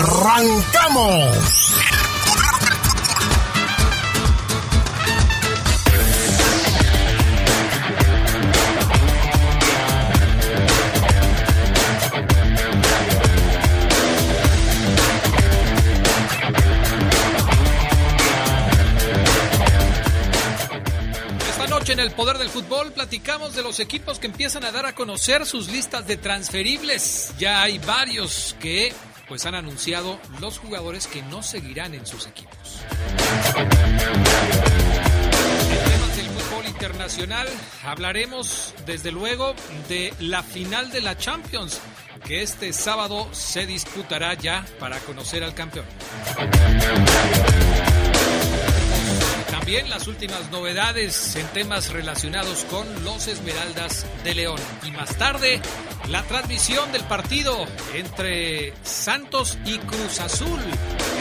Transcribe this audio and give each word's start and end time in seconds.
¡Arrancamos! 0.00 1.74
Esta 21.46 21.66
noche 21.66 21.92
en 21.92 22.00
el 22.00 22.10
Poder 22.12 22.38
del 22.38 22.48
Fútbol 22.48 22.92
platicamos 22.92 23.54
de 23.54 23.62
los 23.62 23.78
equipos 23.80 24.18
que 24.18 24.28
empiezan 24.28 24.64
a 24.64 24.72
dar 24.72 24.86
a 24.86 24.94
conocer 24.94 25.44
sus 25.44 25.68
listas 25.68 26.06
de 26.06 26.16
transferibles. 26.16 27.34
Ya 27.38 27.60
hay 27.62 27.78
varios 27.78 28.56
que 28.58 28.94
pues 29.30 29.46
han 29.46 29.54
anunciado 29.54 30.18
los 30.40 30.58
jugadores 30.58 31.06
que 31.06 31.22
no 31.22 31.40
seguirán 31.40 31.94
en 31.94 32.04
sus 32.04 32.26
equipos. 32.26 32.80
En 33.56 33.68
temas 35.92 36.16
del 36.16 36.26
fútbol 36.26 36.66
internacional 36.66 37.46
hablaremos 37.84 38.74
desde 38.86 39.12
luego 39.12 39.54
de 39.88 40.12
la 40.18 40.42
final 40.42 40.90
de 40.90 41.00
la 41.00 41.16
Champions 41.16 41.80
que 42.24 42.42
este 42.42 42.72
sábado 42.72 43.28
se 43.30 43.66
disputará 43.66 44.34
ya 44.34 44.66
para 44.80 44.98
conocer 44.98 45.44
al 45.44 45.54
campeón. 45.54 45.86
También 49.70 49.88
las 49.88 50.08
últimas 50.08 50.50
novedades 50.50 51.36
en 51.36 51.46
temas 51.50 51.92
relacionados 51.92 52.64
con 52.64 53.04
los 53.04 53.28
Esmeraldas 53.28 54.04
de 54.24 54.34
León. 54.34 54.58
Y 54.84 54.90
más 54.90 55.16
tarde, 55.16 55.60
la 56.08 56.24
transmisión 56.24 56.90
del 56.90 57.04
partido 57.04 57.56
entre 57.94 58.72
Santos 58.82 59.56
y 59.64 59.78
Cruz 59.78 60.18
Azul. 60.18 60.58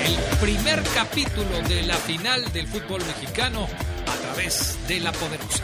El 0.03 0.16
primer 0.39 0.81
capítulo 0.95 1.61
de 1.67 1.83
la 1.83 1.94
final 1.94 2.52
del 2.52 2.66
fútbol 2.66 3.05
mexicano 3.05 3.67
a 4.08 4.16
través 4.20 4.80
de 4.88 5.00
la 5.00 5.11
poderosa. 5.11 5.64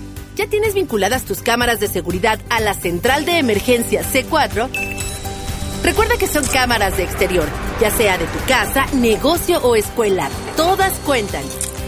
¿Ya 0.35 0.47
tienes 0.47 0.73
vinculadas 0.73 1.23
tus 1.23 1.41
cámaras 1.41 1.79
de 1.79 1.87
seguridad 1.87 2.39
a 2.49 2.59
la 2.61 2.73
central 2.73 3.25
de 3.25 3.37
emergencia 3.37 4.01
C4? 4.01 4.69
Recuerda 5.83 6.17
que 6.17 6.27
son 6.27 6.43
cámaras 6.45 6.97
de 6.97 7.03
exterior, 7.03 7.47
ya 7.81 7.91
sea 7.91 8.17
de 8.17 8.25
tu 8.25 8.39
casa, 8.47 8.87
negocio 8.93 9.59
o 9.61 9.75
escuela. 9.75 10.29
Todas 10.55 10.93
cuentan. 10.99 11.43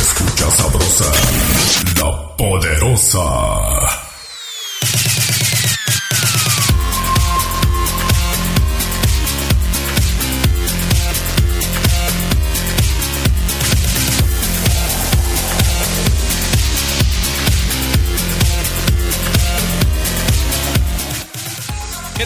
Escucha 0.00 0.50
sabrosa, 0.50 1.12
la 1.98 2.36
poderosa. 2.36 4.01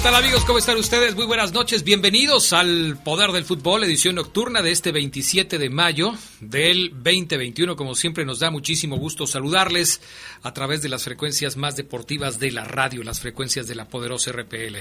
Tal 0.07 0.15
amigos? 0.15 0.45
¿Cómo 0.45 0.59
están 0.59 0.79
ustedes? 0.79 1.17
Muy 1.17 1.27
buenas 1.27 1.53
noches. 1.53 1.83
Bienvenidos 1.83 2.53
al 2.53 2.97
Poder 3.03 3.33
del 3.33 3.45
Fútbol, 3.45 3.83
edición 3.83 4.15
nocturna 4.15 4.63
de 4.63 4.71
este 4.71 4.93
27 4.93 5.59
de 5.59 5.69
mayo 5.69 6.15
del 6.39 6.91
2021. 6.91 7.75
Como 7.75 7.97
siempre 7.97 8.25
nos 8.25 8.39
da 8.39 8.53
muchísimo 8.53 8.99
gusto 8.99 9.27
saludarles 9.27 10.01
a 10.45 10.55
través 10.55 10.81
de 10.81 10.91
las 10.91 11.03
frecuencias 11.03 11.57
más 11.57 11.75
deportivas 11.75 12.39
de 12.39 12.53
la 12.53 12.63
radio, 12.63 13.03
las 13.03 13.19
frecuencias 13.19 13.67
de 13.67 13.75
la 13.75 13.89
poderosa 13.89 14.31
RPL. 14.31 14.77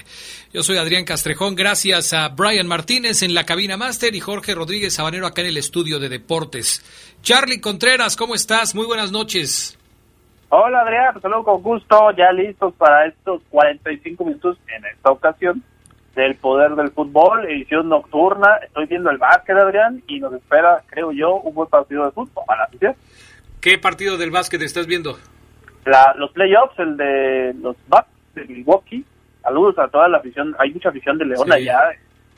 Yo 0.54 0.62
soy 0.62 0.78
Adrián 0.78 1.06
Castrejón, 1.06 1.56
gracias 1.56 2.14
a 2.14 2.28
Brian 2.28 2.68
Martínez 2.68 3.24
en 3.24 3.34
la 3.34 3.48
cabina 3.48 3.78
máster 3.78 4.14
y 4.14 4.20
Jorge 4.20 4.54
Rodríguez 4.54 4.94
Sabanero 4.94 5.26
acá 5.26 5.42
en 5.42 5.48
el 5.48 5.58
estudio 5.58 5.98
de 5.98 6.10
deportes. 6.10 6.84
Charlie 7.24 7.62
Contreras, 7.62 8.16
¿cómo 8.16 8.36
estás? 8.36 8.76
Muy 8.76 8.86
buenas 8.86 9.12
noches. 9.12 9.76
Hola 10.50 10.82
Adrián, 10.82 11.14
pues, 11.14 11.24
saludo 11.24 11.44
con 11.44 11.62
gusto, 11.64 12.12
ya 12.12 12.32
listos 12.32 12.74
para 12.76 13.08
estos 13.08 13.42
45 13.50 14.24
minutos 14.26 14.58
en 14.68 14.86
esta 14.86 15.12
ocasión 15.12 15.64
del 16.16 16.36
poder 16.36 16.76
del 16.76 16.92
fútbol, 16.92 17.46
edición 17.46 17.90
nocturna. 17.90 18.58
Estoy 18.64 18.86
viendo 18.86 19.10
el 19.10 19.18
básquet, 19.18 19.58
Adrián, 19.58 20.02
y 20.08 20.20
nos 20.20 20.34
espera, 20.34 20.82
creo 20.88 21.12
yo, 21.12 21.36
un 21.36 21.54
buen 21.54 21.70
partido 21.70 22.06
de 22.06 22.12
fútbol. 22.12 22.44
Para 22.46 22.70
¿Qué 23.60 23.78
partido 23.78 24.18
del 24.18 24.32
básquet 24.32 24.62
estás 24.62 24.88
viendo? 24.88 25.18
La, 25.86 26.14
los 26.16 26.32
playoffs, 26.32 26.78
el 26.80 26.96
de 26.96 27.54
los 27.62 27.76
Bucks 27.88 28.08
de 28.36 28.46
Milwaukee. 28.46 29.04
Saludos 29.42 29.78
a 29.78 29.88
toda 29.88 30.08
la 30.08 30.20
afición. 30.20 30.56
Hay 30.58 30.72
mucha 30.72 30.90
afición 30.90 31.18
de 31.18 31.26
León 31.26 31.48
Sí. 31.48 31.54
allá, 31.54 31.82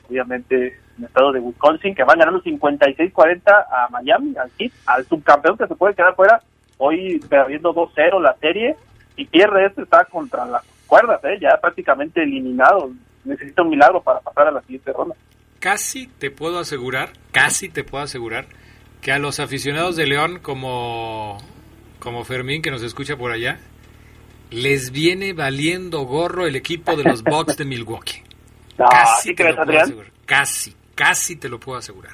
obviamente 0.08 0.66
en 0.66 0.74
el 0.98 1.04
estado 1.04 1.32
de 1.32 1.40
Wisconsin, 1.40 1.94
que 1.94 2.02
van 2.04 2.18
ganando 2.18 2.42
56-40 2.42 3.42
a 3.70 3.88
Miami, 3.90 4.34
al 4.86 5.04
subcampeón 5.04 5.56
que 5.56 5.66
se 5.66 5.76
puede 5.76 5.94
quedar 5.94 6.14
fuera. 6.16 6.42
Hoy 6.78 7.18
perdiendo 7.28 7.74
2-0 7.74 8.20
la 8.22 8.34
serie 8.40 8.76
y 9.16 9.26
pierde 9.26 9.66
este, 9.66 9.82
está 9.82 10.04
contra 10.04 10.46
las 10.46 10.62
cuerdas, 10.86 11.20
¿eh? 11.24 11.38
ya 11.40 11.58
prácticamente 11.60 12.22
eliminado. 12.22 12.90
Necesita 13.24 13.62
un 13.62 13.70
milagro 13.70 14.00
para 14.02 14.20
pasar 14.20 14.46
a 14.48 14.50
la 14.52 14.60
siguiente 14.62 14.92
ronda. 14.92 15.14
Casi 15.58 16.06
te 16.06 16.30
puedo 16.30 16.58
asegurar, 16.60 17.10
casi 17.32 17.68
te 17.68 17.82
puedo 17.84 18.04
asegurar 18.04 18.46
que 19.00 19.12
a 19.12 19.18
los 19.18 19.40
aficionados 19.40 19.96
de 19.96 20.06
León 20.06 20.38
como, 20.40 21.38
como 21.98 22.24
Fermín 22.24 22.62
que 22.62 22.70
nos 22.70 22.82
escucha 22.82 23.16
por 23.16 23.32
allá, 23.32 23.58
les 24.50 24.92
viene 24.92 25.32
valiendo 25.34 26.02
gorro 26.02 26.46
el 26.46 26.56
equipo 26.56 26.96
de 26.96 27.04
los 27.04 27.22
Bucks 27.22 27.56
de 27.56 27.64
Milwaukee. 27.64 28.22
No, 28.78 28.86
Casi 28.88 29.22
¿sí 29.22 29.34
te 29.34 29.42
crees, 29.42 29.56
lo 29.56 29.56
puedo 29.56 29.62
Adrián? 29.70 29.82
asegurar. 29.82 30.12
Casi, 30.24 30.76
casi 30.94 31.34
te 31.34 31.48
lo 31.48 31.58
puedo 31.58 31.78
asegurar. 31.78 32.12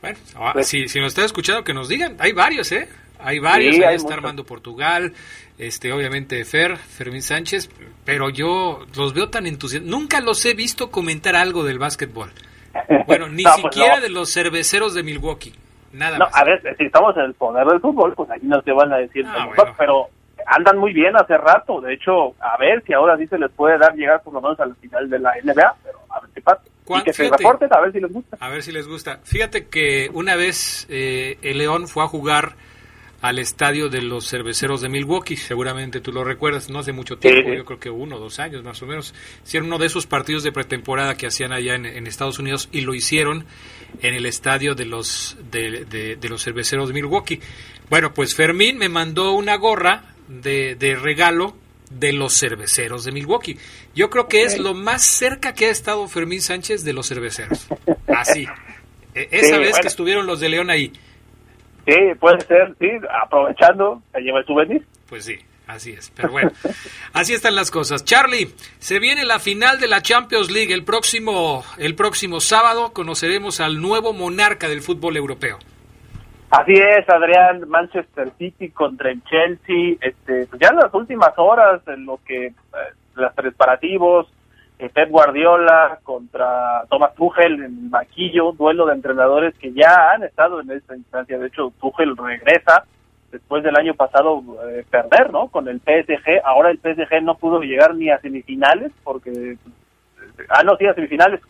Bueno, 0.00 0.16
ahora, 0.36 0.52
Pues- 0.52 0.68
si, 0.68 0.86
si 0.86 1.00
nos 1.00 1.08
está 1.08 1.24
escuchando, 1.24 1.64
que 1.64 1.74
nos 1.74 1.88
digan. 1.88 2.14
Hay 2.20 2.30
varios, 2.30 2.70
¿eh? 2.70 2.88
Hay 3.18 3.38
varios. 3.38 3.74
Sí, 3.76 3.82
ahí 3.82 3.88
hay 3.90 3.96
está. 3.96 4.14
Armando 4.14 4.44
Portugal, 4.44 5.12
este, 5.58 5.92
obviamente 5.92 6.44
Fer, 6.44 6.76
Fermín 6.76 7.22
Sánchez, 7.22 7.70
pero 8.04 8.30
yo 8.30 8.84
los 8.96 9.14
veo 9.14 9.28
tan 9.30 9.46
entusiasmados. 9.46 9.90
Nunca 10.00 10.20
los 10.20 10.44
he 10.44 10.54
visto 10.54 10.90
comentar 10.90 11.34
algo 11.36 11.64
del 11.64 11.78
básquetbol. 11.78 12.30
Bueno, 13.06 13.28
ni 13.30 13.42
No, 13.42 13.50
pues 13.60 13.74
siquiera 13.74 13.96
no. 13.96 14.02
de 14.02 14.08
los 14.10 14.32
cerveceros 14.32 14.94
de 14.94 15.02
Milwaukee. 15.02 15.54
Nada 15.92 16.18
no, 16.18 16.26
más. 16.26 16.36
a 16.36 16.44
ver, 16.44 16.60
si 16.76 16.84
estamos 16.84 17.16
en 17.16 17.22
el 17.22 17.34
poder 17.34 17.66
del 17.66 17.80
fútbol, 17.80 18.12
pues 18.14 18.28
ahí 18.30 18.40
no 18.42 18.60
te 18.62 18.72
van 18.72 18.92
a 18.92 18.98
decir, 18.98 19.24
Ah, 19.26 19.46
bueno. 19.46 19.74
pero 19.78 20.08
andan 20.46 20.76
muy 20.78 20.92
bien 20.92 21.16
hace 21.16 21.36
rato. 21.38 21.80
De 21.80 21.94
hecho, 21.94 22.34
a 22.40 22.56
ver 22.58 22.82
si 22.86 22.92
ahora 22.92 23.16
sí 23.16 23.26
se 23.26 23.38
les 23.38 23.50
puede 23.52 23.78
dar 23.78 23.94
llegar 23.94 24.22
por 24.22 24.34
lo 24.34 24.42
menos 24.42 24.60
a 24.60 24.66
la 24.66 24.74
final 24.74 25.08
de 25.08 25.18
la 25.18 25.32
NBA, 25.42 25.74
pero 25.82 25.98
a 26.10 26.20
ver 26.20 26.30
qué 26.34 26.40
pasa. 26.42 26.60
Y 26.88 27.02
que 27.02 27.12
se 27.12 27.24
fíjate. 27.24 27.42
reporten 27.42 27.68
a 27.72 27.80
ver 27.80 27.92
si 27.92 28.00
les 28.00 28.12
gusta. 28.12 28.36
A 28.38 28.48
ver 28.50 28.62
si 28.62 28.70
les 28.72 28.86
gusta. 28.86 29.20
Fíjate 29.24 29.66
que 29.68 30.08
una 30.12 30.36
vez 30.36 30.86
eh, 30.90 31.38
el 31.42 31.58
León 31.58 31.88
fue 31.88 32.04
a 32.04 32.08
jugar 32.08 32.52
al 33.22 33.38
estadio 33.38 33.88
de 33.88 34.02
los 34.02 34.28
cerveceros 34.28 34.80
de 34.82 34.88
Milwaukee, 34.88 35.36
seguramente 35.36 36.00
tú 36.00 36.12
lo 36.12 36.22
recuerdas, 36.22 36.68
no 36.70 36.78
hace 36.80 36.92
mucho 36.92 37.16
tiempo, 37.18 37.50
sí. 37.50 37.56
yo 37.56 37.64
creo 37.64 37.80
que 37.80 37.90
uno 37.90 38.16
o 38.16 38.18
dos 38.20 38.38
años 38.38 38.62
más 38.62 38.82
o 38.82 38.86
menos. 38.86 39.14
Hicieron 39.44 39.68
uno 39.68 39.78
de 39.78 39.86
esos 39.86 40.06
partidos 40.06 40.42
de 40.42 40.52
pretemporada 40.52 41.16
que 41.16 41.26
hacían 41.26 41.52
allá 41.52 41.74
en, 41.74 41.86
en 41.86 42.06
Estados 42.06 42.38
Unidos 42.38 42.68
y 42.72 42.82
lo 42.82 42.94
hicieron 42.94 43.46
en 44.02 44.14
el 44.14 44.26
estadio 44.26 44.74
de 44.74 44.84
los, 44.84 45.36
de, 45.50 45.84
de- 45.86 46.16
de 46.16 46.28
los 46.28 46.42
cerveceros 46.44 46.88
de 46.88 46.94
Milwaukee. 46.94 47.40
Bueno, 47.88 48.12
pues 48.12 48.34
Fermín 48.34 48.76
me 48.78 48.88
mandó 48.88 49.32
una 49.32 49.56
gorra 49.56 50.14
de, 50.28 50.74
de 50.74 50.94
regalo 50.96 51.56
de 51.90 52.12
los 52.12 52.34
cerveceros 52.38 53.04
de 53.04 53.12
Milwaukee. 53.12 53.56
Yo 53.94 54.10
creo 54.10 54.26
que 54.28 54.42
es 54.42 54.58
lo 54.58 54.74
más 54.74 55.04
cerca 55.04 55.54
que 55.54 55.66
ha 55.66 55.70
estado 55.70 56.06
Fermín 56.08 56.42
Sánchez 56.42 56.82
de 56.84 56.92
los 56.92 57.08
cerveceros. 57.08 57.66
Así. 58.08 58.46
E- 59.14 59.28
Esa 59.30 59.54
Sí, 59.54 59.60
vez 59.60 59.70
bueno. 59.70 59.80
que 59.82 59.88
estuvieron 59.88 60.26
los 60.26 60.40
de 60.40 60.48
León 60.50 60.68
ahí. 60.68 60.92
Sí, 61.86 61.94
puede 62.18 62.40
ser, 62.40 62.74
sí, 62.80 62.90
aprovechando, 63.22 64.02
se 64.12 64.20
lleva 64.20 64.40
el 64.40 64.46
souvenir. 64.46 64.84
Pues 65.08 65.24
sí, 65.24 65.38
así 65.68 65.92
es. 65.92 66.10
Pero 66.16 66.30
bueno, 66.30 66.50
así 67.12 67.32
están 67.32 67.54
las 67.54 67.70
cosas. 67.70 68.04
Charlie, 68.04 68.48
se 68.78 68.98
viene 68.98 69.24
la 69.24 69.38
final 69.38 69.78
de 69.78 69.86
la 69.86 70.02
Champions 70.02 70.50
League. 70.50 70.74
El 70.74 70.84
próximo, 70.84 71.62
el 71.78 71.94
próximo 71.94 72.40
sábado 72.40 72.92
conoceremos 72.92 73.60
al 73.60 73.80
nuevo 73.80 74.12
monarca 74.12 74.68
del 74.68 74.82
fútbol 74.82 75.16
europeo. 75.16 75.58
Así 76.50 76.72
es, 76.72 77.08
Adrián, 77.08 77.68
Manchester 77.68 78.32
City 78.38 78.70
contra 78.70 79.10
el 79.10 79.22
Chelsea, 79.24 79.96
este, 80.00 80.48
ya 80.60 80.68
en 80.68 80.76
las 80.76 80.94
últimas 80.94 81.32
horas, 81.36 81.82
en 81.88 82.06
lo 82.06 82.20
que 82.24 82.46
eh, 82.46 82.52
los 83.14 83.32
preparativos, 83.34 84.28
Pep 84.78 85.10
Guardiola 85.10 85.98
contra 86.02 86.84
Thomas 86.90 87.14
Tuchel 87.14 87.62
en 87.62 87.90
maquillo, 87.90 88.52
duelo 88.52 88.86
de 88.86 88.94
entrenadores 88.94 89.54
que 89.58 89.72
ya 89.72 90.12
han 90.12 90.22
estado 90.22 90.60
en 90.60 90.70
esta 90.70 90.94
instancia. 90.94 91.38
De 91.38 91.46
hecho, 91.46 91.72
Tuchel 91.80 92.16
regresa 92.16 92.84
después 93.32 93.62
del 93.62 93.76
año 93.76 93.94
pasado 93.94 94.42
eh, 94.68 94.84
perder, 94.90 95.32
¿no? 95.32 95.48
Con 95.48 95.68
el 95.68 95.80
PSG. 95.80 96.42
Ahora 96.44 96.70
el 96.70 96.78
PSG 96.78 97.22
no 97.22 97.36
pudo 97.36 97.60
llegar 97.60 97.94
ni 97.94 98.10
a 98.10 98.20
semifinales 98.20 98.92
porque, 99.02 99.30
eh, 99.30 99.58
ah, 100.50 100.62
no, 100.62 100.76
sí, 100.76 100.86
a 100.86 100.94
semifinales, 100.94 101.40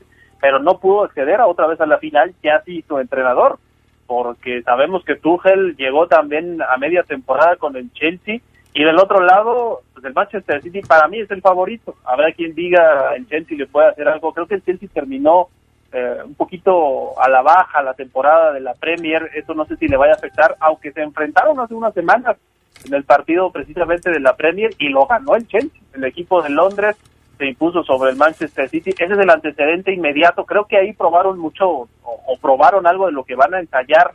pero 0.40 0.60
no 0.60 0.78
pudo 0.78 1.04
acceder 1.04 1.40
a 1.40 1.46
otra 1.46 1.66
vez 1.66 1.80
a 1.80 1.86
la 1.86 1.98
final, 1.98 2.34
ya 2.42 2.62
sí 2.64 2.84
su 2.86 2.98
entrenador 2.98 3.58
porque 4.06 4.62
sabemos 4.62 5.04
que 5.04 5.16
Tuchel 5.16 5.76
llegó 5.76 6.06
también 6.06 6.62
a 6.62 6.76
media 6.76 7.02
temporada 7.02 7.56
con 7.56 7.76
el 7.76 7.92
Chelsea 7.92 8.40
y 8.76 8.84
del 8.84 8.98
otro 8.98 9.22
lado, 9.22 9.80
pues 9.94 10.04
el 10.04 10.12
Manchester 10.12 10.60
City 10.60 10.82
para 10.82 11.08
mí 11.08 11.20
es 11.20 11.30
el 11.30 11.40
favorito. 11.40 11.94
Habrá 12.04 12.30
quien 12.32 12.54
diga 12.54 13.14
el 13.16 13.26
Chelsea 13.26 13.56
le 13.56 13.66
puede 13.66 13.88
hacer 13.88 14.06
algo. 14.06 14.34
Creo 14.34 14.46
que 14.46 14.56
el 14.56 14.64
Chelsea 14.64 14.86
terminó 14.92 15.48
eh, 15.92 16.18
un 16.22 16.34
poquito 16.34 17.18
a 17.18 17.26
la 17.30 17.40
baja 17.40 17.82
la 17.82 17.94
temporada 17.94 18.52
de 18.52 18.60
la 18.60 18.74
Premier. 18.74 19.30
Eso 19.34 19.54
no 19.54 19.64
sé 19.64 19.76
si 19.78 19.88
le 19.88 19.96
vaya 19.96 20.12
a 20.12 20.16
afectar, 20.16 20.56
aunque 20.60 20.92
se 20.92 21.00
enfrentaron 21.00 21.58
hace 21.58 21.72
unas 21.72 21.94
semanas 21.94 22.36
en 22.84 22.92
el 22.92 23.04
partido 23.04 23.50
precisamente 23.50 24.10
de 24.10 24.20
la 24.20 24.36
Premier 24.36 24.74
y 24.78 24.90
lo 24.90 25.06
ganó 25.06 25.36
el 25.36 25.48
Chelsea. 25.48 25.80
El 25.94 26.04
equipo 26.04 26.42
de 26.42 26.50
Londres 26.50 26.96
se 27.38 27.46
impuso 27.46 27.82
sobre 27.82 28.10
el 28.10 28.16
Manchester 28.16 28.68
City. 28.68 28.90
Ese 28.90 29.04
es 29.04 29.18
el 29.18 29.30
antecedente 29.30 29.90
inmediato. 29.90 30.44
Creo 30.44 30.66
que 30.66 30.76
ahí 30.76 30.92
probaron 30.92 31.38
mucho 31.38 31.66
o, 31.66 31.88
o 32.04 32.36
probaron 32.42 32.86
algo 32.86 33.06
de 33.06 33.12
lo 33.12 33.24
que 33.24 33.36
van 33.36 33.54
a 33.54 33.60
ensayar 33.60 34.12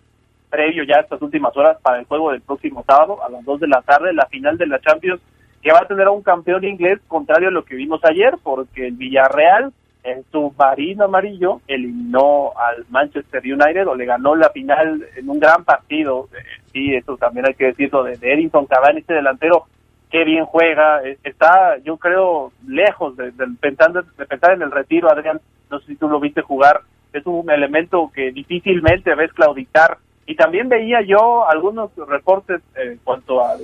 previo 0.52 0.84
ya 0.84 0.98
a 0.98 1.02
estas 1.02 1.22
últimas 1.22 1.56
horas 1.58 1.78
para 1.82 2.00
el 2.00 2.06
juego 2.06 2.32
del 2.32 2.42
próximo 2.42 2.84
sábado 2.86 3.24
a 3.24 3.30
las 3.30 3.44
2 3.44 3.62
de 3.62 3.68
la 3.68 3.82
tarde, 3.82 4.14
la 4.14 4.28
final 4.28 4.58
de 4.58 4.68
la 4.68 4.80
Champions, 4.82 5.22
que 5.64 5.72
va 5.72 5.80
a 5.80 5.88
tener 5.88 6.08
a 6.08 6.12
un 6.12 6.22
campeón 6.22 6.64
inglés 6.64 7.00
contrario 7.08 7.48
a 7.48 7.52
lo 7.52 7.64
que 7.64 7.76
vimos 7.76 8.02
ayer, 8.04 8.36
porque 8.44 8.88
el 8.88 8.94
Villarreal 8.94 9.74
en 10.04 10.24
su 10.32 10.54
marino 10.58 11.06
amarillo 11.06 11.62
eliminó 11.68 12.52
al 12.58 12.86
Manchester 12.90 13.42
United 13.44 13.88
o 13.88 13.96
le 13.96 14.06
ganó 14.06 14.36
la 14.36 14.50
final 14.50 15.08
en 15.16 15.30
un 15.30 15.40
gran 15.40 15.64
partido. 15.64 16.28
Eh, 16.34 16.44
sí, 16.74 16.96
eso 16.96 17.18
también 17.18 17.46
hay 17.48 17.54
que 17.54 17.66
decirlo 17.66 18.04
de, 18.04 18.18
de 18.18 18.34
Edinson 18.34 18.66
Cavani, 18.66 19.00
este 19.00 19.14
delantero 19.14 19.66
qué 20.10 20.26
bien 20.26 20.46
juega, 20.46 21.02
eh, 21.04 21.18
está 21.24 21.78
yo 21.86 21.98
creo 21.98 22.52
lejos 22.68 23.16
de, 23.16 23.32
de 23.32 23.46
pensando, 23.60 24.02
de 24.02 24.26
pensar 24.26 24.54
en 24.54 24.62
el 24.62 24.72
retiro, 24.72 25.10
Adrián, 25.10 25.40
no 25.70 25.80
sé 25.80 25.88
si 25.88 25.96
tú 25.96 26.10
lo 26.10 26.20
viste 26.20 26.42
jugar, 26.42 26.82
es 27.14 27.26
un 27.26 27.50
elemento 27.50 28.12
que 28.14 28.32
difícilmente 28.32 29.16
ves 29.16 29.32
claudicar 29.34 29.98
y 30.32 30.36
también 30.36 30.70
veía 30.70 31.02
yo 31.02 31.48
algunos 31.48 31.92
reportes 32.08 32.62
eh, 32.76 32.94
en 32.94 32.98
cuanto 33.04 33.44
al 33.46 33.60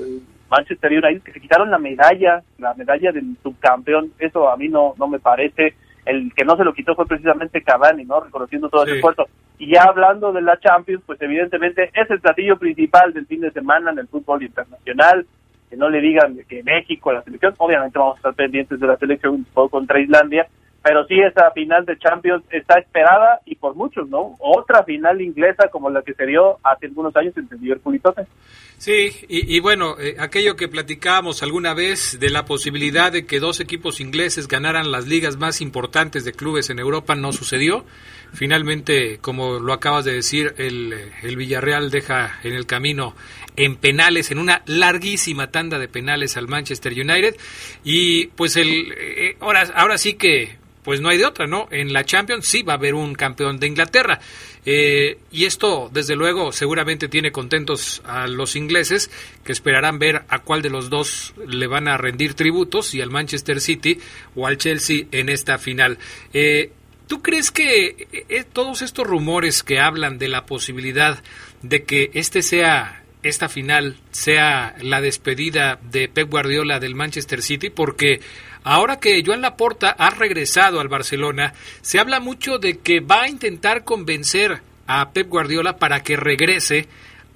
Manchester 0.49 0.91
United 0.91 1.21
que 1.23 1.31
se 1.31 1.39
quitaron 1.39 1.71
la 1.71 1.77
medalla, 1.77 2.43
la 2.57 2.73
medalla 2.73 3.11
del 3.11 3.37
subcampeón, 3.41 4.11
eso 4.19 4.49
a 4.49 4.57
mí 4.57 4.67
no, 4.67 4.93
no 4.97 5.07
me 5.07 5.19
parece, 5.19 5.75
el 6.05 6.33
que 6.33 6.43
no 6.45 6.57
se 6.57 6.63
lo 6.63 6.73
quitó 6.73 6.93
fue 6.95 7.05
precisamente 7.05 7.61
Cavani, 7.61 8.03
¿no? 8.05 8.19
Reconociendo 8.19 8.69
todo 8.69 8.83
Sí. 8.83 8.89
ese 8.91 8.97
esfuerzo. 8.97 9.27
Y 9.59 9.73
ya 9.73 9.83
hablando 9.83 10.31
de 10.33 10.41
la 10.41 10.59
Champions, 10.59 11.03
pues 11.05 11.21
evidentemente 11.21 11.89
es 11.93 12.09
el 12.11 12.19
platillo 12.21 12.57
principal 12.57 13.13
del 13.13 13.25
fin 13.25 13.41
de 13.41 13.51
semana 13.51 13.91
en 13.91 13.99
el 13.99 14.07
fútbol 14.07 14.43
internacional, 14.43 15.25
que 15.69 15.75
no 15.77 15.89
le 15.89 15.99
digan 15.99 16.37
que 16.47 16.63
México, 16.63 17.11
la 17.11 17.23
selección, 17.23 17.53
obviamente 17.57 17.97
vamos 17.97 18.15
a 18.15 18.17
estar 18.17 18.33
pendientes 18.33 18.79
de 18.79 18.87
la 18.87 18.97
selección 18.97 19.45
juego 19.53 19.69
contra 19.69 19.99
Islandia, 19.99 20.47
pero 20.81 21.05
sí 21.05 21.19
esa 21.19 21.51
final 21.51 21.85
de 21.85 21.97
Champions 21.97 22.43
está 22.49 22.79
esperada 22.79 23.41
y 23.45 23.55
por 23.55 23.75
muchos, 23.75 24.07
¿no? 24.09 24.35
Otra 24.39 24.83
final 24.83 25.21
inglesa 25.21 25.69
como 25.69 25.89
la 25.89 26.01
que 26.01 26.13
se 26.13 26.25
dio 26.25 26.57
hace 26.63 26.85
algunos 26.85 27.15
años 27.15 27.35
entre 27.37 27.57
Liverpool 27.57 27.95
y 27.95 27.99
Tottenham. 27.99 28.27
Sí, 28.77 29.09
y, 29.27 29.55
y 29.55 29.59
bueno, 29.59 29.95
eh, 29.99 30.17
aquello 30.19 30.55
que 30.55 30.67
platicábamos 30.67 31.41
alguna 31.41 31.73
vez 31.73 32.19
de 32.19 32.29
la 32.29 32.45
posibilidad 32.45 33.11
de 33.11 33.25
que 33.25 33.39
dos 33.39 33.59
equipos 33.59 33.99
ingleses 33.99 34.47
ganaran 34.47 34.91
las 34.91 35.07
ligas 35.07 35.37
más 35.37 35.61
importantes 35.61 36.23
de 36.25 36.33
clubes 36.33 36.69
en 36.69 36.79
Europa 36.79 37.15
no 37.15 37.33
sucedió. 37.33 37.83
Finalmente, 38.33 39.19
como 39.19 39.59
lo 39.59 39.73
acabas 39.73 40.05
de 40.05 40.13
decir, 40.13 40.53
el, 40.57 40.93
el 41.23 41.35
Villarreal 41.35 41.89
deja 41.89 42.39
en 42.43 42.53
el 42.53 42.65
camino 42.65 43.15
en 43.55 43.75
penales, 43.75 44.31
en 44.31 44.37
una 44.37 44.61
larguísima 44.65 45.51
tanda 45.51 45.79
de 45.79 45.87
penales 45.87 46.37
al 46.37 46.47
Manchester 46.47 46.93
United. 46.93 47.35
Y 47.83 48.27
pues 48.27 48.55
el 48.55 48.93
eh, 48.95 49.37
ahora, 49.39 49.67
ahora 49.75 49.97
sí 49.97 50.13
que 50.13 50.55
pues 50.87 51.01
no 51.01 51.09
hay 51.09 51.17
de 51.17 51.25
otra, 51.25 51.47
¿no? 51.47 51.67
En 51.69 51.91
la 51.91 52.05
Champions 52.05 52.45
sí 52.45 52.63
va 52.63 52.71
a 52.71 52.75
haber 52.77 52.95
un 52.95 53.13
campeón 53.13 53.59
de 53.59 53.67
Inglaterra. 53.67 54.21
Eh, 54.65 55.17
y 55.33 55.43
esto, 55.43 55.89
desde 55.91 56.15
luego, 56.15 56.53
seguramente 56.53 57.09
tiene 57.09 57.33
contentos 57.33 58.01
a 58.05 58.25
los 58.25 58.55
ingleses, 58.55 59.11
que 59.43 59.51
esperarán 59.51 59.99
ver 59.99 60.23
a 60.29 60.39
cuál 60.39 60.61
de 60.61 60.69
los 60.69 60.89
dos 60.89 61.33
le 61.45 61.67
van 61.67 61.89
a 61.89 61.97
rendir 61.97 62.35
tributos, 62.35 62.87
si 62.87 63.01
al 63.01 63.09
Manchester 63.09 63.59
City 63.59 63.99
o 64.33 64.47
al 64.47 64.57
Chelsea 64.57 65.07
en 65.11 65.27
esta 65.27 65.57
final. 65.57 65.97
Eh, 66.33 66.71
¿Tú 67.07 67.21
crees 67.21 67.51
que 67.51 68.07
eh, 68.11 68.43
todos 68.51 68.81
estos 68.81 69.07
rumores 69.07 69.63
que 69.63 69.79
hablan 69.79 70.17
de 70.17 70.27
la 70.27 70.45
posibilidad 70.45 71.23
de 71.61 71.83
que 71.83 72.11
este 72.13 72.41
sea 72.41 73.03
esta 73.23 73.49
final 73.49 73.97
sea 74.11 74.75
la 74.81 75.01
despedida 75.01 75.79
de 75.91 76.07
Pep 76.07 76.29
Guardiola 76.29 76.79
del 76.79 76.95
Manchester 76.95 77.41
City 77.41 77.69
porque 77.69 78.21
ahora 78.63 78.99
que 78.99 79.23
Joan 79.25 79.41
Laporta 79.41 79.89
ha 79.89 80.09
regresado 80.11 80.79
al 80.79 80.87
Barcelona, 80.87 81.53
se 81.81 81.99
habla 81.99 82.19
mucho 82.19 82.57
de 82.57 82.77
que 82.77 82.99
va 82.99 83.23
a 83.23 83.29
intentar 83.29 83.83
convencer 83.83 84.61
a 84.85 85.11
Pep 85.11 85.27
Guardiola 85.27 85.77
para 85.77 86.03
que 86.03 86.15
regrese 86.15 86.87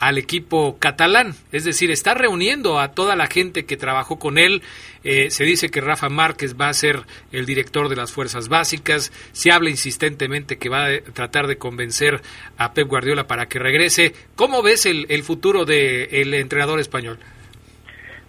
al 0.02 0.18
equipo 0.18 0.78
catalán, 0.80 1.34
es 1.52 1.64
decir, 1.64 1.92
está 1.92 2.16
reuniendo 2.16 2.80
a 2.80 2.92
toda 2.94 3.16
la 3.16 3.28
gente 3.28 3.68
que 3.68 3.78
trabajó 3.78 4.18
con 4.18 4.40
él. 4.40 4.64
Eh, 5.04 5.30
se 5.30 5.44
dice 5.44 5.70
que 5.70 5.80
Rafa 5.80 6.10
Márquez 6.10 6.60
va 6.60 6.70
a 6.70 6.74
ser 6.74 7.02
el 7.32 7.46
director 7.46 7.88
de 7.88 7.96
las 7.96 8.12
fuerzas 8.12 8.50
básicas. 8.50 9.12
Se 9.32 9.52
habla 9.52 9.70
insistentemente 9.70 10.58
que 10.58 10.70
va 10.70 10.88
a 10.88 11.02
tratar 11.14 11.46
de 11.46 11.58
convencer 11.58 12.20
a 12.58 12.74
Pep 12.74 12.88
Guardiola 12.88 13.28
para 13.28 13.46
que 13.46 13.60
regrese. 13.60 14.14
¿Cómo 14.36 14.64
ves 14.64 14.88
el, 14.88 15.22
futuro 15.22 15.66
del 15.66 16.34
entrenador 16.34 16.80
español? 16.80 17.20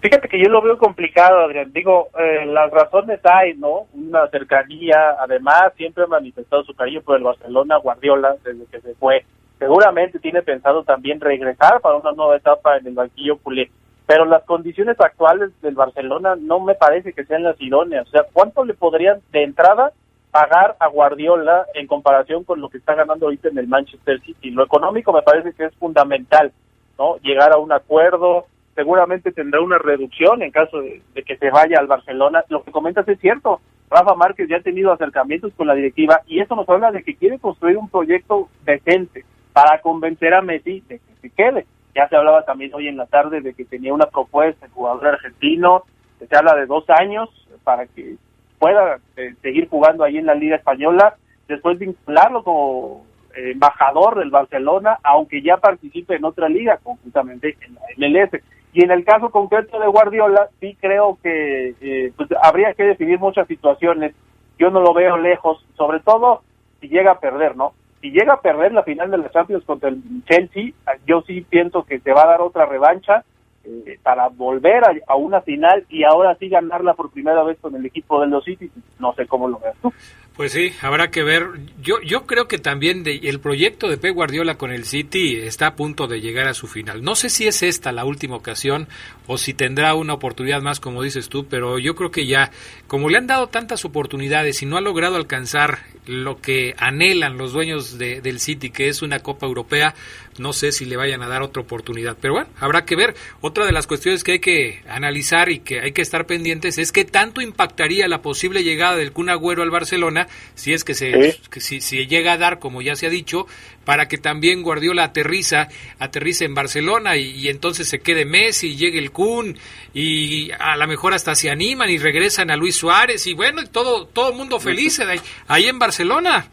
Fíjate 0.02 0.28
que 0.28 0.42
yo 0.42 0.50
lo 0.50 0.60
veo 0.60 0.76
complicado, 0.76 1.40
Adrián. 1.40 1.72
Digo, 1.72 2.10
eh, 2.18 2.44
las 2.44 2.70
razones 2.70 3.18
hay, 3.24 3.54
¿no? 3.54 3.86
Una 3.94 4.28
cercanía, 4.28 5.16
además, 5.18 5.72
siempre 5.78 6.04
ha 6.04 6.08
manifestado 6.08 6.64
su 6.64 6.74
cariño 6.74 7.00
por 7.00 7.16
el 7.16 7.22
Barcelona, 7.22 7.78
Guardiola, 7.78 8.34
desde 8.44 8.66
que 8.66 8.80
se 8.82 8.94
fue. 8.96 9.24
Seguramente 9.62 10.18
tiene 10.18 10.42
pensado 10.42 10.82
también 10.82 11.20
regresar 11.20 11.80
para 11.80 11.94
una 11.94 12.10
nueva 12.10 12.36
etapa 12.36 12.78
en 12.78 12.88
el 12.88 12.94
banquillo 12.94 13.38
culé. 13.38 13.70
Pero 14.06 14.24
las 14.24 14.42
condiciones 14.42 15.00
actuales 15.00 15.52
del 15.62 15.76
Barcelona 15.76 16.34
no 16.36 16.58
me 16.58 16.74
parece 16.74 17.12
que 17.12 17.24
sean 17.24 17.44
las 17.44 17.54
idóneas. 17.60 18.08
O 18.08 18.10
sea, 18.10 18.24
¿cuánto 18.32 18.64
le 18.64 18.74
podrían 18.74 19.20
de 19.30 19.44
entrada 19.44 19.92
pagar 20.32 20.74
a 20.80 20.88
Guardiola 20.88 21.64
en 21.74 21.86
comparación 21.86 22.42
con 22.42 22.60
lo 22.60 22.70
que 22.70 22.78
está 22.78 22.96
ganando 22.96 23.26
ahorita 23.26 23.50
en 23.50 23.58
el 23.58 23.68
Manchester 23.68 24.20
City? 24.22 24.50
Lo 24.50 24.64
económico 24.64 25.12
me 25.12 25.22
parece 25.22 25.52
que 25.52 25.66
es 25.66 25.74
fundamental, 25.76 26.50
¿no? 26.98 27.18
Llegar 27.18 27.52
a 27.52 27.58
un 27.58 27.70
acuerdo, 27.70 28.46
seguramente 28.74 29.30
tendrá 29.30 29.60
una 29.60 29.78
reducción 29.78 30.42
en 30.42 30.50
caso 30.50 30.80
de, 30.80 31.02
de, 31.14 31.22
que 31.22 31.36
se 31.36 31.50
vaya 31.50 31.78
al 31.78 31.86
Barcelona. 31.86 32.42
Lo 32.48 32.64
que 32.64 32.72
comentas 32.72 33.06
es 33.08 33.20
cierto. 33.20 33.60
Rafa 33.88 34.16
Márquez 34.16 34.48
ya 34.48 34.56
ha 34.56 34.62
tenido 34.62 34.90
acercamientos 34.90 35.52
con 35.54 35.68
la 35.68 35.74
directiva 35.74 36.22
y 36.26 36.40
eso 36.40 36.56
nos 36.56 36.68
habla 36.68 36.90
de 36.90 37.04
que 37.04 37.14
quiere 37.14 37.38
construir 37.38 37.76
un 37.76 37.88
proyecto 37.88 38.48
decente, 38.64 39.24
para 39.52 39.80
convencer 39.80 40.34
a 40.34 40.42
Messi 40.42 40.80
de 40.88 40.98
que 40.98 41.14
se 41.20 41.30
quede. 41.30 41.66
Ya 41.94 42.08
se 42.08 42.16
hablaba 42.16 42.44
también 42.44 42.74
hoy 42.74 42.88
en 42.88 42.96
la 42.96 43.06
tarde 43.06 43.40
de 43.40 43.54
que 43.54 43.64
tenía 43.64 43.92
una 43.92 44.06
propuesta 44.06 44.66
el 44.66 44.72
jugador 44.72 45.08
argentino, 45.08 45.84
se 46.18 46.36
habla 46.36 46.54
de 46.54 46.66
dos 46.66 46.88
años 46.88 47.28
para 47.64 47.86
que 47.86 48.16
pueda 48.58 48.98
eh, 49.16 49.34
seguir 49.42 49.68
jugando 49.68 50.04
ahí 50.04 50.18
en 50.18 50.26
la 50.26 50.34
Liga 50.34 50.56
Española, 50.56 51.16
después 51.48 51.78
vincularlo 51.78 52.44
como 52.44 53.04
embajador 53.34 54.18
del 54.18 54.30
Barcelona, 54.30 54.98
aunque 55.02 55.42
ya 55.42 55.56
participe 55.56 56.16
en 56.16 56.24
otra 56.24 56.48
liga, 56.48 56.78
conjuntamente 56.82 57.56
en 57.60 57.74
la 57.74 58.08
MLS. 58.08 58.42
Y 58.72 58.84
en 58.84 58.90
el 58.90 59.04
caso 59.04 59.30
concreto 59.30 59.78
de 59.78 59.86
Guardiola, 59.86 60.48
sí 60.60 60.76
creo 60.80 61.18
que 61.22 61.74
eh, 61.80 62.12
pues, 62.16 62.28
habría 62.42 62.72
que 62.74 62.84
definir 62.84 63.18
muchas 63.18 63.46
situaciones. 63.46 64.14
Yo 64.58 64.70
no 64.70 64.80
lo 64.80 64.94
veo 64.94 65.16
lejos, 65.18 65.64
sobre 65.76 66.00
todo 66.00 66.42
si 66.80 66.88
llega 66.88 67.12
a 67.12 67.20
perder, 67.20 67.56
¿no? 67.56 67.72
Si 68.02 68.10
llega 68.10 68.34
a 68.34 68.40
perder 68.40 68.72
la 68.72 68.82
final 68.82 69.12
de 69.12 69.18
la 69.18 69.30
Champions 69.30 69.64
contra 69.64 69.88
el 69.88 70.02
Chelsea, 70.26 70.72
yo 71.06 71.22
sí 71.22 71.46
pienso 71.48 71.84
que 71.84 72.00
se 72.00 72.12
va 72.12 72.24
a 72.24 72.26
dar 72.26 72.40
otra 72.40 72.66
revancha 72.66 73.24
eh, 73.64 73.96
para 74.02 74.26
volver 74.26 74.82
a, 75.06 75.14
una 75.14 75.40
final 75.40 75.86
y 75.88 76.02
ahora 76.02 76.34
sí 76.34 76.48
ganarla 76.48 76.94
por 76.94 77.12
primera 77.12 77.44
vez 77.44 77.58
con 77.60 77.76
el 77.76 77.86
equipo 77.86 78.20
de 78.20 78.26
los 78.26 78.44
City. 78.44 78.72
No 78.98 79.14
sé 79.14 79.28
cómo 79.28 79.46
lo 79.46 79.60
veas 79.60 79.76
tú. 79.80 79.92
Pues 80.36 80.52
sí, 80.52 80.72
habrá 80.80 81.10
que 81.10 81.22
ver. 81.22 81.46
Yo, 81.82 82.00
yo 82.00 82.26
creo 82.26 82.48
que 82.48 82.58
también 82.58 83.04
de, 83.04 83.16
el 83.24 83.38
proyecto 83.38 83.88
de 83.88 83.98
Pep 83.98 84.14
Guardiola 84.14 84.56
con 84.56 84.72
el 84.72 84.84
City 84.84 85.36
está 85.36 85.66
a 85.66 85.76
punto 85.76 86.06
de 86.06 86.22
llegar 86.22 86.48
a 86.48 86.54
su 86.54 86.66
final. 86.66 87.02
No 87.02 87.14
sé 87.14 87.28
si 87.28 87.46
es 87.46 87.62
esta 87.62 87.92
la 87.92 88.06
última 88.06 88.36
ocasión 88.36 88.88
o 89.26 89.36
si 89.36 89.52
tendrá 89.52 89.94
una 89.94 90.14
oportunidad 90.14 90.62
más, 90.62 90.80
como 90.80 91.02
dices 91.02 91.28
tú, 91.28 91.46
pero 91.46 91.78
yo 91.78 91.94
creo 91.94 92.10
que 92.10 92.26
ya, 92.26 92.50
como 92.86 93.10
le 93.10 93.18
han 93.18 93.26
dado 93.26 93.48
tantas 93.48 93.84
oportunidades 93.84 94.62
y 94.62 94.66
no 94.66 94.78
ha 94.78 94.80
logrado 94.80 95.16
alcanzar 95.16 95.80
lo 96.06 96.40
que 96.40 96.74
anhelan 96.78 97.36
los 97.36 97.52
dueños 97.52 97.98
de, 97.98 98.20
del 98.20 98.40
City, 98.40 98.70
que 98.70 98.88
es 98.88 99.02
una 99.02 99.20
Copa 99.20 99.46
Europea, 99.46 99.94
no 100.38 100.52
sé 100.52 100.72
si 100.72 100.84
le 100.84 100.96
vayan 100.96 101.22
a 101.22 101.28
dar 101.28 101.42
otra 101.42 101.62
oportunidad. 101.62 102.16
Pero 102.20 102.34
bueno, 102.34 102.48
habrá 102.58 102.84
que 102.84 102.96
ver. 102.96 103.14
Otra 103.40 103.66
de 103.66 103.72
las 103.72 103.86
cuestiones 103.86 104.24
que 104.24 104.32
hay 104.32 104.38
que 104.40 104.82
analizar 104.88 105.50
y 105.50 105.60
que 105.60 105.80
hay 105.80 105.92
que 105.92 106.02
estar 106.02 106.26
pendientes 106.26 106.78
es 106.78 106.90
que 106.90 107.04
tanto 107.04 107.40
impactaría 107.40 108.08
la 108.08 108.22
posible 108.22 108.64
llegada 108.64 108.96
del 108.96 109.12
Kun 109.12 109.28
Agüero 109.28 109.62
al 109.62 109.70
Barcelona, 109.70 110.21
si 110.54 110.72
es 110.72 110.84
que 110.84 110.94
se 110.94 111.32
si, 111.58 111.80
si, 111.80 112.06
llega 112.06 112.32
a 112.32 112.38
dar, 112.38 112.58
como 112.58 112.82
ya 112.82 112.94
se 112.94 113.06
ha 113.06 113.10
dicho, 113.10 113.46
para 113.84 114.08
que 114.08 114.18
también 114.18 114.62
Guardiola 114.62 115.04
aterriza, 115.04 115.68
aterrice 115.98 116.44
en 116.44 116.54
Barcelona 116.54 117.16
y, 117.16 117.48
entonces 117.48 117.88
se 117.88 118.00
quede 118.00 118.24
Messi, 118.24 118.72
y 118.72 118.76
llegue 118.76 118.98
el 118.98 119.10
Kun 119.10 119.56
y 119.94 120.50
a 120.58 120.76
lo 120.76 120.86
mejor 120.86 121.14
hasta 121.14 121.34
se 121.34 121.50
animan 121.50 121.90
y 121.90 121.98
regresan 121.98 122.50
a 122.50 122.56
Luis 122.56 122.76
Suárez 122.76 123.26
y 123.26 123.34
bueno, 123.34 123.62
todo 123.70 124.06
todo 124.06 124.32
mundo 124.32 124.60
feliz 124.60 125.00
ahí, 125.00 125.18
ahí 125.48 125.66
en 125.66 125.78
Barcelona. 125.78 126.46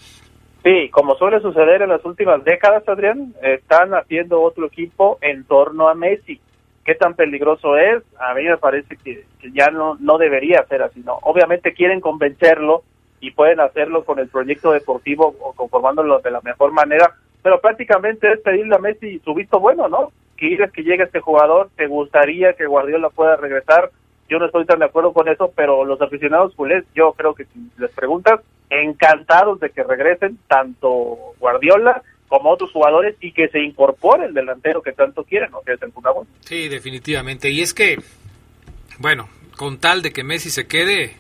Sí, 0.64 0.90
como 0.90 1.16
suele 1.16 1.40
suceder 1.40 1.82
en 1.82 1.90
las 1.90 2.04
últimas 2.04 2.44
décadas, 2.44 2.88
Adrián, 2.88 3.34
están 3.42 3.94
haciendo 3.94 4.42
otro 4.42 4.66
equipo 4.66 5.18
en 5.22 5.46
torno 5.46 5.88
a 5.88 5.96
Messi. 5.96 6.40
¿Qué 6.84 6.96
tan 6.96 7.14
peligroso 7.14 7.78
es? 7.78 8.04
A 8.20 8.34
mí 8.34 8.44
me 8.44 8.58
parece 8.58 8.98
que, 8.98 9.26
ya 9.54 9.68
no, 9.68 9.96
no 10.00 10.18
debería 10.18 10.66
ser 10.68 10.82
así. 10.82 11.02
¿no? 11.02 11.18
Obviamente 11.22 11.74
quieren 11.74 12.02
convencerlo 12.02 12.84
y 13.20 13.32
pueden 13.32 13.60
hacerlo 13.60 14.04
con 14.04 14.20
el 14.20 14.28
proyecto 14.28 14.72
deportivo 14.72 15.36
o 15.40 15.54
conformándolo 15.54 16.20
de 16.20 16.32
la 16.32 16.42
mejor 16.42 16.72
manera, 16.72 17.16
pero 17.42 17.60
prácticamente 17.60 18.32
es 18.32 18.40
pedirle 18.40 18.76
a 18.76 18.80
Messi 18.80 19.20
su 19.20 19.34
visto 19.34 19.60
bueno, 19.60 19.88
¿no? 19.88 20.12
Quieres 20.36 20.72
que 20.72 20.84
llegue 20.84 21.04
este 21.04 21.20
jugador, 21.20 21.70
te 21.76 21.88
gustaría 21.88 22.54
que 22.54 22.66
Guardiola 22.66 23.10
pueda 23.10 23.36
regresar, 23.36 23.92
yo 24.30 24.40
no 24.40 24.46
estoy 24.46 24.66
tan 24.66 24.80
de 24.80 24.86
acuerdo 24.86 25.12
con 25.12 25.28
eso, 25.28 25.52
pero 25.56 25.84
los 25.84 26.02
aficionados 26.02 26.56
culés, 26.56 26.86
yo 26.96 27.14
creo 27.14 27.34
que 27.34 27.46
si 27.46 27.72
les 27.78 27.92
preguntas, 27.92 28.42
encantados 28.70 29.60
de 29.60 29.72
que 29.72 29.84
regresen 29.84 30.38
tanto 30.48 31.34
Guardiola 31.40 32.04
como 32.28 32.52
otros 32.52 32.72
jugadores 32.72 33.16
y 33.20 33.32
que 33.32 33.48
se 33.50 33.60
incorpore 33.60 34.26
el 34.26 34.36
delantero 34.36 34.84
que 34.84 34.94
tanto 34.94 35.24
quieren, 35.24 35.50
¿no? 35.52 35.62
Que 35.62 35.74
es 35.74 35.82
el 35.82 35.92
Sí, 36.42 36.70
definitivamente. 36.70 37.50
Y 37.50 37.62
es 37.62 37.74
que, 37.74 37.98
bueno, 39.00 39.28
con 39.58 39.80
tal 39.80 40.04
de 40.04 40.12
que 40.12 40.24
Messi 40.24 40.52
se 40.52 40.68
quede, 40.68 41.16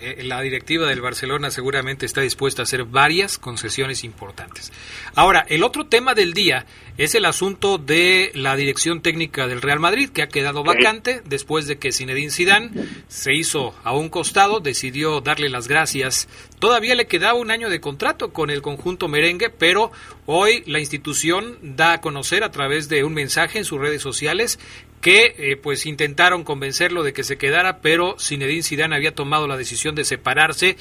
eh, 0.00 0.22
la 0.24 0.40
directiva 0.40 0.88
del 0.88 1.00
Barcelona 1.00 1.50
seguramente 1.50 2.06
está 2.06 2.20
dispuesta 2.20 2.62
a 2.62 2.64
hacer 2.64 2.84
varias 2.84 3.38
concesiones 3.38 4.04
importantes. 4.04 4.72
Ahora, 5.14 5.44
el 5.48 5.62
otro 5.62 5.86
tema 5.86 6.14
del 6.14 6.32
día 6.32 6.66
es 6.98 7.14
el 7.14 7.24
asunto 7.24 7.78
de 7.78 8.30
la 8.34 8.56
dirección 8.56 9.02
técnica 9.02 9.46
del 9.46 9.62
Real 9.62 9.80
Madrid, 9.80 10.10
que 10.10 10.22
ha 10.22 10.28
quedado 10.28 10.64
vacante 10.64 11.22
después 11.26 11.66
de 11.66 11.78
que 11.78 11.92
Zinedine 11.92 12.30
Zidane 12.30 12.70
se 13.08 13.34
hizo 13.34 13.74
a 13.84 13.94
un 13.94 14.08
costado, 14.08 14.60
decidió 14.60 15.20
darle 15.20 15.48
las 15.48 15.68
gracias. 15.68 16.28
Todavía 16.58 16.94
le 16.94 17.06
quedaba 17.06 17.38
un 17.38 17.50
año 17.50 17.68
de 17.68 17.80
contrato 17.80 18.32
con 18.32 18.50
el 18.50 18.62
conjunto 18.62 19.08
merengue, 19.08 19.50
pero 19.50 19.92
hoy 20.24 20.62
la 20.66 20.80
institución 20.80 21.58
da 21.62 21.92
a 21.94 22.00
conocer 22.00 22.44
a 22.44 22.50
través 22.50 22.88
de 22.88 23.04
un 23.04 23.12
mensaje 23.12 23.58
en 23.58 23.64
sus 23.64 23.78
redes 23.78 24.00
sociales 24.00 24.58
que 25.06 25.36
eh, 25.38 25.56
pues 25.56 25.86
intentaron 25.86 26.42
convencerlo 26.42 27.04
de 27.04 27.12
que 27.12 27.22
se 27.22 27.38
quedara, 27.38 27.78
pero 27.80 28.18
Zinedine 28.18 28.64
Zidane 28.64 28.96
había 28.96 29.14
tomado 29.14 29.46
la 29.46 29.56
decisión 29.56 29.94
de 29.94 30.02
separarse 30.02 30.74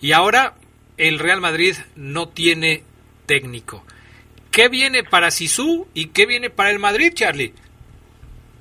y 0.00 0.12
ahora 0.12 0.54
el 0.98 1.18
Real 1.18 1.40
Madrid 1.40 1.74
no 1.96 2.28
tiene 2.28 2.84
técnico. 3.26 3.82
¿Qué 4.52 4.68
viene 4.68 5.02
para 5.02 5.32
Sisu 5.32 5.88
y 5.94 6.10
qué 6.10 6.26
viene 6.26 6.48
para 6.48 6.70
el 6.70 6.78
Madrid, 6.78 7.10
Charlie? 7.12 7.54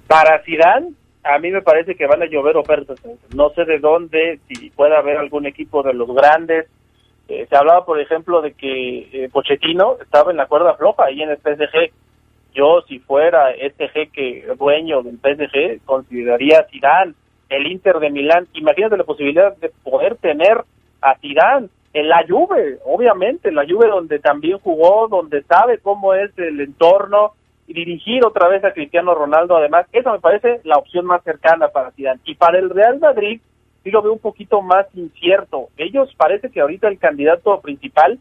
Para 0.08 0.42
Zidane, 0.44 0.94
a 1.24 1.38
mí 1.38 1.52
me 1.52 1.62
parece 1.62 1.94
que 1.94 2.08
van 2.08 2.24
a 2.24 2.26
llover 2.26 2.58
ofertas. 2.58 3.00
No 3.36 3.52
sé 3.52 3.66
de 3.66 3.78
dónde, 3.78 4.40
si 4.48 4.72
puede 4.72 4.98
haber 4.98 5.18
algún 5.18 5.46
equipo 5.46 5.84
de 5.84 5.94
los 5.94 6.12
grandes. 6.16 6.66
Eh, 7.28 7.46
se 7.48 7.56
hablaba, 7.56 7.86
por 7.86 8.02
ejemplo, 8.02 8.42
de 8.42 8.54
que 8.54 9.02
eh, 9.14 9.30
Pochettino 9.32 9.98
estaba 10.02 10.32
en 10.32 10.38
la 10.38 10.48
cuerda 10.48 10.74
floja 10.78 11.04
ahí 11.06 11.22
en 11.22 11.30
el 11.30 11.38
PSG 11.38 11.94
yo, 12.54 12.82
si 12.88 13.00
fuera 13.00 13.52
este 13.52 13.88
jeque 13.90 14.46
dueño 14.58 15.04
del 15.04 15.18
PSG, 15.18 15.84
consideraría 15.86 16.60
a 16.60 16.68
Zidane, 16.70 17.14
el 17.50 17.68
Inter 17.68 18.00
de 18.00 18.10
Milán. 18.10 18.48
Imagínate 18.54 18.98
la 18.98 19.04
posibilidad 19.04 19.56
de 19.58 19.72
poder 19.84 20.16
tener 20.18 20.64
a 21.02 21.16
Zidane 21.20 21.70
en 21.94 22.08
la 22.08 22.26
Juve, 22.28 22.80
obviamente, 22.86 23.52
la 23.52 23.66
Juve 23.68 23.88
donde 23.88 24.20
también 24.20 24.60
jugó, 24.60 25.08
donde 25.10 25.44
sabe 25.44 25.80
cómo 25.80 26.14
es 26.14 26.32
el 26.38 26.60
entorno, 26.62 27.34
y 27.68 27.74
dirigir 27.74 28.26
otra 28.26 28.48
vez 28.48 28.64
a 28.64 28.74
Cristiano 28.74 29.14
Ronaldo, 29.14 29.56
además, 29.56 29.86
eso 29.92 30.12
me 30.12 30.20
parece 30.20 30.62
la 30.64 30.78
opción 30.78 31.06
más 31.06 31.24
cercana 31.24 31.70
para 31.70 31.92
Zidane. 31.92 32.20
Y 32.26 32.36
para 32.36 32.60
el 32.60 32.70
Real 32.70 33.00
Madrid, 33.00 33.42
sí 33.84 33.92
lo 33.92 34.02
veo 34.02 34.14
un 34.14 34.20
poquito 34.20 34.62
más 34.62 34.88
incierto. 34.94 35.70
Ellos 35.78 36.14
parece 36.18 36.50
que 36.50 36.62
ahorita 36.62 36.88
el 36.88 37.00
candidato 37.00 37.60
principal 37.62 38.20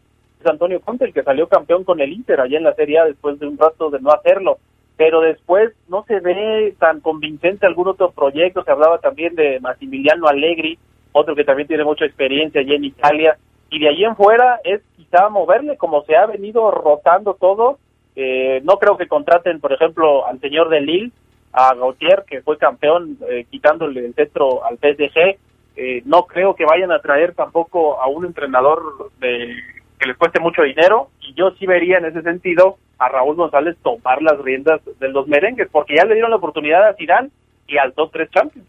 Antonio 0.49 0.81
Conte, 0.81 1.05
el 1.05 1.13
que 1.13 1.23
salió 1.23 1.49
campeón 1.49 1.85
con 1.85 2.01
el 2.01 2.13
Inter 2.13 2.41
allá 2.41 2.59
en 2.59 2.65
la 2.65 2.75
Serie 2.75 2.99
A 2.99 3.05
después 3.05 3.39
de 3.39 3.47
un 3.47 3.59
rato 3.59 3.91
de 3.91 4.01
no 4.01 4.11
hacerlo. 4.11 4.59
Pero 4.97 5.21
después 5.21 5.73
no 5.89 6.05
se 6.05 6.21
ve 6.21 6.75
tan 6.79 7.01
convincente 7.01 7.67
algún 7.67 7.89
otro 7.89 8.11
proyecto. 8.11 8.63
Se 8.65 8.71
hablaba 8.71 8.99
también 8.99 9.35
de 9.35 9.61
Massimiliano 9.61 10.29
Allegri, 10.29 10.79
otro 11.13 11.35
que 11.35 11.45
también 11.45 11.69
tiene 11.69 11.85
mucha 11.85 12.05
experiencia 12.05 12.61
allá 12.61 12.75
en 12.75 12.85
Italia. 12.85 13.39
Y 13.71 13.79
de 13.79 13.89
allí 13.89 14.05
en 14.05 14.17
fuera 14.17 14.61
es 14.65 14.83
quizá 14.97 15.29
moverle, 15.29 15.77
como 15.77 16.03
se 16.05 16.17
ha 16.17 16.27
venido 16.27 16.71
rotando 16.71 17.35
todo. 17.35 17.79
Eh, 18.17 18.61
no 18.65 18.79
creo 18.79 18.97
que 18.97 19.09
contraten, 19.09 19.61
por 19.61 19.73
ejemplo, 19.73 20.27
al 20.27 20.41
señor 20.41 20.69
de 20.69 20.81
Lille, 20.81 21.13
a 21.53 21.75
Gautier, 21.75 22.25
que 22.29 22.43
fue 22.43 22.59
campeón, 22.59 23.19
eh, 23.29 23.47
quitándole 23.51 24.07
el 24.07 24.15
centro 24.15 24.65
al 24.65 24.79
PSG. 24.79 25.39
Eh, 25.77 26.03
no 26.05 26.25
creo 26.25 26.55
que 26.55 26.65
vayan 26.65 26.93
a 26.93 27.01
traer 27.01 27.35
tampoco 27.35 28.01
a 28.01 28.09
un 28.09 28.27
entrenador 28.27 29.11
de 29.19 29.55
que 30.01 30.09
les 30.09 30.17
cueste 30.17 30.41
mucho 30.41 30.63
dinero 30.63 31.11
y 31.21 31.35
yo 31.35 31.51
sí 31.59 31.67
vería 31.67 31.99
en 31.99 32.07
ese 32.07 32.23
sentido 32.23 32.79
a 32.99 33.09
Raúl 33.09 33.37
González 33.37 33.77
tomar 33.83 34.23
las 34.23 34.39
riendas 34.41 34.81
de 34.99 35.09
los 35.11 35.29
merengues 35.29 35.69
porque 35.71 35.97
ya 35.97 36.05
le 36.05 36.15
dieron 36.15 36.31
la 36.31 36.39
oportunidad 36.39 36.89
a 36.89 36.95
Zidane 36.95 37.29
y 37.69 37.77
al 37.77 37.93
top 37.93 38.11
tres 38.11 38.31
Champions. 38.31 38.67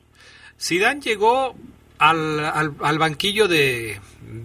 Zidane 0.60 1.00
llegó 1.00 1.56
al, 2.02 2.74
al, 2.80 2.98
banquillo 2.98 3.48
de, 3.48 4.00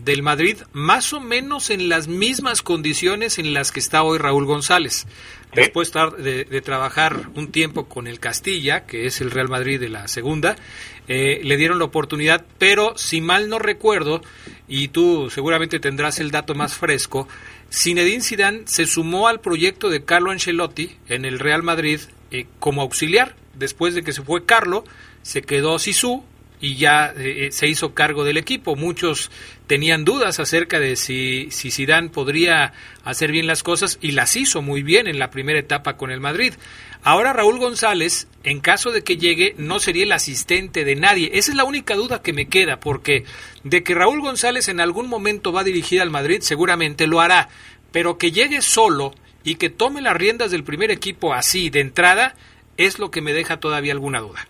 del 0.04 0.22
Madrid 0.22 0.58
más 0.72 1.14
o 1.14 1.20
menos 1.20 1.70
en 1.70 1.88
las 1.88 2.06
mismas 2.06 2.60
condiciones 2.60 3.38
en 3.38 3.54
las 3.54 3.72
que 3.72 3.80
está 3.80 4.02
hoy 4.02 4.18
Raúl 4.18 4.44
González. 4.44 5.06
Después 5.54 5.90
de, 6.18 6.44
de, 6.44 6.60
trabajar 6.60 7.30
un 7.34 7.50
tiempo 7.50 7.86
con 7.86 8.06
el 8.06 8.20
Castilla, 8.20 8.84
que 8.84 9.06
es 9.06 9.22
el 9.22 9.30
Real 9.30 9.48
Madrid 9.48 9.80
de 9.80 9.88
la 9.88 10.06
segunda, 10.06 10.56
eh, 11.08 11.40
le 11.42 11.56
dieron 11.56 11.78
la 11.78 11.86
oportunidad, 11.86 12.44
pero 12.58 12.92
si 12.98 13.22
mal 13.22 13.48
no 13.48 13.58
recuerdo, 13.58 14.20
y 14.68 14.88
tú 14.88 15.30
seguramente 15.30 15.80
tendrás 15.80 16.20
el 16.20 16.30
dato 16.30 16.54
más 16.54 16.74
fresco, 16.74 17.26
Zinedine 17.72 18.22
Zidane 18.22 18.62
se 18.66 18.84
sumó 18.84 19.28
al 19.28 19.40
proyecto 19.40 19.88
de 19.88 20.04
Carlo 20.04 20.30
Ancelotti 20.30 20.94
en 21.08 21.24
el 21.24 21.38
Real 21.38 21.62
Madrid 21.62 22.00
eh, 22.30 22.46
como 22.58 22.82
auxiliar. 22.82 23.34
Después 23.54 23.94
de 23.94 24.02
que 24.02 24.12
se 24.12 24.20
fue 24.20 24.44
Carlo, 24.44 24.84
se 25.22 25.40
quedó 25.40 25.78
Sisu 25.78 26.22
y 26.60 26.76
ya 26.76 27.12
eh, 27.16 27.48
se 27.52 27.68
hizo 27.68 27.94
cargo 27.94 28.24
del 28.24 28.36
equipo. 28.36 28.76
Muchos 28.76 29.30
tenían 29.66 30.04
dudas 30.04 30.40
acerca 30.40 30.80
de 30.80 30.96
si, 30.96 31.48
si 31.50 31.70
Zidane 31.70 32.08
podría 32.08 32.72
hacer 33.04 33.32
bien 33.32 33.46
las 33.46 33.62
cosas 33.62 33.98
y 34.00 34.12
las 34.12 34.36
hizo 34.36 34.62
muy 34.62 34.82
bien 34.82 35.06
en 35.06 35.18
la 35.18 35.30
primera 35.30 35.58
etapa 35.58 35.96
con 35.96 36.10
el 36.10 36.20
Madrid. 36.20 36.54
Ahora 37.02 37.32
Raúl 37.32 37.58
González, 37.58 38.26
en 38.42 38.60
caso 38.60 38.90
de 38.90 39.04
que 39.04 39.16
llegue, 39.16 39.54
no 39.58 39.78
sería 39.78 40.04
el 40.04 40.12
asistente 40.12 40.84
de 40.84 40.96
nadie. 40.96 41.30
Esa 41.34 41.52
es 41.52 41.56
la 41.56 41.64
única 41.64 41.94
duda 41.94 42.22
que 42.22 42.32
me 42.32 42.48
queda, 42.48 42.80
porque 42.80 43.24
de 43.62 43.82
que 43.82 43.94
Raúl 43.94 44.20
González 44.20 44.68
en 44.68 44.80
algún 44.80 45.08
momento 45.08 45.52
va 45.52 45.60
a 45.60 45.64
dirigir 45.64 46.00
al 46.00 46.10
Madrid, 46.10 46.40
seguramente 46.40 47.06
lo 47.06 47.20
hará, 47.20 47.48
pero 47.92 48.18
que 48.18 48.32
llegue 48.32 48.60
solo 48.60 49.14
y 49.44 49.54
que 49.54 49.70
tome 49.70 50.00
las 50.00 50.16
riendas 50.16 50.50
del 50.50 50.64
primer 50.64 50.90
equipo 50.90 51.32
así 51.32 51.70
de 51.70 51.80
entrada 51.80 52.34
es 52.76 52.98
lo 52.98 53.10
que 53.10 53.20
me 53.20 53.32
deja 53.32 53.58
todavía 53.58 53.92
alguna 53.92 54.20
duda. 54.20 54.46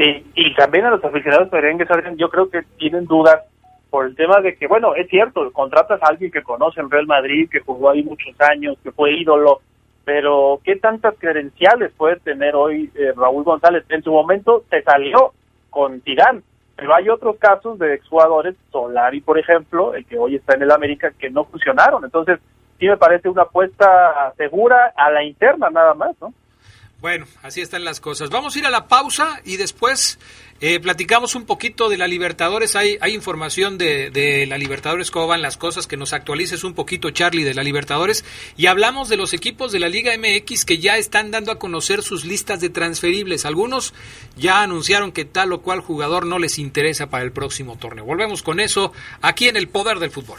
Sí, 0.00 0.24
y 0.34 0.54
también 0.54 0.86
a 0.86 0.90
los 0.92 1.04
aficionados 1.04 1.52
merengues, 1.52 1.86
yo 2.16 2.30
creo 2.30 2.48
que 2.48 2.62
tienen 2.78 3.04
dudas 3.04 3.42
por 3.90 4.06
el 4.06 4.16
tema 4.16 4.40
de 4.40 4.56
que, 4.56 4.66
bueno, 4.66 4.94
es 4.94 5.10
cierto, 5.10 5.52
contratas 5.52 6.02
a 6.02 6.06
alguien 6.06 6.30
que 6.30 6.42
conoce 6.42 6.80
el 6.80 6.90
Real 6.90 7.06
Madrid, 7.06 7.50
que 7.50 7.60
jugó 7.60 7.90
ahí 7.90 8.02
muchos 8.02 8.34
años, 8.40 8.78
que 8.82 8.92
fue 8.92 9.12
ídolo, 9.12 9.60
pero 10.06 10.58
¿qué 10.64 10.76
tantas 10.76 11.16
credenciales 11.18 11.92
puede 11.98 12.16
tener 12.16 12.56
hoy 12.56 12.90
eh, 12.94 13.12
Raúl 13.14 13.44
González? 13.44 13.84
En 13.90 14.02
su 14.02 14.10
momento 14.10 14.64
se 14.70 14.80
salió 14.84 15.34
con 15.68 16.00
Tirán, 16.00 16.42
pero 16.76 16.94
hay 16.94 17.10
otros 17.10 17.36
casos 17.36 17.78
de 17.78 17.92
exjugadores, 17.92 18.56
Solari 18.72 19.20
por 19.20 19.38
ejemplo, 19.38 19.92
el 19.92 20.06
que 20.06 20.16
hoy 20.16 20.36
está 20.36 20.54
en 20.54 20.62
el 20.62 20.70
América, 20.70 21.12
que 21.18 21.28
no 21.28 21.44
funcionaron. 21.44 22.02
Entonces, 22.06 22.40
sí 22.78 22.86
me 22.86 22.96
parece 22.96 23.28
una 23.28 23.42
apuesta 23.42 24.32
segura 24.38 24.94
a 24.96 25.10
la 25.10 25.22
interna 25.24 25.68
nada 25.68 25.92
más, 25.92 26.18
¿no? 26.22 26.32
Bueno, 27.00 27.26
así 27.42 27.62
están 27.62 27.82
las 27.82 27.98
cosas. 27.98 28.28
Vamos 28.28 28.54
a 28.54 28.58
ir 28.58 28.66
a 28.66 28.70
la 28.70 28.86
pausa 28.86 29.40
y 29.46 29.56
después 29.56 30.18
eh, 30.60 30.80
platicamos 30.80 31.34
un 31.34 31.46
poquito 31.46 31.88
de 31.88 31.96
la 31.96 32.06
Libertadores. 32.06 32.76
Hay, 32.76 32.98
hay 33.00 33.14
información 33.14 33.78
de, 33.78 34.10
de, 34.10 34.46
la 34.46 34.58
Libertadores, 34.58 35.10
cómo 35.10 35.26
van 35.26 35.40
las 35.40 35.56
cosas, 35.56 35.86
que 35.86 35.96
nos 35.96 36.12
actualices 36.12 36.62
un 36.62 36.74
poquito, 36.74 37.10
Charlie, 37.10 37.42
de 37.42 37.54
la 37.54 37.62
Libertadores. 37.62 38.22
Y 38.58 38.66
hablamos 38.66 39.08
de 39.08 39.16
los 39.16 39.32
equipos 39.32 39.72
de 39.72 39.78
la 39.78 39.88
Liga 39.88 40.12
MX 40.14 40.66
que 40.66 40.76
ya 40.76 40.98
están 40.98 41.30
dando 41.30 41.52
a 41.52 41.58
conocer 41.58 42.02
sus 42.02 42.26
listas 42.26 42.60
de 42.60 42.68
transferibles. 42.68 43.46
Algunos 43.46 43.94
ya 44.36 44.62
anunciaron 44.62 45.12
que 45.12 45.24
tal 45.24 45.54
o 45.54 45.62
cual 45.62 45.80
jugador 45.80 46.26
no 46.26 46.38
les 46.38 46.58
interesa 46.58 47.08
para 47.08 47.24
el 47.24 47.32
próximo 47.32 47.78
torneo. 47.78 48.04
Volvemos 48.04 48.42
con 48.42 48.60
eso 48.60 48.92
aquí 49.22 49.48
en 49.48 49.56
el 49.56 49.68
Poder 49.68 50.00
del 50.00 50.10
Fútbol. 50.10 50.38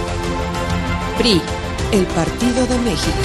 El 1.23 2.05
Partido 2.15 2.65
de 2.65 2.79
México. 2.79 3.15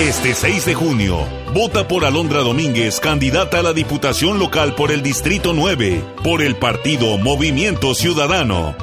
Este 0.00 0.34
6 0.34 0.64
de 0.64 0.74
junio, 0.74 1.18
vota 1.54 1.86
por 1.86 2.04
Alondra 2.04 2.40
Domínguez, 2.40 2.98
candidata 2.98 3.60
a 3.60 3.62
la 3.62 3.72
Diputación 3.72 4.40
Local 4.40 4.74
por 4.74 4.90
el 4.90 5.04
Distrito 5.04 5.52
9, 5.52 6.02
por 6.24 6.42
el 6.42 6.56
partido 6.56 7.16
Movimiento 7.16 7.94
Ciudadano. 7.94 8.74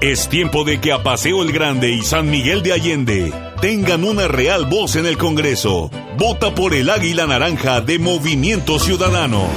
Es 0.00 0.28
tiempo 0.28 0.62
de 0.62 0.80
que 0.80 0.92
a 0.92 1.02
Paseo 1.02 1.42
el 1.42 1.50
Grande 1.50 1.90
y 1.90 2.02
San 2.02 2.30
Miguel 2.30 2.62
de 2.62 2.74
Allende 2.74 3.32
tengan 3.60 4.04
una 4.04 4.28
real 4.28 4.66
voz 4.66 4.94
en 4.94 5.06
el 5.06 5.18
Congreso. 5.18 5.90
Vota 6.16 6.54
por 6.54 6.74
el 6.74 6.90
Águila 6.90 7.26
Naranja 7.26 7.80
de 7.80 7.98
Movimiento 7.98 8.78
Ciudadano. 8.78 9.48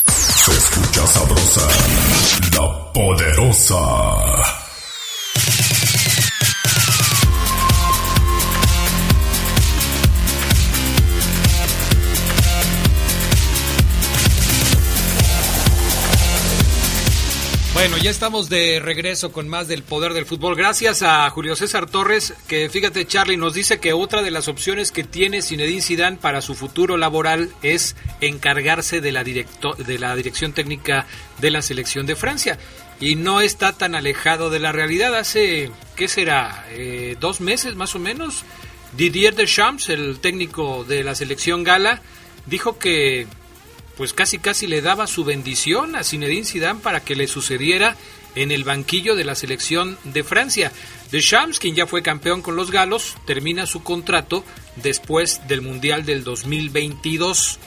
Se 0.08 0.52
escucha 0.52 1.08
sabrosa, 1.08 1.68
la 2.54 2.92
poderosa. 2.92 4.65
Bueno, 17.88 18.00
ya 18.00 18.10
estamos 18.10 18.50
de 18.50 18.80
regreso 18.80 19.32
con 19.32 19.48
más 19.48 19.68
del 19.68 19.84
poder 19.84 20.14
del 20.14 20.26
fútbol. 20.26 20.56
Gracias 20.56 21.04
a 21.04 21.30
Julio 21.30 21.56
César 21.56 21.88
Torres, 21.88 22.34
que 22.48 22.68
fíjate 22.68 23.06
Charlie 23.06 23.38
nos 23.38 23.54
dice 23.54 23.80
que 23.80 23.94
otra 23.94 24.24
de 24.24 24.32
las 24.32 24.48
opciones 24.48 24.92
que 24.92 25.04
tiene 25.04 25.44
Zinedine 25.44 25.84
Zidane 25.84 26.18
para 26.18 26.42
su 26.42 26.56
futuro 26.56 26.98
laboral 26.98 27.52
es 27.62 27.96
encargarse 28.22 29.02
de 29.02 29.12
la, 29.12 29.24
de 29.24 30.00
la 30.00 30.16
dirección 30.16 30.54
técnica 30.54 31.06
de 31.38 31.52
la 31.52 31.62
selección 31.62 32.08
de 32.08 32.16
Francia. 32.16 32.58
Y 33.00 33.18
no 33.18 33.40
está 33.40 33.74
tan 33.74 33.94
alejado 33.94 34.50
de 34.50 34.58
la 34.58 34.72
realidad. 34.72 35.14
Hace, 35.14 35.70
¿qué 35.96 36.08
será? 36.08 36.66
Eh, 36.72 37.16
dos 37.20 37.40
meses 37.40 37.76
más 37.76 37.94
o 37.94 38.00
menos. 38.00 38.46
Didier 38.98 39.36
Deschamps, 39.36 39.90
el 39.90 40.18
técnico 40.22 40.86
de 40.86 41.04
la 41.04 41.14
selección 41.14 41.64
gala, 41.64 42.02
dijo 42.48 42.80
que 42.80 43.28
pues 43.98 44.14
casi 44.14 44.40
casi 44.40 44.68
le 44.68 44.82
daba 44.82 45.08
su 45.08 45.24
bendición 45.24 45.96
a 45.96 46.04
Zinedine 46.04 46.46
Zidane 46.46 46.80
para 46.82 47.00
que 47.00 47.16
le 47.16 47.28
sucediera 47.28 47.96
en 48.36 48.52
el 48.52 48.64
banquillo 48.64 49.16
de 49.16 49.24
la 49.24 49.36
selección 49.36 49.98
de 50.04 50.24
Francia. 50.24 50.72
Deschamps, 51.12 51.60
quien 51.60 51.76
ya 51.76 51.88
fue 51.88 52.04
campeón 52.04 52.42
con 52.42 52.56
los 52.56 52.72
galos, 52.72 53.16
termina 53.26 53.66
su 53.66 53.84
contrato 53.84 54.44
después 54.76 55.48
del 55.48 55.62
Mundial 55.62 56.06
del 56.06 56.24
2022. 56.24 57.60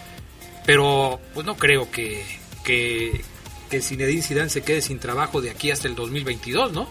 Pero 0.66 1.18
pues 1.32 1.46
no 1.46 1.56
creo 1.56 1.90
que, 1.90 2.24
que, 2.64 3.22
que 3.70 3.80
Zinedine 3.80 4.22
Zidane 4.22 4.50
se 4.50 4.62
quede 4.62 4.82
sin 4.82 4.98
trabajo 4.98 5.40
de 5.40 5.50
aquí 5.50 5.70
hasta 5.70 5.88
el 5.88 5.94
2022, 5.94 6.72
¿no? 6.72 6.86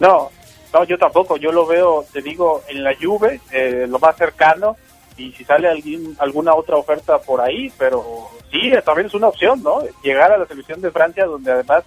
No, 0.00 0.30
no, 0.72 0.84
yo 0.84 0.96
tampoco. 0.98 1.36
Yo 1.36 1.52
lo 1.52 1.66
veo, 1.66 2.06
te 2.10 2.22
digo, 2.22 2.62
en 2.68 2.82
la 2.82 2.94
Juve, 2.94 3.40
eh, 3.50 3.86
lo 3.88 3.98
más 3.98 4.16
cercano, 4.16 4.76
y 5.16 5.32
si 5.32 5.44
sale 5.44 5.68
alguien, 5.68 6.16
alguna 6.18 6.54
otra 6.54 6.76
oferta 6.76 7.18
por 7.18 7.40
ahí, 7.40 7.72
pero 7.78 8.28
sí, 8.50 8.70
también 8.84 9.06
es 9.06 9.14
una 9.14 9.28
opción, 9.28 9.62
¿no? 9.62 9.80
Llegar 10.02 10.32
a 10.32 10.38
la 10.38 10.46
selección 10.46 10.80
de 10.80 10.90
Francia, 10.90 11.24
donde 11.24 11.52
además, 11.52 11.84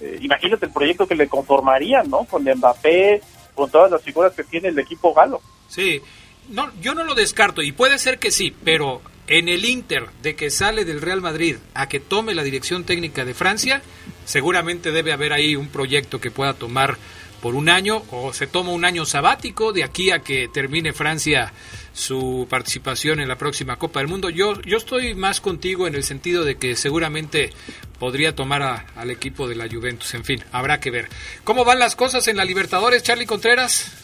eh, 0.00 0.18
imagínate 0.20 0.66
el 0.66 0.72
proyecto 0.72 1.06
que 1.06 1.14
le 1.14 1.28
conformarían, 1.28 2.08
¿no? 2.08 2.24
Con 2.24 2.44
Mbappé, 2.44 3.20
con 3.54 3.70
todas 3.70 3.90
las 3.90 4.02
figuras 4.02 4.32
que 4.32 4.44
tiene 4.44 4.68
el 4.68 4.78
equipo 4.78 5.12
galo. 5.12 5.40
Sí, 5.68 6.00
no, 6.48 6.70
yo 6.80 6.94
no 6.94 7.04
lo 7.04 7.14
descarto, 7.14 7.62
y 7.62 7.72
puede 7.72 7.98
ser 7.98 8.18
que 8.18 8.30
sí, 8.30 8.54
pero 8.64 9.00
en 9.26 9.48
el 9.48 9.64
Inter 9.64 10.08
de 10.22 10.34
que 10.34 10.50
sale 10.50 10.84
del 10.84 11.00
Real 11.00 11.20
Madrid 11.20 11.56
a 11.74 11.88
que 11.88 12.00
tome 12.00 12.34
la 12.34 12.42
dirección 12.42 12.84
técnica 12.84 13.24
de 13.24 13.34
Francia, 13.34 13.82
seguramente 14.24 14.92
debe 14.92 15.12
haber 15.12 15.32
ahí 15.32 15.56
un 15.56 15.68
proyecto 15.68 16.20
que 16.20 16.30
pueda 16.30 16.54
tomar 16.54 16.96
por 17.40 17.54
un 17.54 17.68
año 17.68 18.02
o 18.10 18.32
se 18.32 18.46
toma 18.46 18.70
un 18.70 18.84
año 18.84 19.04
sabático 19.04 19.72
de 19.72 19.84
aquí 19.84 20.10
a 20.10 20.20
que 20.20 20.48
termine 20.48 20.92
Francia 20.92 21.52
su 21.92 22.46
participación 22.48 23.20
en 23.20 23.28
la 23.28 23.36
próxima 23.36 23.76
Copa 23.76 24.00
del 24.00 24.08
Mundo. 24.08 24.30
Yo, 24.30 24.60
yo 24.62 24.76
estoy 24.76 25.14
más 25.14 25.40
contigo 25.40 25.86
en 25.86 25.94
el 25.94 26.04
sentido 26.04 26.44
de 26.44 26.56
que 26.56 26.76
seguramente 26.76 27.50
podría 27.98 28.34
tomar 28.34 28.86
al 28.96 29.10
equipo 29.10 29.48
de 29.48 29.56
la 29.56 29.68
Juventus. 29.68 30.14
En 30.14 30.24
fin, 30.24 30.42
habrá 30.52 30.80
que 30.80 30.90
ver. 30.90 31.08
¿Cómo 31.44 31.64
van 31.64 31.78
las 31.78 31.96
cosas 31.96 32.26
en 32.28 32.36
la 32.36 32.44
Libertadores, 32.44 33.02
Charlie 33.02 33.26
Contreras? 33.26 33.98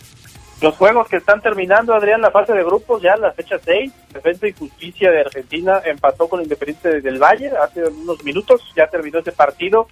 Los 0.61 0.75
juegos 0.75 1.07
que 1.09 1.19
están 1.19 1.41
terminando, 1.41 1.95
Adrián, 1.95 2.21
la 2.21 2.33
fase 2.33 2.53
de 2.53 2.65
grupos, 2.65 3.01
ya 3.01 3.17
la 3.17 3.31
fecha 3.31 3.59
6, 3.65 3.93
Defensa 4.13 4.49
y 4.49 4.53
Justicia 4.53 5.11
de 5.11 5.21
Argentina 5.21 5.81
empató 5.85 6.29
con 6.29 6.43
Independiente 6.43 7.01
del 7.01 7.23
Valle 7.23 7.53
hace 7.63 7.85
unos 7.85 8.25
minutos, 8.25 8.61
ya 8.75 8.89
terminó 8.89 9.21
ese 9.21 9.31
partido 9.31 9.87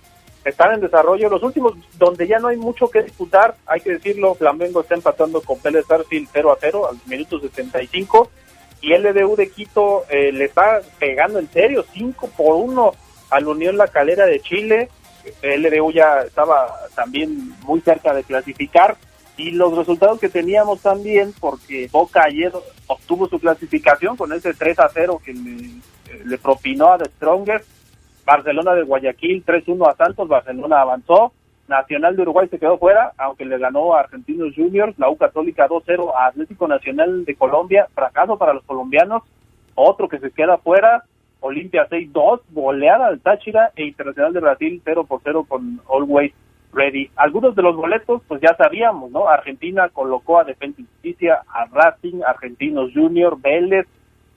están 0.46 0.74
en 0.74 0.80
desarrollo. 0.80 1.28
Los 1.28 1.42
últimos, 1.42 1.74
donde 1.98 2.26
ya 2.26 2.38
no 2.38 2.48
hay 2.48 2.56
mucho 2.56 2.88
que 2.88 3.02
disputar, 3.02 3.56
hay 3.66 3.80
que 3.80 3.92
decirlo, 3.92 4.34
Flamengo 4.34 4.80
está 4.80 4.94
empatando 4.94 5.40
con 5.40 5.58
Pérez 5.58 5.84
Starfield 5.84 6.28
0 6.32 6.52
a 6.52 6.56
0 6.60 6.88
al 6.88 6.98
minuto 7.06 7.40
65 7.40 8.30
y 8.80 8.92
el 8.92 9.02
LDU 9.02 9.34
de 9.36 9.50
Quito 9.50 10.04
eh, 10.08 10.30
le 10.32 10.44
está 10.44 10.80
pegando 10.98 11.40
en 11.40 11.50
serio 11.50 11.84
5 11.92 12.30
por 12.36 12.54
1 12.56 12.92
al 13.30 13.48
Unión 13.48 13.76
La 13.76 13.88
Calera 13.88 14.26
de 14.26 14.40
Chile. 14.40 14.88
LDU 15.42 15.90
ya 15.90 16.20
estaba 16.20 16.72
también 16.94 17.54
muy 17.62 17.80
cerca 17.80 18.14
de 18.14 18.22
clasificar 18.22 18.96
y 19.36 19.50
los 19.50 19.76
resultados 19.76 20.20
que 20.20 20.28
teníamos 20.28 20.80
también, 20.80 21.34
porque 21.40 21.88
Boca 21.90 22.22
ayer 22.22 22.52
obtuvo 22.86 23.28
su 23.28 23.40
clasificación 23.40 24.16
con 24.16 24.32
ese 24.32 24.54
3 24.54 24.78
a 24.78 24.88
0 24.88 25.20
que 25.24 25.34
le, 25.34 26.24
le 26.24 26.38
propinó 26.38 26.92
a 26.92 26.98
The 26.98 27.06
Strongest 27.16 27.75
Barcelona 28.26 28.74
de 28.74 28.82
Guayaquil 28.82 29.44
3-1 29.46 29.88
a 29.88 29.94
Santos, 29.94 30.28
Barcelona 30.28 30.80
avanzó, 30.80 31.32
Nacional 31.68 32.16
de 32.16 32.22
Uruguay 32.22 32.48
se 32.48 32.58
quedó 32.58 32.76
fuera, 32.76 33.12
aunque 33.18 33.44
le 33.44 33.58
ganó 33.58 33.94
a 33.94 34.00
Argentinos 34.00 34.54
Juniors, 34.54 34.98
la 34.98 35.08
U 35.08 35.16
Católica 35.16 35.68
2-0 35.68 36.12
a 36.14 36.26
Atlético 36.26 36.66
Nacional 36.66 37.24
de 37.24 37.34
Colombia, 37.36 37.86
fracaso 37.94 38.36
para 38.36 38.52
los 38.52 38.64
colombianos, 38.64 39.22
otro 39.76 40.08
que 40.08 40.18
se 40.18 40.32
queda 40.32 40.58
fuera, 40.58 41.04
Olimpia 41.40 41.88
6-2, 41.88 42.40
goleada 42.50 43.06
al 43.06 43.20
Táchira 43.20 43.70
e 43.76 43.84
Internacional 43.84 44.32
de 44.32 44.40
Brasil 44.40 44.82
0 44.84 45.04
por 45.04 45.20
0 45.22 45.44
con 45.48 45.80
Always 45.88 46.32
Ready. 46.72 47.10
Algunos 47.14 47.54
de 47.54 47.62
los 47.62 47.76
boletos, 47.76 48.22
pues 48.26 48.40
ya 48.40 48.56
sabíamos, 48.56 49.10
¿no? 49.12 49.28
Argentina 49.28 49.88
colocó 49.88 50.40
a 50.40 50.44
Defensa 50.44 50.80
y 50.80 50.84
Justicia, 50.84 51.42
a 51.48 51.66
Racing, 51.66 52.22
Argentinos 52.26 52.90
Juniors, 52.92 53.40
Vélez, 53.40 53.86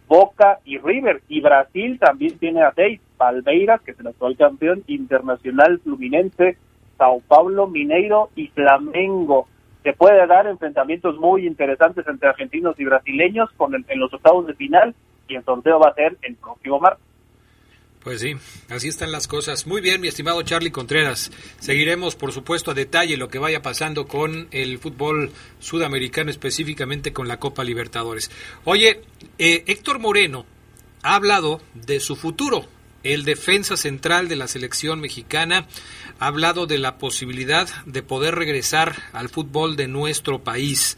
Boca 0.07 0.59
y 0.63 0.77
River. 0.77 1.21
Y 1.27 1.41
Brasil 1.41 1.97
también 1.99 2.37
tiene 2.37 2.61
a 2.61 2.71
seis. 2.73 3.01
Palmeiras, 3.19 3.81
que 3.81 3.91
es 3.91 3.99
el 3.99 4.07
actual 4.07 4.37
campeón, 4.37 4.83
Internacional 4.87 5.79
Fluminense, 5.83 6.57
Sao 6.97 7.21
Paulo, 7.27 7.67
Mineiro 7.67 8.29
y 8.35 8.47
Flamengo. 8.47 9.47
Se 9.83 9.91
puede 9.91 10.25
dar 10.25 10.47
enfrentamientos 10.47 11.17
muy 11.17 11.45
interesantes 11.45 12.07
entre 12.07 12.29
argentinos 12.29 12.79
y 12.79 12.85
brasileños 12.85 13.49
en 13.89 13.99
los 13.99 14.13
octavos 14.13 14.47
de 14.47 14.53
final 14.53 14.95
y 15.27 15.35
el 15.35 15.43
sorteo 15.43 15.79
va 15.79 15.89
a 15.89 15.95
ser 15.95 16.17
el 16.21 16.35
próximo 16.37 16.79
martes. 16.79 17.03
Pues 18.03 18.21
sí, 18.21 18.35
así 18.69 18.87
están 18.87 19.11
las 19.11 19.27
cosas. 19.27 19.67
Muy 19.67 19.81
bien, 19.81 19.99
mi 19.99 20.07
estimado 20.07 20.41
Charlie 20.43 20.71
Contreras. 20.71 21.31
Seguiremos, 21.59 22.15
por 22.15 22.31
supuesto, 22.31 22.71
a 22.71 22.73
detalle 22.73 23.17
lo 23.17 23.27
que 23.27 23.39
vaya 23.39 23.61
pasando 23.61 24.07
con 24.07 24.47
el 24.51 24.79
fútbol 24.79 25.31
sudamericano, 25.59 26.31
específicamente 26.31 27.11
con 27.11 27.27
la 27.27 27.37
Copa 27.37 27.65
Libertadores. 27.65 28.31
Oye, 28.63 29.01
eh, 29.37 29.65
Héctor 29.67 29.99
Moreno 29.99 30.45
ha 31.03 31.15
hablado 31.15 31.59
de 31.73 31.99
su 31.99 32.15
futuro. 32.15 32.78
El 33.03 33.23
defensa 33.23 33.77
central 33.77 34.27
de 34.27 34.35
la 34.35 34.47
selección 34.47 34.99
mexicana 34.99 35.67
ha 36.19 36.27
hablado 36.27 36.67
de 36.67 36.77
la 36.77 36.97
posibilidad 36.97 37.69
de 37.85 38.03
poder 38.03 38.35
regresar 38.35 39.03
al 39.13 39.29
fútbol 39.29 39.77
de 39.77 39.87
nuestro 39.87 40.43
país. 40.43 40.97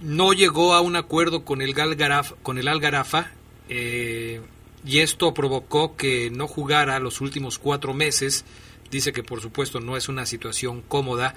No 0.00 0.32
llegó 0.32 0.74
a 0.74 0.80
un 0.80 0.96
acuerdo 0.96 1.44
con 1.44 1.62
el, 1.62 1.72
Galgaraf, 1.72 2.32
con 2.42 2.58
Algarafa. 2.58 3.30
Eh, 3.68 4.40
y 4.84 4.98
esto 4.98 5.32
provocó 5.32 5.96
que 5.96 6.30
no 6.30 6.48
jugara 6.48 6.98
los 6.98 7.20
últimos 7.20 7.60
cuatro 7.60 7.94
meses. 7.94 8.44
Dice 8.90 9.12
que 9.12 9.22
por 9.22 9.40
supuesto 9.40 9.78
no 9.78 9.96
es 9.96 10.08
una 10.08 10.26
situación 10.26 10.82
cómoda, 10.82 11.36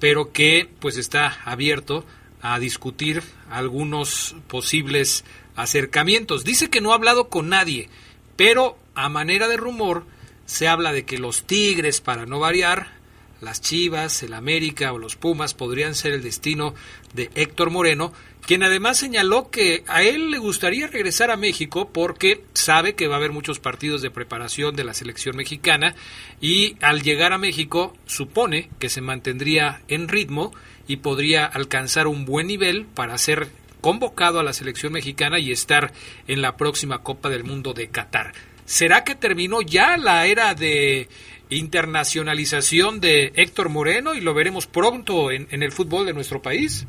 pero 0.00 0.32
que 0.32 0.70
pues 0.80 0.96
está 0.96 1.38
abierto 1.44 2.06
a 2.40 2.58
discutir 2.58 3.22
algunos 3.50 4.36
posibles 4.48 5.24
acercamientos. 5.54 6.44
Dice 6.44 6.70
que 6.70 6.80
no 6.80 6.92
ha 6.92 6.94
hablado 6.94 7.28
con 7.28 7.50
nadie, 7.50 7.90
pero 8.36 8.78
a 8.96 9.08
manera 9.08 9.46
de 9.46 9.56
rumor 9.56 10.04
se 10.46 10.68
habla 10.68 10.92
de 10.92 11.04
que 11.04 11.18
los 11.18 11.44
Tigres, 11.44 12.00
para 12.00 12.26
no 12.26 12.40
variar, 12.40 12.96
las 13.40 13.60
Chivas, 13.60 14.22
el 14.22 14.32
América 14.32 14.92
o 14.92 14.98
los 14.98 15.16
Pumas 15.16 15.54
podrían 15.54 15.94
ser 15.94 16.12
el 16.12 16.22
destino 16.22 16.74
de 17.14 17.30
Héctor 17.34 17.70
Moreno, 17.70 18.12
quien 18.46 18.62
además 18.62 18.96
señaló 18.96 19.50
que 19.50 19.84
a 19.86 20.02
él 20.02 20.30
le 20.30 20.38
gustaría 20.38 20.86
regresar 20.86 21.30
a 21.30 21.36
México 21.36 21.90
porque 21.92 22.42
sabe 22.54 22.94
que 22.94 23.08
va 23.08 23.14
a 23.14 23.18
haber 23.18 23.32
muchos 23.32 23.58
partidos 23.58 24.02
de 24.02 24.10
preparación 24.10 24.74
de 24.74 24.84
la 24.84 24.94
selección 24.94 25.36
mexicana 25.36 25.94
y 26.40 26.76
al 26.80 27.02
llegar 27.02 27.32
a 27.32 27.38
México 27.38 27.94
supone 28.06 28.70
que 28.78 28.88
se 28.88 29.00
mantendría 29.00 29.82
en 29.88 30.08
ritmo 30.08 30.52
y 30.86 30.98
podría 30.98 31.44
alcanzar 31.44 32.06
un 32.06 32.24
buen 32.24 32.46
nivel 32.46 32.86
para 32.86 33.18
ser 33.18 33.48
convocado 33.80 34.40
a 34.40 34.44
la 34.44 34.52
selección 34.52 34.92
mexicana 34.92 35.38
y 35.38 35.52
estar 35.52 35.92
en 36.26 36.40
la 36.40 36.56
próxima 36.56 37.02
Copa 37.02 37.28
del 37.28 37.44
Mundo 37.44 37.74
de 37.74 37.88
Qatar. 37.88 38.32
¿Será 38.66 39.04
que 39.04 39.14
terminó 39.14 39.62
ya 39.62 39.96
la 39.96 40.26
era 40.26 40.54
de 40.54 41.06
internacionalización 41.50 43.00
de 43.00 43.32
Héctor 43.36 43.68
Moreno 43.68 44.14
y 44.14 44.20
lo 44.20 44.34
veremos 44.34 44.66
pronto 44.66 45.30
en, 45.30 45.46
el 45.50 45.70
fútbol 45.70 46.04
de 46.04 46.12
nuestro 46.12 46.42
país? 46.42 46.86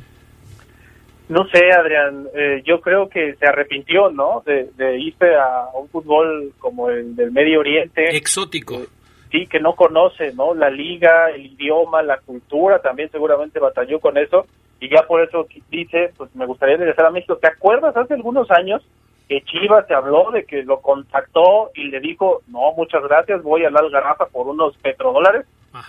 No 1.29 1.47
sé, 1.49 1.71
Adrián, 1.71 2.27
eh, 2.33 2.63
yo 2.65 2.81
creo 2.81 3.07
que 3.09 3.35
se 3.35 3.45
arrepintió, 3.45 4.09
¿no? 4.09 4.41
De, 4.43 4.97
irse 4.97 5.35
a 5.35 5.67
un 5.79 5.87
fútbol 5.89 6.53
como 6.57 6.89
el 6.89 7.15
del 7.15 7.31
Medio 7.31 7.59
Oriente. 7.59 8.15
Exótico. 8.15 8.75
Eh, 8.75 8.87
sí, 9.31 9.45
que 9.45 9.59
no 9.59 9.75
conoce, 9.75 10.33
¿no? 10.33 10.55
La 10.55 10.71
liga, 10.71 11.29
el 11.29 11.45
idioma, 11.45 12.01
la 12.01 12.17
cultura, 12.17 12.79
también 12.79 13.11
seguramente 13.11 13.59
batalló 13.59 13.99
con 13.99 14.17
eso. 14.17 14.47
Y 14.79 14.89
ya 14.89 15.03
por 15.03 15.21
eso 15.21 15.47
dice, 15.69 16.11
pues 16.17 16.33
me 16.35 16.45
gustaría 16.47 16.77
regresar 16.77 17.05
a 17.05 17.11
México. 17.11 17.37
¿Te 17.37 17.47
acuerdas 17.47 17.95
hace 17.95 18.15
algunos 18.15 18.49
años 18.49 18.81
que 19.27 19.41
Chivas 19.41 19.85
se 19.87 19.93
habló 19.93 20.31
de 20.31 20.45
que 20.45 20.63
lo 20.63 20.81
contactó 20.81 21.71
y 21.75 21.85
le 21.85 21.99
dijo, 21.99 22.41
no, 22.47 22.71
muchas 22.73 23.03
gracias, 23.03 23.43
voy 23.43 23.65
a 23.65 23.69
la 23.69 23.79
Algarrafa 23.79 24.27
por 24.27 24.47
unos 24.47 24.77
petrodólares. 24.77 25.45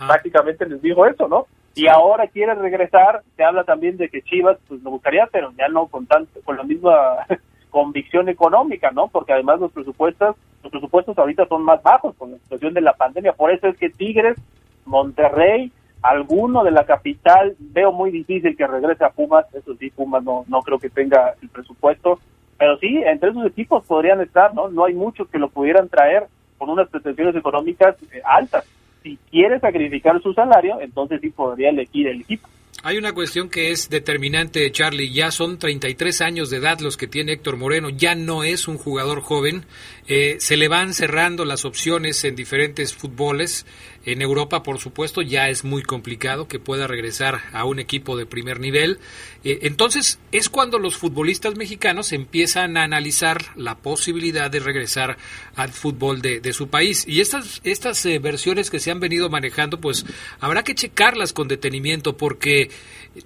Prácticamente 0.06 0.66
les 0.66 0.82
dijo 0.82 1.06
eso, 1.06 1.28
¿no? 1.28 1.46
Y 1.74 1.86
ahora 1.86 2.26
quiere 2.26 2.54
regresar, 2.54 3.22
se 3.36 3.44
habla 3.44 3.64
también 3.64 3.96
de 3.96 4.08
que 4.08 4.22
Chivas, 4.22 4.58
pues 4.66 4.82
me 4.82 4.90
gustaría, 4.90 5.26
pero 5.30 5.52
ya 5.56 5.68
no 5.68 5.86
con 5.86 6.06
tanto, 6.06 6.40
con 6.44 6.56
la 6.56 6.64
misma 6.64 7.24
convicción 7.70 8.28
económica, 8.28 8.90
¿no? 8.90 9.08
Porque 9.08 9.32
además 9.32 9.60
los 9.60 9.72
presupuestos, 9.72 10.36
los 10.62 10.72
presupuestos 10.72 11.16
ahorita 11.16 11.46
son 11.46 11.62
más 11.62 11.82
bajos 11.82 12.16
con 12.16 12.32
la 12.32 12.38
situación 12.38 12.74
de 12.74 12.80
la 12.80 12.94
pandemia. 12.94 13.32
Por 13.32 13.52
eso 13.52 13.68
es 13.68 13.78
que 13.78 13.90
Tigres, 13.90 14.36
Monterrey, 14.84 15.72
alguno 16.02 16.64
de 16.64 16.72
la 16.72 16.84
capital, 16.84 17.54
veo 17.58 17.92
muy 17.92 18.10
difícil 18.10 18.56
que 18.56 18.66
regrese 18.66 19.04
a 19.04 19.10
Pumas, 19.10 19.46
eso 19.54 19.74
sí, 19.76 19.90
Pumas 19.90 20.24
no, 20.24 20.44
no 20.48 20.62
creo 20.62 20.78
que 20.78 20.90
tenga 20.90 21.34
el 21.40 21.48
presupuesto, 21.48 22.18
pero 22.58 22.76
sí, 22.78 23.00
entre 23.06 23.30
esos 23.30 23.46
equipos 23.46 23.84
podrían 23.86 24.20
estar, 24.20 24.52
¿no? 24.54 24.68
No 24.68 24.84
hay 24.84 24.94
muchos 24.94 25.28
que 25.28 25.38
lo 25.38 25.48
pudieran 25.48 25.88
traer 25.88 26.26
con 26.58 26.68
unas 26.68 26.88
pretensiones 26.88 27.36
económicas 27.36 27.96
eh, 28.12 28.20
altas. 28.24 28.64
Si 29.02 29.16
quiere 29.30 29.60
sacrificar 29.60 30.20
su 30.20 30.34
salario, 30.34 30.80
entonces 30.80 31.20
sí 31.20 31.30
podría 31.30 31.70
elegir 31.70 32.08
el 32.08 32.20
equipo. 32.22 32.48
Hay 32.84 32.96
una 32.96 33.12
cuestión 33.12 33.48
que 33.48 33.72
es 33.72 33.90
determinante, 33.90 34.70
Charlie. 34.70 35.12
Ya 35.12 35.32
son 35.32 35.58
33 35.58 36.20
años 36.20 36.48
de 36.48 36.58
edad 36.58 36.78
los 36.78 36.96
que 36.96 37.08
tiene 37.08 37.32
Héctor 37.32 37.56
Moreno. 37.56 37.88
Ya 37.90 38.14
no 38.14 38.44
es 38.44 38.68
un 38.68 38.78
jugador 38.78 39.20
joven. 39.20 39.64
Eh, 40.06 40.36
se 40.38 40.56
le 40.56 40.68
van 40.68 40.94
cerrando 40.94 41.44
las 41.44 41.64
opciones 41.64 42.24
en 42.24 42.36
diferentes 42.36 42.94
fútboles. 42.94 43.66
En 44.08 44.22
Europa, 44.22 44.62
por 44.62 44.78
supuesto, 44.78 45.20
ya 45.20 45.50
es 45.50 45.64
muy 45.64 45.82
complicado 45.82 46.48
que 46.48 46.58
pueda 46.58 46.86
regresar 46.86 47.42
a 47.52 47.66
un 47.66 47.78
equipo 47.78 48.16
de 48.16 48.24
primer 48.24 48.58
nivel. 48.58 49.00
Eh, 49.44 49.58
entonces, 49.64 50.18
es 50.32 50.48
cuando 50.48 50.78
los 50.78 50.96
futbolistas 50.96 51.56
mexicanos 51.56 52.12
empiezan 52.12 52.78
a 52.78 52.84
analizar 52.84 53.44
la 53.54 53.76
posibilidad 53.76 54.50
de 54.50 54.60
regresar 54.60 55.18
al 55.56 55.74
fútbol 55.74 56.22
de, 56.22 56.52
su 56.54 56.68
país. 56.68 57.04
Y 57.06 57.20
estas, 57.20 57.60
estas 57.64 58.06
eh, 58.06 58.18
versiones 58.18 58.70
que 58.70 58.80
se 58.80 58.90
han 58.90 58.98
venido 58.98 59.28
manejando, 59.28 59.78
pues 59.78 60.06
habrá 60.40 60.64
que 60.64 60.74
checarlas 60.74 61.34
con 61.34 61.46
detenimiento 61.46 62.16
porque 62.16 62.70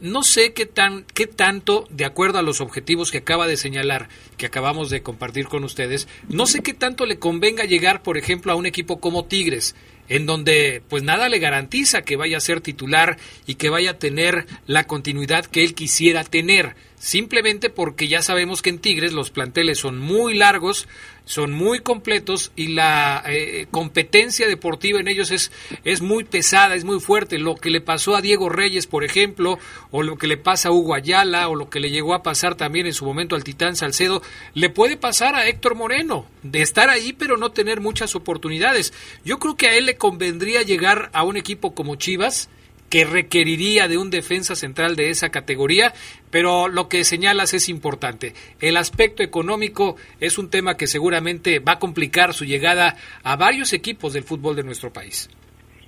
no 0.01 0.25
sé 0.25 0.53
qué, 0.53 0.67
tan, 0.67 1.05
qué 1.15 1.29
tanto, 1.29 1.87
de 1.91 2.07
acuerdo 2.07 2.41
a 2.41 2.43
los 2.43 2.61
objetivos 2.61 3.13
que 3.13 3.19
acaba 3.19 3.47
de 3.47 3.57
señalar, 3.57 4.09
que 4.37 4.47
acabamos 4.47 4.91
de 4.91 5.03
compartir 5.03 5.47
con 5.47 5.63
ustedes, 5.63 6.09
no 6.29 6.47
sé 6.47 6.61
qué 6.61 6.75
tanto 6.75 7.07
le 7.07 7.21
convenga 7.21 7.67
llegar, 7.67 8.03
por 8.03 8.19
ejemplo, 8.19 8.51
a 8.51 8.57
un 8.57 8.67
equipo 8.67 8.99
como 8.99 9.27
Tigres 9.27 9.77
en 10.09 10.27
donde 10.27 10.83
pues 10.89 11.03
nada 11.03 11.29
le 11.29 11.39
garantiza 11.39 12.03
que 12.03 12.17
vaya 12.17 12.37
a 12.37 12.41
ser 12.41 12.61
titular 12.61 13.19
y 13.47 13.55
que 13.55 13.71
vaya 13.71 13.93
a 13.93 13.99
tener 13.99 14.47
la 14.67 14.87
continuidad 14.87 15.47
que 15.47 15.65
él 15.65 15.75
quisiera 15.75 16.25
tener, 16.25 16.77
simplemente 16.99 17.71
porque 17.71 18.09
ya 18.09 18.23
sabemos 18.23 18.63
que 18.63 18.71
en 18.71 18.79
Tigres 18.79 19.13
los 19.13 19.31
planteles 19.31 19.79
son 19.79 19.99
muy 19.99 20.35
largos, 20.35 20.89
son 21.25 21.53
muy 21.53 21.81
completos 21.81 22.53
y 22.57 22.69
la 22.69 23.23
eh, 23.27 23.67
competencia 23.71 24.49
deportiva 24.49 25.01
en 25.01 25.09
ellos 25.09 25.31
es, 25.31 25.53
es 25.85 26.03
muy 26.03 26.25
pesada, 26.25 26.75
es 26.75 26.85
muy 26.85 27.01
fuerte. 27.01 27.39
Lo 27.39 27.55
que 27.55 27.71
le 27.71 27.81
pasó 27.81 28.17
a 28.17 28.21
Diego 28.21 28.49
Reyes, 28.49 28.87
por 28.87 29.05
ejemplo, 29.05 29.59
o 29.91 30.03
lo 30.03 30.17
que 30.17 30.27
le 30.27 30.37
pasa 30.37 30.69
a 30.69 30.73
Hugo 30.73 30.95
Ayala, 30.95 31.49
o 31.49 31.55
lo 31.55 31.71
que 31.71 31.81
le 31.81 31.91
llegó 31.91 32.15
a 32.15 32.23
pasar 32.23 32.55
también 32.57 32.87
en 32.87 32.95
su 32.95 33.05
momento 33.05 33.37
al 33.37 33.45
Titán 33.45 33.77
Salcedo, 33.77 34.23
le 34.55 34.71
puede 34.71 34.97
pasar 34.97 35.35
a 35.35 35.47
Héctor 35.47 35.75
Moreno, 35.75 36.27
de 36.43 36.63
estar 36.63 36.91
ahí 36.91 37.13
pero 37.13 37.37
no 37.37 37.53
tener 37.53 37.81
muchas 37.81 38.15
oportunidades. 38.15 38.93
Yo 39.25 39.39
creo 39.39 39.57
que 39.57 39.69
a 39.69 39.77
él 39.77 39.87
le 39.87 39.97
convendría 39.97 40.63
llegar 40.63 41.11
a 41.13 41.23
un 41.23 41.37
equipo 41.37 41.75
como 41.75 41.97
Chivas, 41.97 42.49
que 42.93 43.07
requeriría 43.07 43.89
de 43.89 43.97
un 43.97 44.11
defensa 44.11 44.55
central 44.55 44.97
de 44.97 45.09
esa 45.09 45.31
categoría, 45.31 45.95
pero 46.31 46.69
lo 46.69 46.91
que 46.91 47.05
señalas 47.05 47.55
es 47.55 47.71
importante. 47.71 48.35
El 48.61 48.77
aspecto 48.77 49.23
económico 49.23 49.97
es 50.21 50.37
un 50.37 50.51
tema 50.51 50.77
que 50.77 50.87
seguramente 50.87 51.59
va 51.59 51.73
a 51.73 51.79
complicar 51.79 52.35
su 52.35 52.45
llegada 52.45 52.97
a 53.25 53.37
varios 53.37 53.73
equipos 53.73 54.13
del 54.13 54.25
fútbol 54.25 54.57
de 54.57 54.65
nuestro 54.65 54.93
país. 54.93 55.31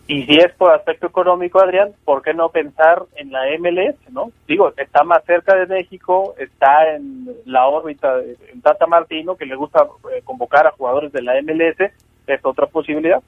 Y 0.06 0.24
si 0.24 0.36
es 0.36 0.50
por 0.54 0.72
aspecto 0.72 1.06
económico, 1.06 1.62
Adrián, 1.62 1.90
¿por 2.06 2.22
qué 2.22 2.32
no 2.32 2.48
pensar 2.48 3.02
en 3.16 3.30
la 3.32 3.40
MLS, 3.58 3.96
no? 4.10 4.30
Digo, 4.48 4.72
está 4.74 5.04
más 5.04 5.22
cerca 5.26 5.54
de 5.56 5.66
México, 5.66 6.34
está 6.38 6.94
en 6.94 7.28
la 7.44 7.66
órbita 7.66 8.16
de 8.16 8.38
Tata 8.62 8.86
Martino, 8.86 9.36
que 9.36 9.44
le 9.44 9.56
gusta 9.56 9.86
eh, 10.10 10.22
convocar 10.24 10.66
a 10.66 10.72
jugadores 10.72 11.12
de 11.12 11.20
la 11.20 11.34
MLS, 11.42 11.92
es 12.26 12.40
otra 12.44 12.64
posibilidad. 12.64 13.22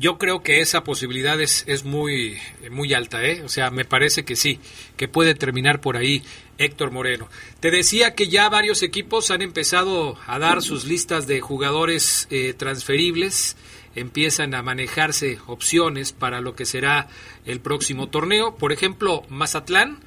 Yo 0.00 0.16
creo 0.16 0.42
que 0.42 0.62
esa 0.62 0.82
posibilidad 0.82 1.38
es, 1.42 1.62
es 1.66 1.84
muy, 1.84 2.38
muy 2.70 2.94
alta, 2.94 3.22
¿eh? 3.22 3.42
O 3.42 3.50
sea, 3.50 3.70
me 3.70 3.84
parece 3.84 4.24
que 4.24 4.34
sí, 4.34 4.58
que 4.96 5.08
puede 5.08 5.34
terminar 5.34 5.82
por 5.82 5.98
ahí 5.98 6.22
Héctor 6.56 6.90
Moreno. 6.90 7.28
Te 7.60 7.70
decía 7.70 8.14
que 8.14 8.28
ya 8.28 8.48
varios 8.48 8.82
equipos 8.82 9.30
han 9.30 9.42
empezado 9.42 10.16
a 10.26 10.38
dar 10.38 10.62
sus 10.62 10.86
listas 10.86 11.26
de 11.26 11.42
jugadores 11.42 12.28
eh, 12.30 12.54
transferibles, 12.54 13.58
empiezan 13.94 14.54
a 14.54 14.62
manejarse 14.62 15.38
opciones 15.46 16.12
para 16.12 16.40
lo 16.40 16.56
que 16.56 16.64
será 16.64 17.08
el 17.44 17.60
próximo 17.60 18.08
torneo. 18.08 18.56
Por 18.56 18.72
ejemplo, 18.72 19.24
Mazatlán 19.28 19.98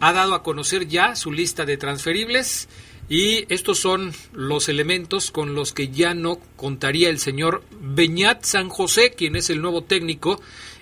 ha 0.00 0.14
dado 0.14 0.34
a 0.34 0.42
conocer 0.42 0.88
ya 0.88 1.16
su 1.16 1.32
lista 1.32 1.66
de 1.66 1.76
transferibles 1.76 2.66
y 3.08 3.44
estos 3.52 3.78
son 3.78 4.12
los 4.32 4.68
elementos 4.68 5.30
con 5.30 5.54
los 5.54 5.72
que 5.72 5.88
ya 5.88 6.14
no 6.14 6.38
contaría 6.56 7.10
el 7.10 7.18
señor 7.18 7.62
Beñat 7.80 8.44
San 8.44 8.68
José, 8.68 9.10
quien 9.10 9.36
es 9.36 9.50
el 9.50 9.60
nuevo 9.60 9.82
técnico 9.82 10.40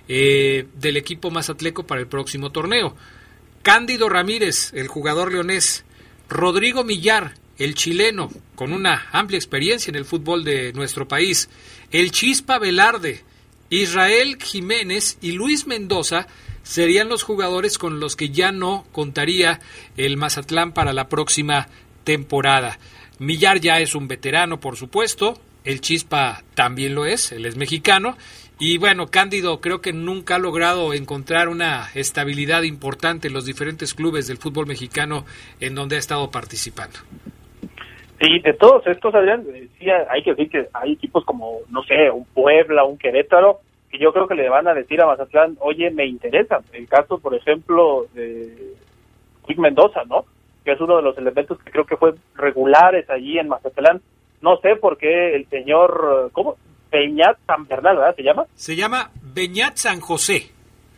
eh, 0.08 0.66
del 0.74 0.96
equipo 0.96 1.30
Mazatleco 1.30 1.84
para 1.84 2.00
el 2.00 2.06
próximo 2.06 2.50
torneo. 2.50 2.96
Cándido 3.62 4.08
Ramírez, 4.08 4.72
el 4.74 4.88
jugador 4.88 5.32
leonés. 5.32 5.84
Rodrigo 6.28 6.84
Millar, 6.84 7.34
el 7.58 7.74
chileno, 7.74 8.30
con 8.54 8.72
una 8.72 9.08
amplia 9.12 9.38
experiencia 9.38 9.90
en 9.90 9.96
el 9.96 10.04
fútbol 10.04 10.44
de 10.44 10.72
nuestro 10.72 11.06
país. 11.08 11.48
El 11.90 12.10
Chispa 12.10 12.58
Velarde, 12.58 13.22
Israel 13.68 14.38
Jiménez 14.40 15.18
y 15.20 15.32
Luis 15.32 15.66
Mendoza 15.66 16.26
serían 16.62 17.08
los 17.08 17.22
jugadores 17.22 17.78
con 17.78 18.00
los 18.00 18.16
que 18.16 18.30
ya 18.30 18.52
no 18.52 18.86
contaría 18.92 19.60
el 19.96 20.16
Mazatlán 20.16 20.72
para 20.72 20.92
la 20.92 21.08
próxima 21.08 21.68
temporada. 22.04 22.78
Millar 23.18 23.60
ya 23.60 23.78
es 23.80 23.94
un 23.94 24.08
veterano, 24.08 24.58
por 24.60 24.76
supuesto, 24.76 25.34
el 25.64 25.80
Chispa 25.80 26.42
también 26.54 26.94
lo 26.94 27.06
es, 27.06 27.32
él 27.32 27.46
es 27.46 27.56
mexicano, 27.56 28.16
y 28.58 28.78
bueno, 28.78 29.06
Cándido 29.08 29.60
creo 29.60 29.80
que 29.80 29.92
nunca 29.92 30.36
ha 30.36 30.38
logrado 30.38 30.94
encontrar 30.94 31.48
una 31.48 31.88
estabilidad 31.94 32.62
importante 32.62 33.28
en 33.28 33.34
los 33.34 33.44
diferentes 33.44 33.92
clubes 33.92 34.28
del 34.28 34.36
fútbol 34.36 34.66
mexicano 34.66 35.24
en 35.60 35.74
donde 35.74 35.96
ha 35.96 35.98
estado 35.98 36.30
participando. 36.30 36.98
Sí, 38.20 38.38
de 38.38 38.52
todos 38.52 38.86
estos, 38.86 39.12
Adrián, 39.16 39.44
sí, 39.80 39.86
hay 39.90 40.22
que 40.22 40.30
decir 40.30 40.48
que 40.48 40.68
hay 40.74 40.92
equipos 40.92 41.24
como, 41.24 41.58
no 41.70 41.82
sé, 41.82 42.08
un 42.08 42.24
Puebla, 42.26 42.84
un 42.84 42.98
Querétaro, 42.98 43.58
que 43.90 43.98
yo 43.98 44.12
creo 44.12 44.28
que 44.28 44.36
le 44.36 44.48
van 44.48 44.68
a 44.68 44.74
decir 44.74 45.00
a 45.00 45.06
Mazatlán, 45.06 45.56
oye, 45.58 45.90
me 45.90 46.06
interesa. 46.06 46.60
El 46.72 46.86
caso, 46.86 47.18
por 47.18 47.34
ejemplo, 47.34 48.06
de 48.14 48.74
Quick 49.44 49.58
Mendoza, 49.58 50.04
¿no? 50.04 50.24
Que 50.64 50.72
es 50.72 50.80
uno 50.80 50.96
de 50.96 51.02
los 51.02 51.16
elementos 51.18 51.58
que 51.58 51.70
creo 51.70 51.84
que 51.84 51.96
fue 51.96 52.14
regulares 52.34 53.08
allí 53.10 53.38
en 53.38 53.48
Mazatlán. 53.48 54.00
No 54.40 54.56
sé 54.58 54.76
por 54.76 54.98
qué 54.98 55.34
el 55.34 55.48
señor, 55.48 56.30
¿cómo? 56.32 56.56
Beñat 56.90 57.38
San 57.46 57.66
Bernal, 57.66 57.96
¿verdad? 57.96 58.16
¿Se 58.16 58.22
llama? 58.22 58.46
Se 58.54 58.76
llama 58.76 59.10
Beñat 59.34 59.76
San 59.76 60.00
José. 60.00 60.50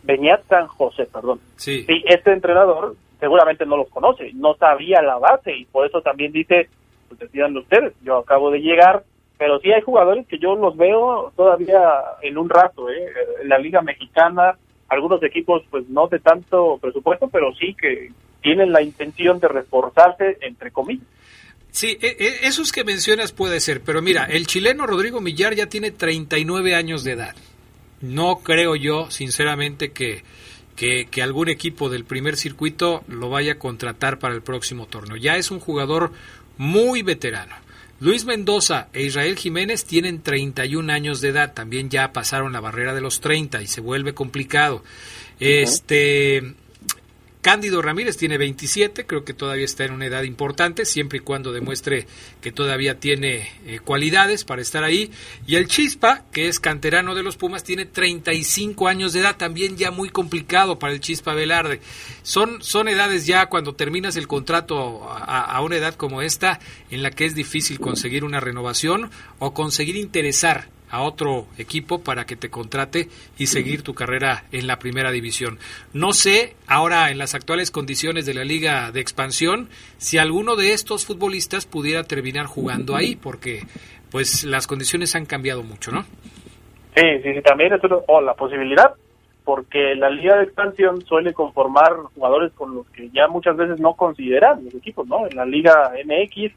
Beñat 0.03 0.43
San 0.47 0.67
José, 0.67 1.07
perdón. 1.11 1.39
Sí. 1.55 1.83
Sí, 1.83 2.03
este 2.05 2.33
entrenador 2.33 2.95
seguramente 3.19 3.65
no 3.65 3.77
los 3.77 3.89
conoce, 3.89 4.31
no 4.33 4.55
sabía 4.55 5.01
la 5.01 5.17
base 5.17 5.55
y 5.55 5.65
por 5.65 5.87
eso 5.87 6.01
también 6.01 6.31
dice, 6.31 6.69
pues 7.07 7.19
decidan 7.19 7.55
ustedes, 7.57 7.93
yo 8.03 8.17
acabo 8.17 8.51
de 8.51 8.59
llegar, 8.59 9.03
pero 9.37 9.59
sí 9.59 9.71
hay 9.71 9.81
jugadores 9.81 10.27
que 10.27 10.37
yo 10.37 10.55
los 10.55 10.75
veo 10.75 11.31
todavía 11.35 11.81
en 12.21 12.37
un 12.37 12.49
rato, 12.49 12.89
¿eh? 12.89 13.07
En 13.41 13.49
la 13.49 13.57
Liga 13.57 13.81
Mexicana, 13.81 14.57
algunos 14.89 15.23
equipos 15.23 15.63
pues 15.71 15.87
no 15.89 16.07
de 16.07 16.19
tanto 16.19 16.77
presupuesto, 16.79 17.27
pero 17.29 17.53
sí 17.55 17.75
que 17.79 18.11
tienen 18.45 18.71
la 18.71 18.83
intención 18.83 19.39
de 19.39 19.47
reforzarse, 19.47 20.37
entre 20.41 20.69
comillas. 20.69 21.07
Sí, 21.71 21.97
e, 21.99 22.15
e, 22.19 22.47
esos 22.47 22.71
que 22.71 22.83
mencionas 22.83 23.31
puede 23.31 23.59
ser, 23.59 23.81
pero 23.81 24.03
mira, 24.03 24.25
el 24.25 24.45
chileno 24.45 24.85
Rodrigo 24.85 25.19
Millar 25.19 25.55
ya 25.55 25.65
tiene 25.65 25.89
39 25.89 26.75
años 26.75 27.03
de 27.03 27.13
edad. 27.13 27.35
No 28.01 28.41
creo 28.43 28.75
yo, 28.75 29.09
sinceramente, 29.09 29.91
que, 29.93 30.21
que, 30.75 31.07
que, 31.07 31.23
algún 31.23 31.49
equipo 31.49 31.89
del 31.89 32.05
primer 32.05 32.37
circuito 32.37 33.03
lo 33.07 33.31
vaya 33.31 33.53
a 33.53 33.59
contratar 33.59 34.19
para 34.19 34.35
el 34.35 34.43
próximo 34.43 34.85
torneo. 34.85 35.17
Ya 35.17 35.37
es 35.37 35.49
un 35.49 35.59
jugador 35.59 36.11
muy 36.57 37.01
veterano. 37.01 37.55
Luis 37.99 38.25
Mendoza 38.25 38.89
e 38.93 39.01
Israel 39.01 39.37
Jiménez 39.37 39.85
tienen 39.85 40.21
31 40.21 40.93
años 40.93 41.19
de 41.19 41.29
edad, 41.29 41.55
también 41.55 41.89
ya 41.89 42.13
pasaron 42.13 42.53
la 42.53 42.59
barrera 42.59 42.93
de 42.93 43.01
los 43.01 43.21
30 43.21 43.63
y 43.63 43.67
se 43.67 43.81
vuelve 43.81 44.13
complicado. 44.13 44.83
Este 45.39 46.53
Cándido 47.45 47.83
Ramírez 47.83 48.17
tiene 48.17 48.39
27, 48.39 49.05
creo 49.05 49.23
que 49.23 49.35
todavía 49.35 49.65
está 49.65 49.85
en 49.85 49.93
una 49.93 50.07
edad 50.07 50.23
importante, 50.23 50.83
siempre 50.83 51.19
y 51.19 51.21
cuando 51.21 51.53
demuestre 51.53 52.07
que 52.41 52.51
todavía 52.51 52.99
tiene 52.99 53.47
eh, 53.67 53.77
cualidades 53.85 54.43
para 54.43 54.63
estar 54.63 54.83
ahí. 54.83 55.11
Y 55.45 55.53
el 55.53 55.67
Chispa, 55.67 56.23
que 56.31 56.47
es 56.47 56.59
canterano 56.59 57.13
de 57.13 57.21
los 57.21 57.37
Pumas, 57.37 57.63
tiene 57.63 57.85
35 57.85 58.87
años 58.87 59.13
de 59.13 59.19
edad, 59.19 59.37
también 59.37 59.77
ya 59.77 59.91
muy 59.91 60.09
complicado 60.09 60.79
para 60.79 60.93
el 60.93 61.01
Chispa 61.01 61.35
Velarde. 61.35 61.81
Son, 62.23 62.63
son 62.63 62.87
edades 62.87 63.27
ya 63.27 63.45
cuando 63.45 63.75
terminas 63.75 64.15
el 64.15 64.27
contrato 64.27 65.07
a, 65.07 65.41
a 65.41 65.61
una 65.61 65.75
edad 65.75 65.93
como 65.93 66.23
esta, 66.23 66.59
en 66.89 67.03
la 67.03 67.11
que 67.11 67.25
es 67.25 67.35
difícil 67.35 67.79
conseguir 67.79 68.23
una 68.23 68.39
renovación 68.39 69.11
o 69.37 69.53
conseguir 69.53 69.97
interesar 69.97 70.74
a 70.95 71.01
otro 71.01 71.47
equipo 71.57 72.01
para 72.03 72.25
que 72.25 72.35
te 72.35 72.49
contrate 72.49 73.09
y 73.37 73.47
seguir 73.47 73.83
tu 73.83 73.93
carrera 73.93 74.45
en 74.51 74.65
la 74.65 74.79
primera 74.79 75.11
división. 75.11 75.59
No 75.93 76.13
sé 76.13 76.55
ahora 76.67 77.11
en 77.11 77.17
las 77.17 77.35
actuales 77.35 77.69
condiciones 77.69 78.25
de 78.25 78.33
la 78.33 78.43
liga 78.43 78.91
de 78.91 79.01
expansión 79.01 79.69
si 79.97 80.17
alguno 80.17 80.55
de 80.55 80.73
estos 80.73 81.05
futbolistas 81.05 81.65
pudiera 81.65 82.03
terminar 82.03 82.45
jugando 82.45 82.95
ahí 82.95 83.15
porque 83.15 83.63
pues 84.09 84.45
las 84.45 84.67
condiciones 84.67 85.15
han 85.15 85.25
cambiado 85.25 85.63
mucho, 85.63 85.91
¿no? 85.91 86.03
Sí, 86.95 87.03
sí, 87.23 87.33
sí 87.33 87.41
también 87.41 87.73
es 87.73 87.81
o 88.07 88.21
la 88.21 88.33
posibilidad 88.35 88.93
porque 89.43 89.95
la 89.95 90.09
liga 90.09 90.37
de 90.37 90.43
expansión 90.45 91.01
suele 91.01 91.33
conformar 91.33 91.93
jugadores 92.15 92.53
con 92.53 92.73
los 92.73 92.87
que 92.91 93.09
ya 93.09 93.27
muchas 93.27 93.57
veces 93.57 93.79
no 93.79 93.93
consideran 93.93 94.63
los 94.63 94.73
equipos, 94.73 95.05
¿no? 95.07 95.27
En 95.27 95.35
la 95.35 95.45
liga 95.45 95.91
MX 96.05 96.53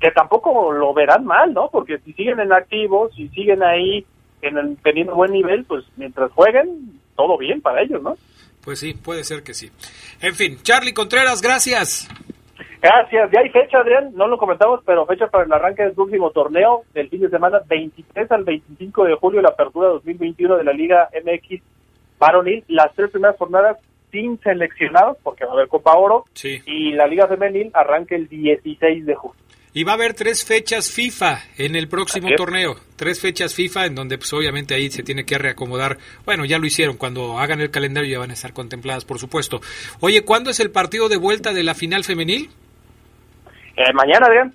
que 0.00 0.10
tampoco 0.10 0.72
lo 0.72 0.92
verán 0.92 1.24
mal, 1.24 1.52
¿no? 1.54 1.68
Porque 1.70 1.98
si 1.98 2.12
siguen 2.12 2.40
en 2.40 2.52
activos, 2.52 3.14
si 3.14 3.28
siguen 3.28 3.62
ahí 3.62 4.04
en 4.42 4.58
el, 4.58 4.76
teniendo 4.82 5.14
buen 5.14 5.32
nivel, 5.32 5.64
pues 5.64 5.84
mientras 5.96 6.30
jueguen, 6.32 7.00
todo 7.16 7.38
bien 7.38 7.60
para 7.60 7.82
ellos, 7.82 8.02
¿no? 8.02 8.16
Pues 8.64 8.80
sí, 8.80 8.94
puede 8.94 9.24
ser 9.24 9.42
que 9.42 9.54
sí. 9.54 9.70
En 10.20 10.34
fin, 10.34 10.58
Charlie 10.62 10.92
Contreras, 10.92 11.40
gracias. 11.40 12.08
Gracias. 12.82 13.30
Ya 13.32 13.40
hay 13.40 13.48
fecha, 13.50 13.78
Adrián, 13.78 14.12
no 14.14 14.26
lo 14.26 14.38
comentamos, 14.38 14.80
pero 14.84 15.06
fecha 15.06 15.28
para 15.28 15.44
el 15.44 15.52
arranque 15.52 15.82
del 15.82 15.92
próximo 15.92 16.30
torneo 16.30 16.82
del 16.92 17.08
fin 17.08 17.20
de 17.20 17.30
semana, 17.30 17.60
23 17.66 18.30
al 18.30 18.44
25 18.44 19.04
de 19.04 19.14
julio, 19.14 19.40
la 19.40 19.48
apertura 19.50 19.88
2021 19.88 20.56
de 20.56 20.64
la 20.64 20.72
Liga 20.72 21.08
MX 21.24 21.62
varonil. 22.18 22.64
Las 22.68 22.94
tres 22.94 23.10
primeras 23.10 23.36
jornadas 23.38 23.78
sin 24.12 24.38
seleccionados, 24.40 25.16
porque 25.22 25.44
va 25.44 25.52
a 25.52 25.54
haber 25.54 25.68
Copa 25.68 25.96
Oro, 25.96 26.24
sí. 26.34 26.62
y 26.66 26.92
la 26.92 27.06
Liga 27.06 27.26
Femenil 27.26 27.70
arranca 27.74 28.14
el 28.14 28.28
16 28.28 29.04
de 29.06 29.14
julio. 29.14 29.40
Y 29.76 29.84
va 29.84 29.92
a 29.92 29.96
haber 29.96 30.14
tres 30.14 30.42
fechas 30.46 30.90
FIFA 30.90 31.36
en 31.58 31.76
el 31.76 31.86
próximo 31.86 32.30
torneo. 32.34 32.76
Tres 32.96 33.20
fechas 33.20 33.54
FIFA 33.54 33.84
en 33.84 33.94
donde 33.94 34.16
pues 34.16 34.32
obviamente 34.32 34.74
ahí 34.74 34.88
se 34.88 35.02
tiene 35.02 35.26
que 35.26 35.36
reacomodar. 35.36 35.98
Bueno, 36.24 36.46
ya 36.46 36.58
lo 36.58 36.64
hicieron. 36.64 36.96
Cuando 36.96 37.38
hagan 37.38 37.60
el 37.60 37.70
calendario 37.70 38.10
ya 38.10 38.18
van 38.18 38.30
a 38.30 38.32
estar 38.32 38.54
contempladas, 38.54 39.04
por 39.04 39.18
supuesto. 39.18 39.60
Oye, 40.00 40.24
¿cuándo 40.24 40.48
es 40.48 40.60
el 40.60 40.70
partido 40.70 41.10
de 41.10 41.18
vuelta 41.18 41.52
de 41.52 41.62
la 41.62 41.74
final 41.74 42.04
femenil? 42.04 42.48
Eh, 43.76 43.92
mañana, 43.92 44.28
Adrián. 44.28 44.54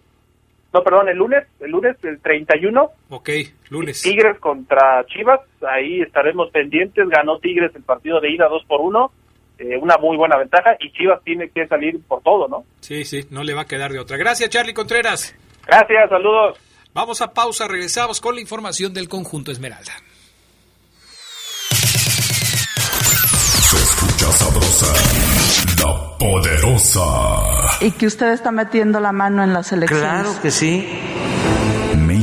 No, 0.74 0.82
perdón, 0.82 1.10
el 1.10 1.18
lunes, 1.18 1.44
el 1.60 1.70
lunes, 1.70 1.98
el 2.02 2.20
31. 2.20 2.90
Ok, 3.10 3.30
lunes. 3.70 4.02
Tigres 4.02 4.40
contra 4.40 5.06
Chivas, 5.06 5.42
ahí 5.70 6.02
estaremos 6.02 6.50
pendientes. 6.50 7.08
Ganó 7.10 7.38
Tigres 7.38 7.70
el 7.76 7.84
partido 7.84 8.20
de 8.22 8.32
ida 8.32 8.48
2 8.48 8.66
por 8.66 8.82
1 8.82 9.12
eh, 9.62 9.78
una 9.78 9.96
muy 9.98 10.18
buena 10.18 10.38
ventaja 10.38 10.76
y 10.80 10.92
Chivas 10.92 11.22
tiene 11.24 11.48
que 11.50 11.68
salir 11.68 12.02
por 12.08 12.24
todo, 12.24 12.48
¿no? 12.48 12.64
Sí, 12.80 13.06
sí, 13.06 13.28
no 13.30 13.44
le 13.44 13.54
va 13.54 13.62
a 13.62 13.66
quedar 13.66 13.92
de 13.92 14.00
otra. 14.00 14.18
Gracias, 14.18 14.50
Charlie 14.50 14.74
Contreras. 14.74 15.36
Gracias, 15.68 16.10
saludos. 16.10 16.58
Vamos 16.94 17.22
a 17.22 17.32
pausa, 17.32 17.68
regresamos 17.68 18.20
con 18.20 18.34
la 18.34 18.42
información 18.42 18.92
del 18.92 19.08
conjunto 19.08 19.52
Esmeralda. 19.52 19.94
Se 23.70 23.78
escucha 23.78 24.32
sabrosa, 24.32 24.94
la 25.84 26.18
poderosa. 26.18 27.86
Y 27.86 27.92
que 27.92 28.08
usted 28.08 28.32
está 28.32 28.52
metiendo 28.52 29.00
la 29.00 29.12
mano 29.12 29.44
en 29.44 29.54
las 29.54 29.72
elecciones. 29.72 30.24
Claro 30.24 30.42
que 30.42 30.50
sí. 30.50 30.88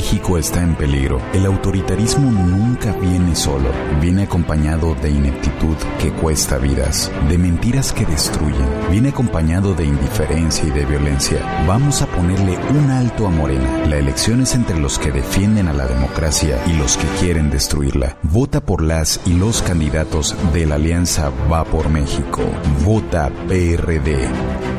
México 0.09 0.39
está 0.39 0.63
en 0.63 0.73
peligro. 0.73 1.21
El 1.33 1.45
autoritarismo 1.45 2.31
nunca 2.31 2.93
viene 2.93 3.35
solo. 3.35 3.69
Viene 4.01 4.23
acompañado 4.23 4.95
de 4.95 5.11
ineptitud 5.11 5.75
que 6.01 6.11
cuesta 6.11 6.57
vidas, 6.57 7.11
de 7.29 7.37
mentiras 7.37 7.93
que 7.93 8.07
destruyen. 8.07 8.65
Viene 8.89 9.09
acompañado 9.09 9.75
de 9.75 9.85
indiferencia 9.85 10.67
y 10.67 10.71
de 10.71 10.83
violencia. 10.83 11.63
Vamos 11.67 12.01
a 12.01 12.07
ponerle 12.07 12.57
un 12.71 12.89
alto 12.89 13.27
a 13.27 13.29
Morena. 13.29 13.85
La 13.85 13.97
elección 13.97 14.41
es 14.41 14.55
entre 14.55 14.79
los 14.79 14.97
que 14.97 15.11
defienden 15.11 15.67
a 15.67 15.73
la 15.73 15.85
democracia 15.85 16.57
y 16.65 16.73
los 16.73 16.97
que 16.97 17.05
quieren 17.19 17.51
destruirla. 17.51 18.17
Vota 18.23 18.61
por 18.61 18.81
las 18.81 19.21
y 19.27 19.33
los 19.33 19.61
candidatos 19.61 20.35
de 20.53 20.65
la 20.65 20.75
alianza 20.75 21.29
Va 21.51 21.63
por 21.65 21.87
México. 21.87 22.41
Vota 22.83 23.29
PRD. 23.47 24.78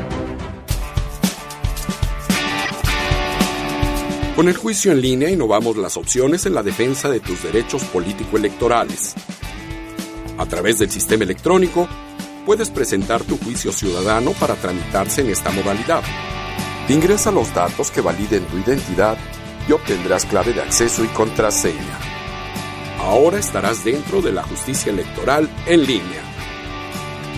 Con 4.40 4.48
el 4.48 4.56
juicio 4.56 4.90
en 4.90 5.02
línea 5.02 5.28
innovamos 5.28 5.76
las 5.76 5.98
opciones 5.98 6.46
en 6.46 6.54
la 6.54 6.62
defensa 6.62 7.10
de 7.10 7.20
tus 7.20 7.42
derechos 7.42 7.84
político-electorales. 7.84 9.14
A 10.38 10.46
través 10.46 10.78
del 10.78 10.90
sistema 10.90 11.24
electrónico, 11.24 11.86
puedes 12.46 12.70
presentar 12.70 13.22
tu 13.22 13.36
juicio 13.36 13.70
ciudadano 13.70 14.32
para 14.40 14.54
tramitarse 14.54 15.20
en 15.20 15.28
esta 15.28 15.50
modalidad. 15.50 16.02
Ingresa 16.88 17.30
los 17.30 17.52
datos 17.52 17.90
que 17.90 18.00
validen 18.00 18.46
tu 18.46 18.56
identidad 18.56 19.18
y 19.68 19.72
obtendrás 19.72 20.24
clave 20.24 20.54
de 20.54 20.62
acceso 20.62 21.04
y 21.04 21.08
contraseña. 21.08 21.98
Ahora 22.98 23.38
estarás 23.38 23.84
dentro 23.84 24.22
de 24.22 24.32
la 24.32 24.42
justicia 24.44 24.90
electoral 24.90 25.50
en 25.66 25.84
línea. 25.84 26.22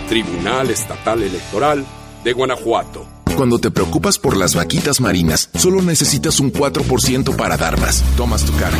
Tribunal 0.09 0.71
Estatal 0.71 1.21
Electoral 1.21 1.85
de 2.23 2.33
Guanajuato. 2.33 3.12
Cuando 3.37 3.59
te 3.59 3.71
preocupas 3.71 4.19
por 4.19 4.37
las 4.37 4.55
vaquitas 4.55 5.01
marinas, 5.01 5.51
solo 5.57 5.83
necesitas 5.83 6.39
un 6.41 6.53
4% 6.53 7.35
para 7.37 7.57
dar 7.57 7.81
más. 7.81 8.05
Tomas 8.17 8.45
tu 8.45 8.53
carro. 8.57 8.79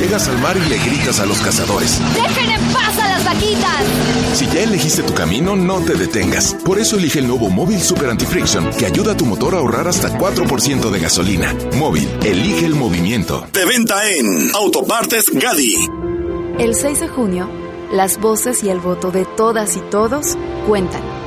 Llegas 0.00 0.26
al 0.26 0.38
mar 0.38 0.56
y 0.56 0.68
le 0.68 0.78
gritas 0.78 1.20
a 1.20 1.26
los 1.26 1.38
cazadores. 1.38 2.00
¡Dejen 2.14 2.50
en 2.50 2.72
paz 2.72 2.98
a 2.98 3.08
las 3.08 3.24
vaquitas! 3.24 3.82
Si 4.34 4.46
ya 4.46 4.62
elegiste 4.62 5.04
tu 5.04 5.14
camino, 5.14 5.54
no 5.54 5.78
te 5.80 5.94
detengas. 5.94 6.56
Por 6.64 6.80
eso 6.80 6.96
elige 6.96 7.20
el 7.20 7.28
nuevo 7.28 7.48
Móvil 7.50 7.80
Super 7.80 8.10
Anti-Friction, 8.10 8.70
que 8.70 8.86
ayuda 8.86 9.12
a 9.12 9.16
tu 9.16 9.26
motor 9.26 9.54
a 9.54 9.58
ahorrar 9.58 9.86
hasta 9.86 10.18
4% 10.18 10.90
de 10.90 10.98
gasolina. 10.98 11.54
Móvil, 11.78 12.08
elige 12.24 12.66
el 12.66 12.74
movimiento. 12.74 13.46
De 13.52 13.64
venta 13.64 14.10
en 14.10 14.50
Autopartes 14.54 15.30
Gadi. 15.32 15.76
El 16.58 16.74
6 16.74 17.00
de 17.00 17.08
junio, 17.08 17.48
las 17.92 18.18
voces 18.18 18.64
y 18.64 18.70
el 18.70 18.80
voto 18.80 19.12
de 19.12 19.24
todas 19.24 19.76
y 19.76 19.80
todos 19.90 20.36
cuentan. 20.66 21.21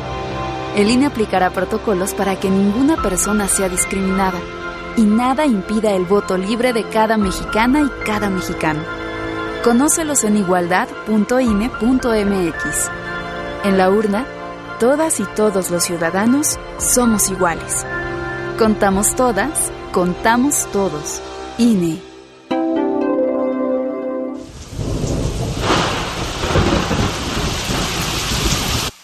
El 0.76 0.92
INE 0.92 1.06
aplicará 1.06 1.52
protocolos 1.52 2.14
para 2.14 2.38
que 2.38 2.50
ninguna 2.50 3.02
persona 3.02 3.48
sea 3.48 3.70
discriminada 3.70 4.38
y 4.98 5.04
nada 5.04 5.46
impida 5.46 5.92
el 5.92 6.06
voto 6.06 6.38
libre 6.38 6.74
de 6.74 6.84
cada 6.84 7.18
mexicana 7.18 7.82
y 7.82 7.90
cada 8.06 8.30
mexicano. 8.30 8.82
Conócelos 9.64 10.26
en 10.26 10.38
igualdad.ine.mx. 10.38 12.92
En 13.64 13.78
la 13.78 13.90
urna, 13.90 14.26
todas 14.80 15.20
y 15.20 15.24
todos 15.24 15.72
los 15.72 15.84
ciudadanos 15.84 16.60
somos 16.78 17.30
iguales. 17.30 17.86
Contamos 18.60 19.16
todas, 19.16 19.72
contamos 19.92 20.68
todos. 20.72 21.22
INE. 21.58 22.15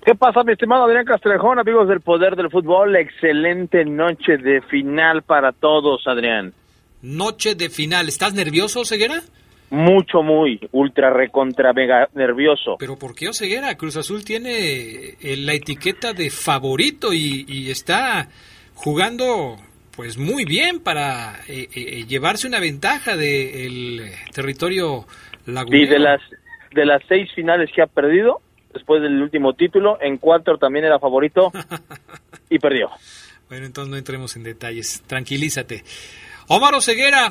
¿Qué 0.03 0.14
pasa, 0.14 0.42
mi 0.44 0.53
estimado 0.53 0.85
Adrián 0.85 1.05
Castrejón, 1.05 1.59
amigos 1.59 1.87
del 1.87 2.00
Poder 2.00 2.35
del 2.35 2.48
Fútbol? 2.48 2.96
Excelente 2.96 3.85
noche 3.85 4.38
de 4.38 4.62
final 4.62 5.24
para 5.24 5.53
todos, 5.53 6.07
Adrián. 6.07 6.55
Noche 7.03 7.55
de 7.55 7.68
final. 7.68 8.09
¿Estás 8.09 8.33
nervioso, 8.33 8.81
Oseguera? 8.81 9.24
Mucho, 9.70 10.22
muy, 10.22 10.61
ultra, 10.72 11.11
recontra, 11.11 11.72
mega 11.72 12.09
nervioso. 12.14 12.77
Pero 12.79 12.96
¿por 12.96 13.14
qué 13.14 13.29
Oseguera? 13.29 13.77
Cruz 13.77 13.96
Azul 13.96 14.24
tiene 14.24 15.16
eh, 15.20 15.37
la 15.38 15.55
etiqueta 15.55 16.12
de 16.12 16.31
favorito 16.31 17.12
y, 17.12 17.44
y 17.48 17.70
está 17.70 18.29
jugando 18.74 19.57
pues 19.96 20.18
muy 20.18 20.44
bien 20.44 20.81
para 20.81 21.40
eh, 21.48 21.68
eh, 21.74 22.05
llevarse 22.07 22.46
una 22.46 22.61
ventaja 22.61 23.16
del 23.16 23.98
de 23.98 24.12
territorio 24.33 25.07
lagunero. 25.46 25.85
Y 25.85 25.88
de 25.88 25.98
las, 25.98 26.20
de 26.72 26.85
las 26.85 27.03
seis 27.09 27.31
finales 27.35 27.70
que 27.74 27.83
ha 27.83 27.87
perdido, 27.87 28.40
después 28.72 29.03
del 29.03 29.20
último 29.22 29.55
título, 29.55 29.98
en 30.00 30.18
cuatro 30.18 30.59
también 30.59 30.85
era 30.85 30.98
favorito 30.98 31.53
y 32.50 32.59
perdió. 32.59 32.90
Bueno, 33.48 33.66
entonces 33.66 33.90
no 33.90 33.96
entremos 33.96 34.37
en 34.37 34.42
detalles, 34.42 35.03
tranquilízate. 35.07 35.85
Omar 36.48 36.74
Oseguera, 36.74 37.31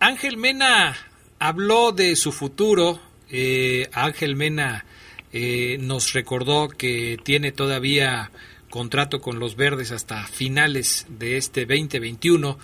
Ángel 0.00 0.36
Mena 0.36 0.96
habló 1.44 1.92
de 1.92 2.16
su 2.16 2.32
futuro. 2.32 2.98
Eh, 3.30 3.90
Ángel 3.92 4.34
Mena 4.34 4.86
eh, 5.30 5.76
nos 5.78 6.14
recordó 6.14 6.68
que 6.68 7.18
tiene 7.22 7.52
todavía 7.52 8.30
contrato 8.70 9.20
con 9.20 9.38
los 9.38 9.54
verdes 9.54 9.92
hasta 9.92 10.26
finales 10.26 11.06
de 11.10 11.36
este 11.36 11.66
2021. 11.66 12.58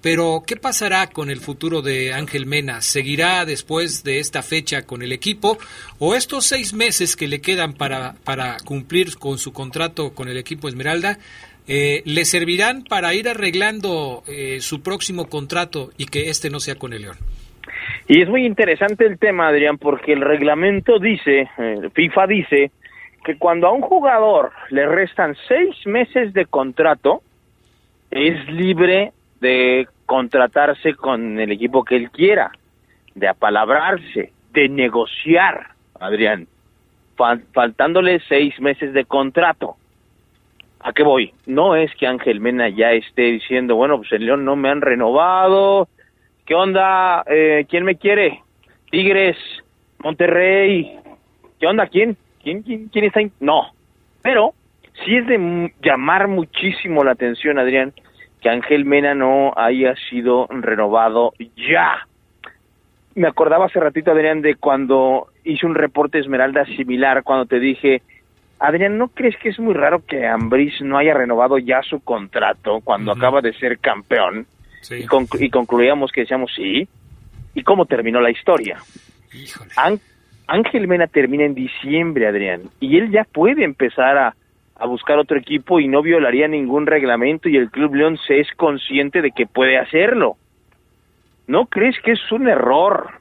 Pero, 0.00 0.42
¿qué 0.46 0.56
pasará 0.56 1.10
con 1.10 1.30
el 1.30 1.40
futuro 1.40 1.80
de 1.80 2.12
Ángel 2.12 2.44
Mena? 2.44 2.82
¿Seguirá 2.82 3.44
después 3.44 4.02
de 4.02 4.18
esta 4.18 4.42
fecha 4.42 4.82
con 4.82 5.02
el 5.02 5.12
equipo? 5.12 5.56
¿O 6.00 6.16
estos 6.16 6.44
seis 6.44 6.74
meses 6.74 7.14
que 7.14 7.28
le 7.28 7.40
quedan 7.40 7.72
para, 7.72 8.14
para 8.24 8.58
cumplir 8.58 9.16
con 9.16 9.38
su 9.38 9.52
contrato 9.52 10.12
con 10.12 10.28
el 10.28 10.36
equipo 10.36 10.68
Esmeralda 10.68 11.20
eh, 11.66 12.02
le 12.04 12.24
servirán 12.24 12.82
para 12.82 13.14
ir 13.14 13.28
arreglando 13.28 14.24
eh, 14.26 14.58
su 14.60 14.82
próximo 14.82 15.28
contrato 15.30 15.92
y 15.96 16.06
que 16.06 16.28
este 16.28 16.50
no 16.50 16.58
sea 16.58 16.74
con 16.74 16.92
el 16.92 17.02
León? 17.02 17.16
Y 18.08 18.22
es 18.22 18.28
muy 18.28 18.44
interesante 18.44 19.06
el 19.06 19.18
tema, 19.18 19.48
Adrián, 19.48 19.78
porque 19.78 20.12
el 20.12 20.20
reglamento 20.20 20.98
dice, 20.98 21.48
eh, 21.58 21.90
FIFA 21.92 22.26
dice, 22.26 22.70
que 23.24 23.38
cuando 23.38 23.66
a 23.66 23.72
un 23.72 23.80
jugador 23.80 24.52
le 24.70 24.86
restan 24.86 25.34
seis 25.48 25.74
meses 25.86 26.32
de 26.34 26.46
contrato, 26.46 27.22
es 28.10 28.46
libre 28.48 29.12
de 29.40 29.88
contratarse 30.06 30.94
con 30.94 31.40
el 31.40 31.50
equipo 31.50 31.84
que 31.84 31.96
él 31.96 32.10
quiera, 32.10 32.52
de 33.14 33.28
apalabrarse, 33.28 34.32
de 34.52 34.68
negociar, 34.68 35.68
Adrián, 35.98 36.46
fal 37.16 37.42
faltándole 37.52 38.20
seis 38.28 38.60
meses 38.60 38.92
de 38.92 39.04
contrato. 39.04 39.76
¿A 40.80 40.92
qué 40.92 41.02
voy? 41.02 41.32
No 41.46 41.76
es 41.76 41.90
que 41.94 42.06
Ángel 42.06 42.40
Mena 42.40 42.68
ya 42.68 42.92
esté 42.92 43.22
diciendo, 43.22 43.74
bueno, 43.74 43.96
pues 43.98 44.12
el 44.12 44.26
León 44.26 44.44
no 44.44 44.54
me 44.54 44.68
han 44.68 44.82
renovado. 44.82 45.88
¿Qué 46.46 46.54
onda? 46.54 47.24
Eh, 47.26 47.66
¿Quién 47.68 47.84
me 47.84 47.96
quiere? 47.96 48.42
Tigres, 48.90 49.36
Monterrey. 49.98 50.98
¿Qué 51.58 51.66
onda? 51.66 51.86
¿Quién? 51.86 52.16
¿Quién, 52.42 52.62
quién, 52.62 52.88
quién 52.88 53.06
está 53.06 53.20
ahí? 53.20 53.30
No. 53.40 53.72
Pero 54.22 54.52
sí 55.04 55.16
es 55.16 55.26
de 55.26 55.72
llamar 55.82 56.28
muchísimo 56.28 57.02
la 57.02 57.12
atención, 57.12 57.58
Adrián, 57.58 57.94
que 58.42 58.50
Ángel 58.50 58.84
Mena 58.84 59.14
no 59.14 59.54
haya 59.56 59.94
sido 60.10 60.46
renovado 60.50 61.32
ya. 61.56 62.06
Me 63.14 63.26
acordaba 63.26 63.66
hace 63.66 63.80
ratito, 63.80 64.10
Adrián, 64.10 64.42
de 64.42 64.56
cuando 64.56 65.28
hice 65.44 65.64
un 65.64 65.74
reporte 65.74 66.18
Esmeralda 66.18 66.66
similar, 66.66 67.22
cuando 67.22 67.46
te 67.46 67.58
dije, 67.58 68.02
Adrián, 68.58 68.98
¿no 68.98 69.08
crees 69.08 69.36
que 69.38 69.48
es 69.48 69.58
muy 69.58 69.72
raro 69.72 70.04
que 70.04 70.26
Ambris 70.26 70.82
no 70.82 70.98
haya 70.98 71.14
renovado 71.14 71.56
ya 71.56 71.80
su 71.82 72.00
contrato 72.00 72.80
cuando 72.84 73.12
acaba 73.12 73.40
de 73.40 73.54
ser 73.54 73.78
campeón? 73.78 74.46
Y, 74.90 75.44
y, 75.44 75.50
concluíamos 75.50 76.12
que 76.12 76.22
decíamos 76.22 76.52
sí. 76.54 76.88
¿Y 77.54 77.62
cómo 77.62 77.86
terminó 77.86 78.20
la 78.20 78.30
historia? 78.30 78.78
Ángel 80.46 80.88
Mena 80.88 81.06
termina 81.06 81.44
en 81.44 81.54
diciembre, 81.54 82.26
Adrián, 82.26 82.62
y 82.80 82.98
él 82.98 83.10
ya 83.10 83.24
puede 83.24 83.64
empezar 83.64 84.18
a, 84.18 84.34
a 84.76 84.86
buscar 84.86 85.18
otro 85.18 85.38
equipo 85.38 85.80
y 85.80 85.88
no 85.88 86.02
violaría 86.02 86.48
ningún 86.48 86.86
reglamento 86.86 87.48
y 87.48 87.56
el 87.56 87.70
Club 87.70 87.94
León 87.94 88.18
se 88.26 88.40
es 88.40 88.48
consciente 88.56 89.22
de 89.22 89.30
que 89.30 89.46
puede 89.46 89.78
hacerlo. 89.78 90.36
¿No 91.46 91.66
crees 91.66 91.96
que 92.00 92.12
es 92.12 92.32
un 92.32 92.48
error 92.48 93.20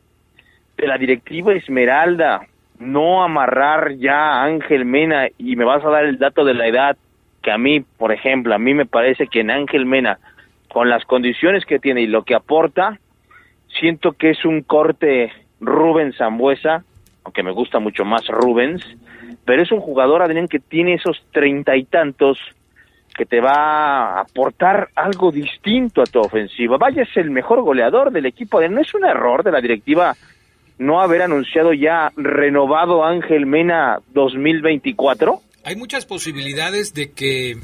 de 0.78 0.88
la 0.88 0.98
directiva 0.98 1.54
Esmeralda 1.54 2.48
no 2.80 3.24
amarrar 3.24 3.96
ya 3.98 4.16
a 4.16 4.44
Ángel 4.44 4.86
Mena 4.86 5.28
y 5.38 5.56
me 5.56 5.66
vas 5.66 5.84
a 5.86 5.90
dar 5.90 6.06
el 6.06 6.18
dato 6.18 6.44
de 6.44 6.54
la 6.54 6.68
edad 6.68 6.98
que 7.42 7.52
a 7.52 7.58
mí, 7.58 7.82
por 7.82 8.12
ejemplo, 8.12 8.56
a 8.56 8.60
mí 8.60 8.74
me 8.74 8.86
parece 8.86 9.28
que 9.28 9.42
en 9.42 9.52
Ángel 9.52 9.86
Mena, 9.86 10.18
con 10.74 10.90
las 10.90 11.06
condiciones 11.06 11.66
que 11.66 11.80
tiene 11.80 12.02
y 12.02 12.08
lo 12.08 12.24
que 12.24 12.34
aporta, 12.36 13.00
siento 13.80 14.14
que 14.14 14.32
es 14.32 14.44
un 14.44 14.64
corte 14.64 15.32
Rubens 15.62 16.18
Zambuesa, 16.18 16.84
aunque 17.24 17.44
me 17.44 17.52
gusta 17.52 17.80
mucho 17.80 18.04
más 18.04 18.28
Rubens, 18.28 18.84
pero 19.46 19.62
es 19.62 19.72
un 19.72 19.80
jugador, 19.80 20.24
Adrián, 20.24 20.48
que 20.48 20.60
tiene 20.60 20.96
esos 20.96 21.24
treinta 21.32 21.78
y 21.78 21.86
tantos 21.86 22.40
que 23.16 23.26
te 23.26 23.40
va 23.40 24.18
a 24.18 24.22
aportar 24.22 24.90
algo 24.96 25.32
distinto 25.32 26.02
a 26.02 26.06
tu 26.06 26.20
ofensiva. 26.20 26.78
Vaya, 26.78 27.04
es 27.04 27.16
el 27.18 27.30
mejor 27.30 27.62
goleador 27.62 28.12
del 28.12 28.26
equipo. 28.26 28.60
¿No 28.68 28.82
es 28.82 28.94
un 28.96 29.06
error 29.06 29.44
de 29.44 29.52
la 29.52 29.62
directiva 29.62 30.16
no 30.80 31.02
haber 31.02 31.22
anunciado 31.22 31.74
ya 31.74 32.12
renovado 32.16 33.06
Ángel 33.06 33.46
Mena 33.46 34.00
2024? 34.14 35.40
Hay 35.66 35.76
muchas 35.76 36.08
posibilidades 36.08 36.96
de 36.96 37.12
que 37.12 37.58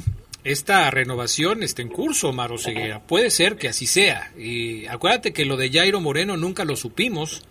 esta 0.44 0.90
renovación 0.90 1.64
esté 1.64 1.82
en 1.82 1.90
curso, 1.90 2.32
Maro 2.32 2.58
Ceguera. 2.58 3.02
Puede 3.02 3.30
ser 3.30 3.58
que 3.58 3.68
así 3.68 3.86
sea. 3.88 4.32
Y 4.38 4.86
acuérdate 4.88 5.34
que 5.34 5.46
lo 5.46 5.58
de 5.58 5.70
Jairo 5.70 6.00
Moreno 6.00 6.38
nunca 6.38 6.64
lo 6.66 6.76
supimos, 6.76 7.44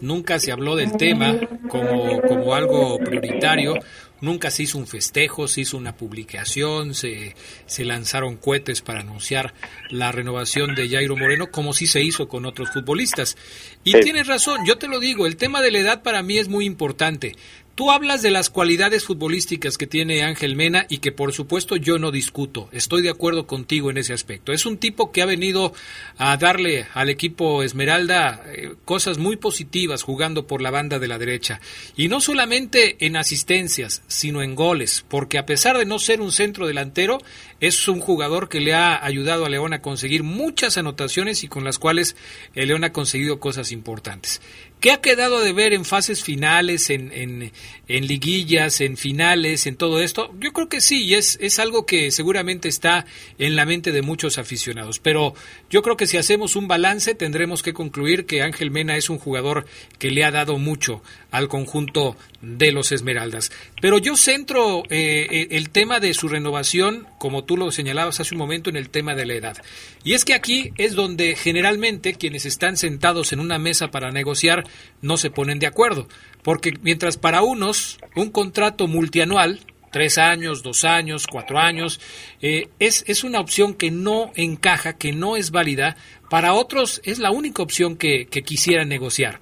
nunca 0.00 0.38
se 0.38 0.52
habló 0.52 0.76
del 0.76 0.96
tema 0.96 1.38
como, 1.68 2.20
como 2.22 2.54
algo 2.54 2.98
prioritario. 2.98 3.74
Nunca 4.22 4.50
se 4.50 4.64
hizo 4.64 4.76
un 4.76 4.86
festejo, 4.86 5.48
se 5.48 5.62
hizo 5.62 5.78
una 5.78 5.96
publicación, 5.96 6.94
se, 6.94 7.34
se 7.64 7.86
lanzaron 7.86 8.36
cohetes 8.36 8.82
para 8.82 9.00
anunciar 9.00 9.54
la 9.88 10.12
renovación 10.12 10.74
de 10.74 10.90
Jairo 10.90 11.16
Moreno, 11.16 11.50
como 11.50 11.72
sí 11.72 11.86
se 11.86 12.02
hizo 12.02 12.28
con 12.28 12.44
otros 12.44 12.70
futbolistas. 12.70 13.38
Y 13.82 13.98
tienes 14.00 14.26
razón, 14.26 14.66
yo 14.66 14.76
te 14.76 14.88
lo 14.88 15.00
digo, 15.00 15.26
el 15.26 15.36
tema 15.36 15.62
de 15.62 15.70
la 15.70 15.78
edad 15.78 16.02
para 16.02 16.22
mí 16.22 16.36
es 16.36 16.48
muy 16.48 16.66
importante. 16.66 17.34
Tú 17.80 17.90
hablas 17.90 18.20
de 18.20 18.30
las 18.30 18.50
cualidades 18.50 19.04
futbolísticas 19.04 19.78
que 19.78 19.86
tiene 19.86 20.22
Ángel 20.22 20.54
Mena 20.54 20.84
y 20.90 20.98
que 20.98 21.12
por 21.12 21.32
supuesto 21.32 21.76
yo 21.76 21.98
no 21.98 22.10
discuto. 22.10 22.68
Estoy 22.72 23.00
de 23.00 23.08
acuerdo 23.08 23.46
contigo 23.46 23.90
en 23.90 23.96
ese 23.96 24.12
aspecto. 24.12 24.52
Es 24.52 24.66
un 24.66 24.76
tipo 24.76 25.12
que 25.12 25.22
ha 25.22 25.24
venido 25.24 25.72
a 26.18 26.36
darle 26.36 26.88
al 26.92 27.08
equipo 27.08 27.62
Esmeralda 27.62 28.44
eh, 28.48 28.74
cosas 28.84 29.16
muy 29.16 29.36
positivas 29.36 30.02
jugando 30.02 30.46
por 30.46 30.60
la 30.60 30.70
banda 30.70 30.98
de 30.98 31.08
la 31.08 31.16
derecha. 31.16 31.62
Y 31.96 32.08
no 32.08 32.20
solamente 32.20 32.98
en 33.06 33.16
asistencias, 33.16 34.02
sino 34.08 34.42
en 34.42 34.56
goles. 34.56 35.06
Porque 35.08 35.38
a 35.38 35.46
pesar 35.46 35.78
de 35.78 35.86
no 35.86 35.98
ser 35.98 36.20
un 36.20 36.32
centro 36.32 36.66
delantero, 36.66 37.16
es 37.60 37.88
un 37.88 38.00
jugador 38.00 38.50
que 38.50 38.60
le 38.60 38.74
ha 38.74 39.02
ayudado 39.02 39.46
a 39.46 39.48
León 39.48 39.72
a 39.72 39.80
conseguir 39.80 40.22
muchas 40.22 40.76
anotaciones 40.76 41.44
y 41.44 41.48
con 41.48 41.64
las 41.64 41.78
cuales 41.78 42.14
León 42.52 42.84
ha 42.84 42.92
conseguido 42.92 43.40
cosas 43.40 43.72
importantes. 43.72 44.42
¿Qué 44.80 44.92
ha 44.92 45.02
quedado 45.02 45.40
de 45.40 45.52
ver 45.52 45.74
en 45.74 45.84
fases 45.84 46.24
finales, 46.24 46.88
en, 46.88 47.12
en, 47.12 48.06
liguillas, 48.06 48.80
en 48.80 48.96
finales, 48.96 49.66
en 49.66 49.76
todo 49.76 50.00
esto? 50.00 50.34
Yo 50.40 50.54
creo 50.54 50.70
que 50.70 50.80
sí, 50.80 51.14
es, 51.14 51.36
es 51.42 51.58
algo 51.58 51.84
que 51.84 52.10
seguramente 52.10 52.68
está 52.68 53.04
en 53.38 53.56
la 53.56 53.66
mente 53.66 53.92
de 53.92 54.00
muchos 54.00 54.38
aficionados. 54.38 54.98
Pero 54.98 55.34
yo 55.70 55.82
creo 55.82 55.96
que 55.96 56.08
si 56.08 56.16
hacemos 56.16 56.56
un 56.56 56.66
balance 56.66 57.14
tendremos 57.14 57.62
que 57.62 57.72
concluir 57.72 58.26
que 58.26 58.42
Ángel 58.42 58.72
Mena 58.72 58.96
es 58.96 59.08
un 59.08 59.18
jugador 59.18 59.66
que 59.98 60.10
le 60.10 60.24
ha 60.24 60.32
dado 60.32 60.58
mucho 60.58 61.02
al 61.30 61.48
conjunto 61.48 62.16
de 62.40 62.72
los 62.72 62.90
Esmeraldas. 62.90 63.52
Pero 63.80 63.98
yo 63.98 64.16
centro 64.16 64.82
eh, 64.90 65.28
eh, 65.30 65.48
el 65.52 65.70
tema 65.70 66.00
de 66.00 66.12
su 66.12 66.28
renovación, 66.28 67.06
como 67.18 67.44
tú 67.44 67.56
lo 67.56 67.70
señalabas 67.70 68.18
hace 68.18 68.34
un 68.34 68.38
momento, 68.38 68.68
en 68.68 68.76
el 68.76 68.90
tema 68.90 69.14
de 69.14 69.26
la 69.26 69.34
edad. 69.34 69.56
Y 70.02 70.14
es 70.14 70.24
que 70.24 70.34
aquí 70.34 70.72
es 70.76 70.94
donde 70.94 71.36
generalmente 71.36 72.14
quienes 72.14 72.46
están 72.46 72.76
sentados 72.76 73.32
en 73.32 73.38
una 73.38 73.58
mesa 73.58 73.92
para 73.92 74.10
negociar 74.10 74.64
no 75.02 75.16
se 75.16 75.30
ponen 75.30 75.60
de 75.60 75.68
acuerdo. 75.68 76.08
Porque 76.42 76.74
mientras 76.82 77.16
para 77.16 77.42
unos 77.42 77.98
un 78.16 78.30
contrato 78.30 78.88
multianual, 78.88 79.60
tres 79.90 80.18
años, 80.18 80.62
dos 80.62 80.84
años, 80.84 81.26
cuatro 81.26 81.58
años, 81.58 82.00
eh, 82.40 82.68
es, 82.78 83.04
es 83.06 83.24
una 83.24 83.40
opción 83.40 83.74
que 83.74 83.90
no 83.90 84.32
encaja, 84.34 84.96
que 84.96 85.12
no 85.12 85.36
es 85.36 85.50
válida, 85.50 85.96
para 86.28 86.54
otros 86.54 87.00
es 87.04 87.18
la 87.18 87.30
única 87.30 87.62
opción 87.62 87.96
que, 87.96 88.26
que 88.26 88.42
quisieran 88.42 88.88
negociar. 88.88 89.40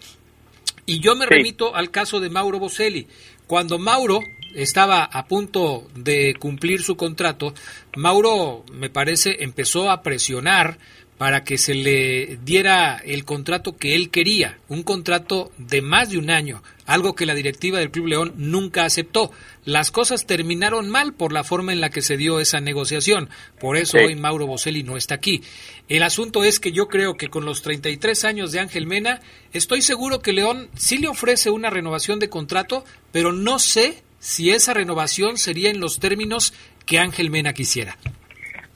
Y 0.87 1.01
yo 1.01 1.15
me 1.15 1.27
remito 1.27 1.77
al 1.77 1.91
caso 1.91 2.19
de 2.19 2.31
Mauro 2.31 2.59
Boselli. 2.59 3.07
Cuando 3.47 3.79
Mauro 3.79 4.21
estaba 4.55 5.05
a 5.05 5.27
punto 5.27 5.87
de 5.95 6.35
cumplir 6.39 6.83
su 6.83 6.97
contrato, 6.97 7.53
Mauro, 7.95 8.65
me 8.73 8.89
parece, 8.89 9.43
empezó 9.45 9.91
a 9.91 10.03
presionar 10.03 10.79
para 11.19 11.43
que 11.43 11.59
se 11.59 11.75
le 11.75 12.39
diera 12.45 12.97
el 13.05 13.25
contrato 13.25 13.77
que 13.77 13.97
él 13.97 14.09
quería, 14.09 14.59
un 14.69 14.85
contrato 14.85 15.51
de 15.59 15.83
más 15.83 16.11
de 16.11 16.19
un 16.19 16.31
año, 16.31 16.63
algo 16.87 17.17
que 17.17 17.27
la 17.27 17.35
directiva 17.35 17.81
del 17.81 17.91
Club 17.91 18.07
León 18.07 18.35
nunca 18.37 18.85
aceptó. 18.85 19.33
Las 19.65 19.91
cosas 19.91 20.27
terminaron 20.27 20.89
mal 20.89 21.13
por 21.13 21.33
la 21.33 21.43
forma 21.43 21.73
en 21.73 21.81
la 21.81 21.91
que 21.91 22.03
se 22.03 22.17
dio 22.17 22.39
esa 22.39 22.61
negociación, 22.61 23.29
por 23.59 23.77
eso 23.77 23.99
hoy 23.99 24.15
Mauro 24.15 24.47
Boselli 24.47 24.85
no 24.85 24.97
está 24.97 25.17
aquí. 25.17 25.43
El 25.89 26.05
asunto 26.05 26.45
es 26.45 26.61
que 26.61 26.71
yo 26.71 26.87
creo 26.87 27.17
que 27.17 27.29
con 27.29 27.45
los 27.45 27.63
33 27.63 28.25
años 28.25 28.53
de 28.53 28.61
Ángel 28.61 28.87
Mena, 28.87 29.21
estoy 29.53 29.83
seguro 29.83 30.21
que 30.21 30.33
León 30.33 30.69
sí 30.77 30.99
le 30.99 31.09
ofrece 31.09 31.51
una 31.51 31.69
renovación 31.69 32.21
de 32.21 32.29
contrato, 32.29 32.85
pero 33.11 33.33
no 33.33 33.59
sé 33.59 34.05
si 34.21 34.51
esa 34.51 34.73
renovación 34.73 35.37
sería 35.37 35.71
en 35.71 35.81
los 35.81 35.99
términos 35.99 36.55
que 36.87 37.01
Ángel 37.01 37.31
Mena 37.31 37.53
quisiera. 37.53 37.99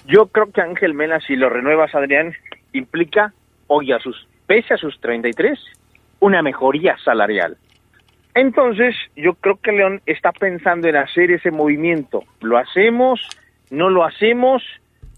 Yo 0.07 0.27
creo 0.27 0.51
que 0.51 0.61
Ángel 0.61 0.95
Mena, 0.95 1.21
si 1.21 1.37
lo 1.37 1.49
renuevas, 1.49 1.95
Adrián, 1.95 2.35
implica, 2.73 3.33
hoy 3.69 3.93
a 3.93 3.99
sus, 4.01 4.27
pese 4.47 4.75
a 4.75 4.77
sus 4.77 5.01
33, 5.01 5.59
una 6.21 6.43
mejoría 6.43 6.97
salarial. 7.05 7.57
Entonces, 8.35 8.95
yo 9.15 9.35
creo 9.35 9.57
que 9.57 9.73
León 9.73 10.01
está 10.07 10.33
pensando 10.33 10.89
en 10.89 10.97
hacer 10.97 11.31
ese 11.31 11.51
movimiento. 11.51 12.25
¿Lo 12.41 12.57
hacemos? 12.59 13.21
¿No 13.71 13.91
lo 13.91 14.05
hacemos? 14.05 14.63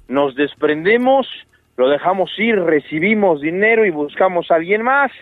¿Nos 0.09 0.35
desprendemos? 0.35 1.28
¿Lo 1.76 1.89
dejamos 1.89 2.30
ir? 2.39 2.57
¿Recibimos 2.57 3.41
dinero 3.41 3.87
y 3.87 3.91
buscamos 3.91 4.51
a 4.51 4.57
alguien 4.57 4.82
más? 4.82 5.12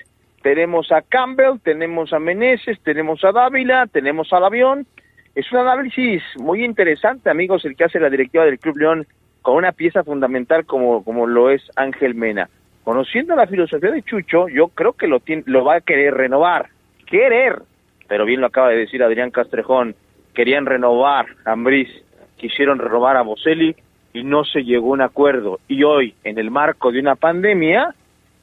Tenemos 0.42 0.90
a 0.90 1.02
Campbell, 1.02 1.60
tenemos 1.62 2.12
a 2.12 2.18
Meneses, 2.18 2.80
tenemos 2.82 3.22
a 3.24 3.32
Dávila, 3.32 3.86
tenemos 3.86 4.32
al 4.32 4.44
avión. 4.44 4.86
Es 5.34 5.50
un 5.52 5.58
análisis 5.58 6.22
muy 6.36 6.64
interesante, 6.64 7.30
amigos, 7.30 7.64
el 7.64 7.76
que 7.76 7.84
hace 7.84 8.00
la 8.00 8.10
directiva 8.10 8.44
del 8.44 8.58
Club 8.58 8.76
León 8.76 9.06
con 9.42 9.56
una 9.56 9.72
pieza 9.72 10.04
fundamental 10.04 10.64
como, 10.64 11.04
como 11.04 11.26
lo 11.26 11.50
es 11.50 11.62
Ángel 11.76 12.14
Mena. 12.14 12.48
Conociendo 12.84 13.36
la 13.36 13.46
filosofía 13.46 13.90
de 13.90 14.02
Chucho, 14.02 14.48
yo 14.48 14.68
creo 14.68 14.94
que 14.94 15.06
lo, 15.06 15.20
tiene, 15.20 15.42
lo 15.46 15.64
va 15.64 15.76
a 15.76 15.80
querer 15.80 16.14
renovar. 16.14 16.68
Querer. 17.06 17.62
Pero 18.08 18.24
bien 18.24 18.40
lo 18.40 18.46
acaba 18.46 18.70
de 18.70 18.78
decir 18.78 19.02
Adrián 19.02 19.30
Castrejón. 19.30 19.94
Querían 20.34 20.66
renovar 20.66 21.26
a 21.44 21.52
Ambriz, 21.52 21.88
quisieron 22.36 22.78
renovar 22.78 23.16
a 23.16 23.22
Boselli 23.22 23.76
y 24.12 24.24
no 24.24 24.44
se 24.44 24.64
llegó 24.64 24.90
a 24.90 24.94
un 24.94 25.02
acuerdo. 25.02 25.60
Y 25.68 25.84
hoy, 25.84 26.14
en 26.24 26.38
el 26.38 26.50
marco 26.50 26.90
de 26.90 27.00
una 27.00 27.16
pandemia, 27.16 27.94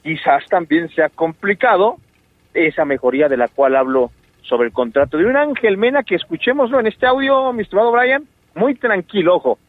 quizás 0.03 0.45
también 0.49 0.89
sea 0.89 1.09
complicado 1.09 1.97
esa 2.53 2.85
mejoría 2.85 3.27
de 3.27 3.37
la 3.37 3.47
cual 3.47 3.75
hablo 3.75 4.11
sobre 4.41 4.67
el 4.67 4.73
contrato 4.73 5.17
de 5.17 5.25
un 5.25 5.37
Ángel 5.37 5.77
Mena 5.77 6.03
que 6.03 6.15
escuchémoslo 6.15 6.79
en 6.79 6.87
este 6.87 7.05
audio, 7.05 7.51
mi 7.53 7.63
estimado 7.63 7.91
Brian, 7.91 8.23
muy 8.55 8.75
tranquilo, 8.75 9.35
ojo, 9.35 9.59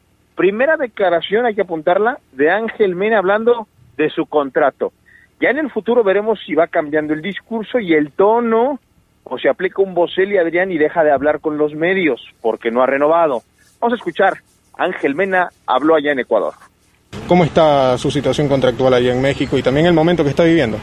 Primera 0.41 0.79
declaración, 0.79 1.45
hay 1.45 1.55
que 1.55 1.61
apuntarla, 1.61 2.19
de 2.33 2.51
Ángel 2.51 2.97
Mena 2.97 3.19
hablando 3.19 3.69
de 3.99 4.09
su 4.09 4.25
contrato. 4.25 4.91
Ya 5.39 5.51
en 5.51 5.59
el 5.59 5.71
futuro 5.71 6.03
veremos 6.03 6.41
si 6.47 6.55
va 6.55 6.67
cambiando 6.67 7.13
el 7.13 7.21
discurso 7.21 7.79
y 7.79 7.93
el 7.93 8.13
tono, 8.13 8.81
o 9.25 9.39
se 9.39 9.51
aplica 9.51 9.83
un 9.83 9.93
Bocelli 9.93 10.39
Adrián 10.39 10.73
y 10.73 10.79
deja 10.79 11.05
de 11.05 11.13
hablar 11.13 11.41
con 11.41 11.59
los 11.59 11.75
medios 11.75 12.23
porque 12.41 12.71
no 12.71 12.83
ha 12.83 12.87
renovado. 12.87 13.43
Vamos 13.81 13.93
a 13.93 13.97
escuchar 13.97 14.39
Ángel 14.79 15.15
Mena 15.15 15.51
habló 15.67 15.95
allá 15.95 16.13
en 16.13 16.21
Ecuador. 16.21 16.55
¿Cómo 17.29 17.45
está 17.45 17.99
su 17.99 18.11
situación 18.11 18.49
contractual 18.49 18.95
allá 18.95 19.13
en 19.13 19.21
México 19.21 19.59
y 19.59 19.63
también 19.63 19.85
el 19.85 19.93
momento 19.93 20.25
que 20.25 20.31
está 20.31 20.45
viviendo? 20.45 20.79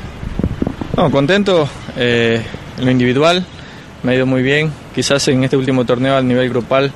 No, 0.95 1.09
contento 1.09 1.67
eh, 1.97 2.45
en 2.77 2.85
lo 2.85 2.91
individual, 2.91 3.43
me 4.03 4.11
ha 4.11 4.15
ido 4.17 4.27
muy 4.27 4.43
bien. 4.43 4.71
Quizás 4.93 5.27
en 5.29 5.43
este 5.43 5.57
último 5.57 5.83
torneo 5.83 6.15
a 6.15 6.21
nivel 6.21 6.47
grupal, 6.47 6.91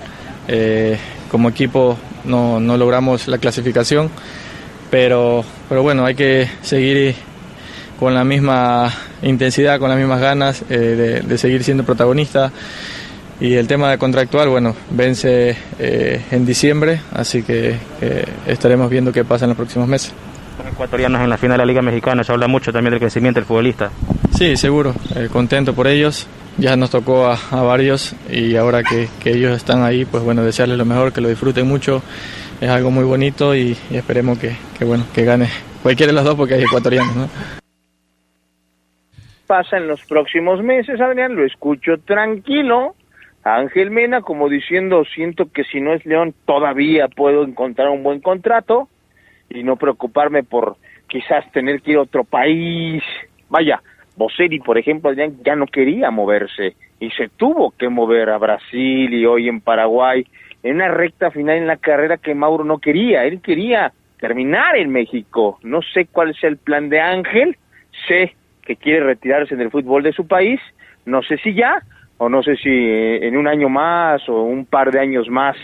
eh, 0.48 1.00
como 1.32 1.50
equipo 1.50 1.98
no, 2.26 2.60
no, 2.60 2.78
logramos 2.78 3.28
la 3.28 3.38
clasificación, 3.38 4.10
pero, 4.90 5.44
pero 5.70 5.84
bueno, 5.84 6.06
hay 6.06 6.16
que 6.16 6.50
seguir 6.62 7.16
con 8.00 8.14
la 8.14 8.24
misma 8.24 8.92
intensidad, 9.22 9.80
con 9.80 9.90
las 9.90 9.98
mismas 9.98 10.20
ganas 10.20 10.64
eh, 10.70 10.78
de, 10.78 11.20
de, 11.22 11.38
seguir 11.38 11.64
siendo 11.64 11.84
protagonista. 11.84 12.52
Y 13.40 13.56
el 13.56 13.68
tema 13.68 13.90
de 13.90 13.98
contractual, 13.98 14.50
bueno, 14.50 14.76
vence 14.92 15.58
eh, 15.80 16.22
en 16.32 16.46
diciembre, 16.46 17.02
así 17.12 17.42
que 17.42 17.76
estaremos 18.46 18.88
viendo 18.90 19.12
qué 19.12 19.26
pasa 19.26 19.46
en 19.46 19.50
los 19.50 19.58
próximos 19.58 19.88
meses 19.88 20.14
ecuatorianos 20.82 21.22
en 21.22 21.30
la 21.30 21.38
final 21.38 21.58
de 21.58 21.58
la 21.60 21.66
Liga 21.66 21.82
Mexicana, 21.82 22.24
se 22.24 22.32
habla 22.32 22.48
mucho 22.48 22.72
también 22.72 22.92
del 22.92 23.00
crecimiento 23.00 23.40
del 23.40 23.46
futbolista. 23.46 23.92
Sí, 24.38 24.56
seguro, 24.58 24.94
eh, 25.16 25.30
contento 25.32 25.74
por 25.74 25.88
ellos, 25.88 26.28
ya 26.58 26.76
nos 26.76 26.92
tocó 26.92 27.28
a, 27.28 27.38
a 27.52 27.62
varios 27.62 28.16
y 28.30 28.56
ahora 28.56 28.84
que, 28.84 29.08
que, 29.22 29.32
ellos 29.32 29.56
están 29.56 29.84
ahí, 29.84 30.06
pues 30.06 30.24
bueno, 30.24 30.44
desearles 30.44 30.78
lo 30.78 30.86
mejor, 30.86 31.14
que 31.14 31.22
lo 31.22 31.30
disfruten 31.30 31.68
mucho, 31.68 32.02
es 32.60 32.70
algo 32.70 32.92
muy 32.92 33.04
bonito 33.04 33.56
y, 33.56 33.78
esperemos 33.92 34.40
que, 34.40 34.56
que, 34.78 34.86
bueno, 34.86 35.06
que 35.14 35.24
gane 35.24 35.48
cualquiera 35.82 36.12
de 36.12 36.16
los 36.16 36.26
dos 36.26 36.36
porque 36.36 36.56
hay 36.56 36.64
ecuatorianos, 36.64 37.16
¿no? 37.16 37.30
Pasa 39.48 39.78
en 39.78 39.88
los 39.88 40.06
próximos 40.06 40.64
meses, 40.64 41.02
Adrián, 41.02 41.36
lo 41.36 41.46
escucho 41.46 41.98
tranquilo, 42.06 42.96
Ángel 43.44 43.92
Mena 43.92 44.22
como 44.22 44.48
diciendo, 44.48 45.04
siento 45.14 45.52
que 45.52 45.64
si 45.66 45.82
no 45.82 45.94
es 45.94 46.06
León 46.06 46.34
todavía 46.46 47.08
puedo 47.10 47.44
encontrar 47.44 47.90
un 47.90 48.04
buen 48.04 48.22
contrato, 48.22 48.88
y 49.54 49.64
no 49.64 49.76
preocuparme 49.76 50.44
por 50.44 50.78
quizás 51.08 51.50
tener 51.52 51.82
que 51.82 51.92
ir 51.92 51.98
a 51.98 52.02
otro 52.02 52.24
país. 52.24 53.04
Vaya, 53.50 53.82
Boseri, 54.16 54.60
por 54.60 54.78
ejemplo, 54.78 55.12
ya, 55.14 55.56
no 55.56 55.66
quería 55.68 56.12
moverse 56.12 56.76
y 57.00 57.10
se 57.12 57.30
tuvo 57.30 57.72
que 57.72 57.90
mover 57.90 58.30
a 58.30 58.38
Brasil 58.38 59.14
y 59.14 59.26
hoy 59.26 59.48
en 59.50 59.62
Paraguay 59.62 60.26
en 60.64 60.76
una 60.76 60.90
recta 60.90 61.32
final 61.32 61.58
en 61.58 61.68
la 61.68 61.78
carrera 61.78 62.18
que 62.18 62.36
Mauro 62.36 62.64
no 62.64 62.78
quería. 62.78 63.26
Él 63.26 63.42
quería 63.42 63.92
terminar 64.20 64.76
en 64.76 64.92
México. 64.92 65.60
No 65.64 65.82
sé 65.82 66.06
cuál 66.06 66.32
es 66.32 66.44
el 66.44 66.58
plan 66.58 66.90
de 66.90 67.00
Ángel. 67.00 67.58
Sé 68.08 68.36
que 68.64 68.76
quiere 68.76 69.00
retirarse 69.06 69.56
del 69.56 69.72
fútbol 69.72 70.04
de 70.04 70.14
su 70.14 70.28
país. 70.28 70.60
No 71.06 71.24
sé 71.24 71.38
si 71.38 71.56
ya 71.56 71.82
o 72.18 72.30
no 72.30 72.44
sé 72.44 72.56
si 72.58 72.70
en 72.70 73.36
un 73.36 73.48
año 73.48 73.68
más 73.68 74.30
o 74.30 74.44
un 74.44 74.66
par 74.66 74.92
de 74.92 75.00
años 75.00 75.28
más 75.28 75.58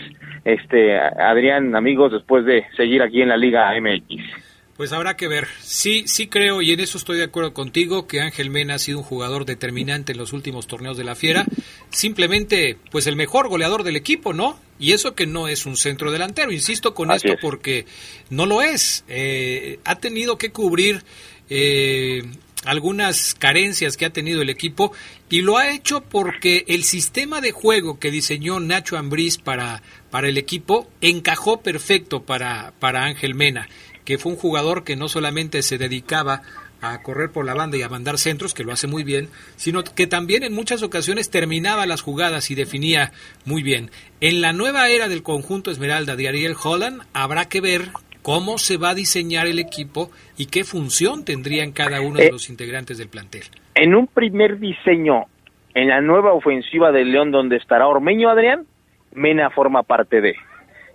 este 0.44 0.98
Adrián, 0.98 1.76
amigos, 1.76 2.10
después 2.10 2.44
de 2.44 2.64
seguir 2.76 3.02
aquí 3.02 3.22
en 3.22 3.28
la 3.28 3.36
Liga 3.36 3.70
MX. 3.80 4.47
Pues 4.78 4.92
habrá 4.92 5.16
que 5.16 5.26
ver. 5.26 5.48
Sí, 5.60 6.04
sí 6.06 6.28
creo, 6.28 6.62
y 6.62 6.70
en 6.70 6.78
eso 6.78 6.98
estoy 6.98 7.18
de 7.18 7.24
acuerdo 7.24 7.52
contigo, 7.52 8.06
que 8.06 8.20
Ángel 8.20 8.48
Mena 8.48 8.76
ha 8.76 8.78
sido 8.78 8.98
un 8.98 9.04
jugador 9.04 9.44
determinante 9.44 10.12
en 10.12 10.18
los 10.18 10.32
últimos 10.32 10.68
torneos 10.68 10.96
de 10.96 11.02
la 11.02 11.16
Fiera. 11.16 11.46
Simplemente, 11.90 12.78
pues 12.92 13.08
el 13.08 13.16
mejor 13.16 13.48
goleador 13.48 13.82
del 13.82 13.96
equipo, 13.96 14.32
¿no? 14.32 14.56
Y 14.78 14.92
eso 14.92 15.16
que 15.16 15.26
no 15.26 15.48
es 15.48 15.66
un 15.66 15.76
centro 15.76 16.12
delantero. 16.12 16.52
Insisto 16.52 16.94
con 16.94 17.10
Así 17.10 17.26
esto 17.26 17.38
es. 17.38 17.42
porque 17.42 17.86
no 18.30 18.46
lo 18.46 18.62
es. 18.62 19.02
Eh, 19.08 19.80
ha 19.82 19.96
tenido 19.96 20.38
que 20.38 20.50
cubrir 20.50 21.02
eh, 21.50 22.22
algunas 22.64 23.34
carencias 23.34 23.96
que 23.96 24.04
ha 24.04 24.10
tenido 24.10 24.42
el 24.42 24.48
equipo 24.48 24.92
y 25.28 25.40
lo 25.40 25.58
ha 25.58 25.70
hecho 25.70 26.02
porque 26.02 26.64
el 26.68 26.84
sistema 26.84 27.40
de 27.40 27.50
juego 27.50 27.98
que 27.98 28.12
diseñó 28.12 28.60
Nacho 28.60 28.96
Ambriz 28.96 29.38
para, 29.38 29.82
para 30.10 30.28
el 30.28 30.38
equipo 30.38 30.88
encajó 31.00 31.62
perfecto 31.62 32.22
para, 32.22 32.74
para 32.78 33.04
Ángel 33.04 33.34
Mena 33.34 33.68
que 34.08 34.16
fue 34.16 34.32
un 34.32 34.38
jugador 34.38 34.84
que 34.84 34.96
no 34.96 35.06
solamente 35.06 35.60
se 35.60 35.76
dedicaba 35.76 36.40
a 36.80 37.02
correr 37.02 37.30
por 37.30 37.44
la 37.44 37.52
banda 37.52 37.76
y 37.76 37.82
a 37.82 37.90
mandar 37.90 38.16
centros, 38.16 38.54
que 38.54 38.64
lo 38.64 38.72
hace 38.72 38.86
muy 38.86 39.04
bien, 39.04 39.28
sino 39.56 39.84
que 39.84 40.06
también 40.06 40.44
en 40.44 40.54
muchas 40.54 40.82
ocasiones 40.82 41.30
terminaba 41.30 41.84
las 41.84 42.00
jugadas 42.00 42.50
y 42.50 42.54
definía 42.54 43.12
muy 43.44 43.62
bien. 43.62 43.90
En 44.22 44.40
la 44.40 44.54
nueva 44.54 44.88
era 44.88 45.08
del 45.08 45.22
conjunto 45.22 45.70
Esmeralda 45.70 46.16
de 46.16 46.26
Ariel 46.26 46.54
Holland 46.64 47.02
habrá 47.12 47.50
que 47.50 47.60
ver 47.60 47.82
cómo 48.22 48.56
se 48.56 48.78
va 48.78 48.90
a 48.90 48.94
diseñar 48.94 49.46
el 49.46 49.58
equipo 49.58 50.10
y 50.38 50.46
qué 50.46 50.64
función 50.64 51.26
tendrían 51.26 51.72
cada 51.72 52.00
uno 52.00 52.16
de 52.16 52.30
los 52.30 52.48
integrantes 52.48 52.96
del 52.96 53.10
plantel. 53.10 53.42
En 53.74 53.94
un 53.94 54.06
primer 54.06 54.58
diseño, 54.58 55.26
en 55.74 55.88
la 55.88 56.00
nueva 56.00 56.32
ofensiva 56.32 56.92
de 56.92 57.04
León, 57.04 57.30
donde 57.30 57.56
estará 57.56 57.86
Ormeño 57.86 58.30
Adrián, 58.30 58.64
Mena 59.12 59.50
forma 59.50 59.82
parte 59.82 60.22
de. 60.22 60.34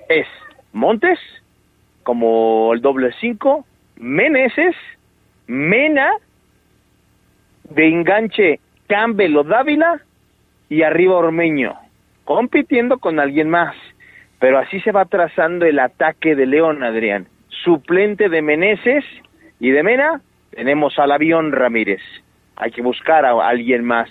Es 0.09 0.25
Montes, 0.71 1.19
como 2.03 2.73
el 2.73 2.81
doble 2.81 3.11
cinco, 3.19 3.65
Meneses, 3.97 4.75
Mena, 5.47 6.11
de 7.69 7.87
enganche 7.87 8.59
Campbell 8.87 9.37
o 9.37 9.43
Dávila 9.43 10.01
y 10.69 10.83
arriba 10.83 11.15
Ormeño, 11.15 11.75
compitiendo 12.25 12.97
con 12.97 13.19
alguien 13.19 13.49
más. 13.49 13.75
Pero 14.39 14.59
así 14.59 14.79
se 14.81 14.91
va 14.91 15.05
trazando 15.05 15.65
el 15.65 15.79
ataque 15.79 16.35
de 16.35 16.45
León, 16.45 16.83
Adrián. 16.83 17.27
Suplente 17.63 18.27
de 18.29 18.41
Meneses 18.41 19.05
y 19.59 19.71
de 19.71 19.83
Mena, 19.83 20.21
tenemos 20.51 20.99
al 20.99 21.11
avión 21.11 21.51
Ramírez. 21.51 22.01
Hay 22.57 22.71
que 22.71 22.81
buscar 22.81 23.25
a 23.25 23.47
alguien 23.47 23.85
más. 23.85 24.09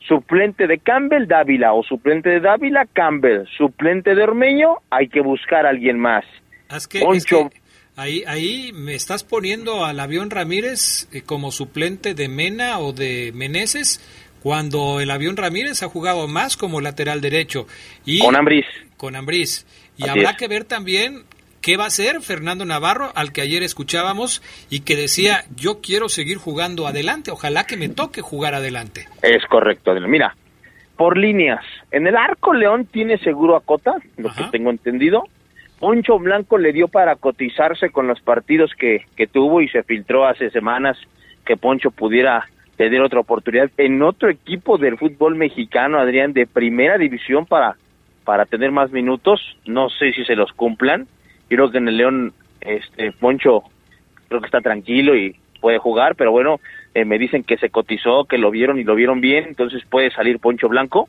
Suplente 0.00 0.66
de 0.66 0.78
Campbell, 0.78 1.26
Dávila, 1.26 1.72
o 1.72 1.82
suplente 1.82 2.30
de 2.30 2.40
Dávila, 2.40 2.86
Campbell. 2.92 3.46
Suplente 3.56 4.14
de 4.14 4.22
Ormeño, 4.22 4.76
hay 4.90 5.08
que 5.08 5.20
buscar 5.20 5.66
a 5.66 5.70
alguien 5.70 5.98
más. 5.98 6.24
Es 6.70 6.88
que, 6.88 7.00
es 7.14 7.24
que 7.24 7.48
ahí, 7.96 8.24
ahí 8.26 8.72
me 8.72 8.94
estás 8.94 9.24
poniendo 9.24 9.84
al 9.84 10.00
avión 10.00 10.30
Ramírez 10.30 11.08
eh, 11.12 11.22
como 11.22 11.52
suplente 11.52 12.14
de 12.14 12.28
Mena 12.28 12.78
o 12.78 12.92
de 12.92 13.32
Meneses 13.34 14.00
cuando 14.42 15.00
el 15.00 15.10
avión 15.10 15.36
Ramírez 15.36 15.82
ha 15.82 15.88
jugado 15.88 16.28
más 16.28 16.56
como 16.56 16.80
lateral 16.80 17.20
derecho. 17.20 17.66
Y, 18.04 18.20
con 18.20 18.36
Ambriz. 18.36 18.64
Con 18.96 19.16
Ambriz. 19.16 19.66
Y 19.96 20.04
Así 20.04 20.10
habrá 20.10 20.30
es. 20.30 20.36
que 20.36 20.48
ver 20.48 20.64
también 20.64 21.24
qué 21.60 21.76
va 21.76 21.84
a 21.84 21.88
hacer 21.88 22.20
Fernando 22.20 22.64
Navarro, 22.64 23.10
al 23.16 23.32
que 23.32 23.40
ayer 23.40 23.64
escuchábamos 23.64 24.40
y 24.70 24.80
que 24.80 24.94
decía, 24.94 25.44
yo 25.56 25.80
quiero 25.80 26.08
seguir 26.08 26.36
jugando 26.36 26.86
adelante, 26.86 27.32
ojalá 27.32 27.64
que 27.64 27.76
me 27.76 27.88
toque 27.88 28.22
jugar 28.22 28.54
adelante. 28.54 29.08
Es 29.20 29.44
correcto. 29.48 29.92
Mira, 30.06 30.36
por 30.96 31.16
líneas. 31.18 31.64
En 31.90 32.06
el 32.06 32.16
arco 32.16 32.54
León 32.54 32.86
tiene 32.86 33.18
seguro 33.18 33.56
a 33.56 33.62
Cota, 33.62 33.96
lo 34.16 34.32
que 34.32 34.44
tengo 34.52 34.70
entendido. 34.70 35.24
Poncho 35.78 36.18
Blanco 36.18 36.58
le 36.58 36.72
dio 36.72 36.88
para 36.88 37.16
cotizarse 37.16 37.90
con 37.90 38.06
los 38.06 38.20
partidos 38.20 38.72
que, 38.78 39.04
que 39.16 39.26
tuvo 39.26 39.60
y 39.60 39.68
se 39.68 39.82
filtró 39.82 40.26
hace 40.26 40.50
semanas 40.50 40.96
que 41.44 41.56
Poncho 41.56 41.90
pudiera 41.90 42.46
tener 42.76 43.00
otra 43.00 43.20
oportunidad 43.20 43.70
en 43.78 44.02
otro 44.02 44.28
equipo 44.28 44.78
del 44.78 44.98
fútbol 44.98 45.34
mexicano, 45.36 45.98
Adrián, 45.98 46.32
de 46.32 46.46
primera 46.46 46.98
división 46.98 47.46
para, 47.46 47.76
para 48.24 48.44
tener 48.44 48.70
más 48.70 48.90
minutos. 48.90 49.40
No 49.66 49.88
sé 49.88 50.12
si 50.12 50.24
se 50.24 50.36
los 50.36 50.52
cumplan. 50.52 51.06
Creo 51.48 51.70
que 51.70 51.78
en 51.78 51.88
el 51.88 51.96
León, 51.96 52.32
este 52.60 53.12
Poncho, 53.12 53.62
creo 54.28 54.40
que 54.40 54.46
está 54.46 54.60
tranquilo 54.60 55.16
y 55.16 55.36
puede 55.60 55.78
jugar, 55.78 56.16
pero 56.16 56.32
bueno, 56.32 56.60
eh, 56.94 57.04
me 57.04 57.18
dicen 57.18 57.42
que 57.42 57.56
se 57.56 57.70
cotizó, 57.70 58.24
que 58.24 58.38
lo 58.38 58.50
vieron 58.50 58.78
y 58.78 58.84
lo 58.84 58.94
vieron 58.94 59.20
bien, 59.20 59.44
entonces 59.48 59.82
puede 59.88 60.10
salir 60.10 60.38
Poncho 60.38 60.68
Blanco. 60.68 61.08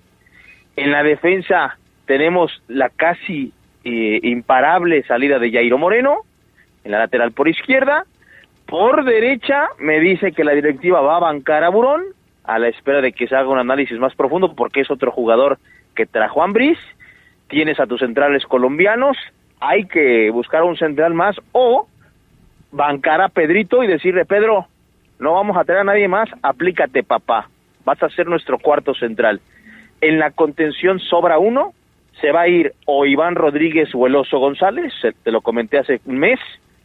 En 0.75 0.91
la 0.91 1.03
defensa 1.03 1.77
tenemos 2.05 2.61
la 2.67 2.89
casi 2.89 3.51
eh, 3.87 4.19
imparable 4.23 5.03
salida 5.03 5.39
de 5.39 5.49
Jairo 5.49 5.77
Moreno, 5.77 6.17
en 6.83 6.91
la 6.91 6.99
lateral 6.99 7.31
por 7.31 7.47
izquierda. 7.47 8.05
Por 8.65 9.05
derecha 9.05 9.69
me 9.79 10.01
dice 10.01 10.33
que 10.33 10.43
la 10.43 10.51
directiva 10.51 10.99
va 10.99 11.15
a 11.15 11.21
bancar 11.21 11.63
a 11.63 11.69
Burón, 11.69 12.03
a 12.43 12.59
la 12.59 12.67
espera 12.67 12.99
de 12.99 13.13
que 13.13 13.27
se 13.27 13.35
haga 13.35 13.47
un 13.47 13.59
análisis 13.59 13.97
más 13.97 14.13
profundo, 14.13 14.55
porque 14.55 14.81
es 14.81 14.91
otro 14.91 15.11
jugador 15.11 15.57
que 15.95 16.05
trajo 16.05 16.43
Ambris. 16.43 16.77
Tienes 17.47 17.79
a 17.79 17.87
tus 17.87 18.01
centrales 18.01 18.43
colombianos, 18.45 19.15
hay 19.61 19.85
que 19.85 20.29
buscar 20.31 20.63
un 20.63 20.75
central 20.75 21.13
más 21.13 21.37
o 21.53 21.87
bancar 22.71 23.21
a 23.21 23.29
Pedrito 23.29 23.83
y 23.83 23.87
decirle, 23.87 24.25
Pedro, 24.25 24.67
no 25.17 25.33
vamos 25.33 25.55
a 25.55 25.63
traer 25.63 25.81
a 25.81 25.85
nadie 25.85 26.09
más, 26.09 26.29
aplícate 26.41 27.03
papá, 27.03 27.49
vas 27.85 28.03
a 28.03 28.09
ser 28.09 28.27
nuestro 28.27 28.59
cuarto 28.59 28.93
central. 28.93 29.39
En 30.01 30.19
la 30.19 30.31
contención 30.31 30.99
sobra 30.99 31.39
uno, 31.39 31.71
se 32.21 32.31
va 32.31 32.41
a 32.41 32.47
ir 32.47 32.73
o 32.85 33.05
Iván 33.05 33.35
Rodríguez 33.35 33.89
o 33.93 34.07
el 34.07 34.15
Oso 34.15 34.39
González, 34.39 34.93
te 35.23 35.31
lo 35.31 35.41
comenté 35.41 35.77
hace 35.77 36.01
un 36.05 36.17
mes, 36.17 36.39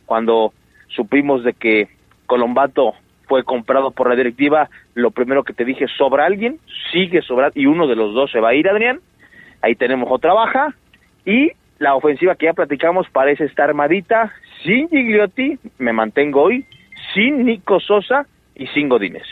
cuando 0.07 0.53
supimos 0.89 1.43
de 1.45 1.55
que 1.55 1.89
Colombato 2.27 2.95
fue 3.27 3.45
comprado 3.45 3.93
por 3.93 4.09
la 4.09 4.17
directiva, 4.17 4.69
lo 4.95 5.11
primero 5.11 5.43
que 5.43 5.55
te 5.55 5.65
dije, 5.65 5.87
sobra 5.97 6.27
alguien, 6.27 6.59
sigue 6.93 7.23
sobrando, 7.23 7.59
y 7.59 7.67
uno 7.67 7.87
de 7.87 7.97
los 7.97 8.15
dos 8.15 8.31
se 8.31 8.41
va 8.41 8.51
a 8.51 8.55
ir, 8.55 8.69
Adrián, 8.69 9.01
ahí 9.63 9.75
tenemos 9.75 10.09
otra 10.11 10.35
baja, 10.35 10.75
y 11.25 11.53
la 11.79 11.95
ofensiva 11.95 12.35
que 12.35 12.47
ya 12.47 12.53
platicamos 12.53 13.07
parece 13.11 13.45
estar 13.45 13.71
armadita, 13.71 14.33
sin 14.65 14.89
Gigliotti, 14.89 15.59
me 15.79 15.93
mantengo 15.93 16.43
hoy, 16.43 16.67
sin 17.15 17.47
Nico 17.47 17.81
Sosa 17.81 18.27
y 18.55 18.67
sin 18.69 18.89
Godínez. 18.89 19.25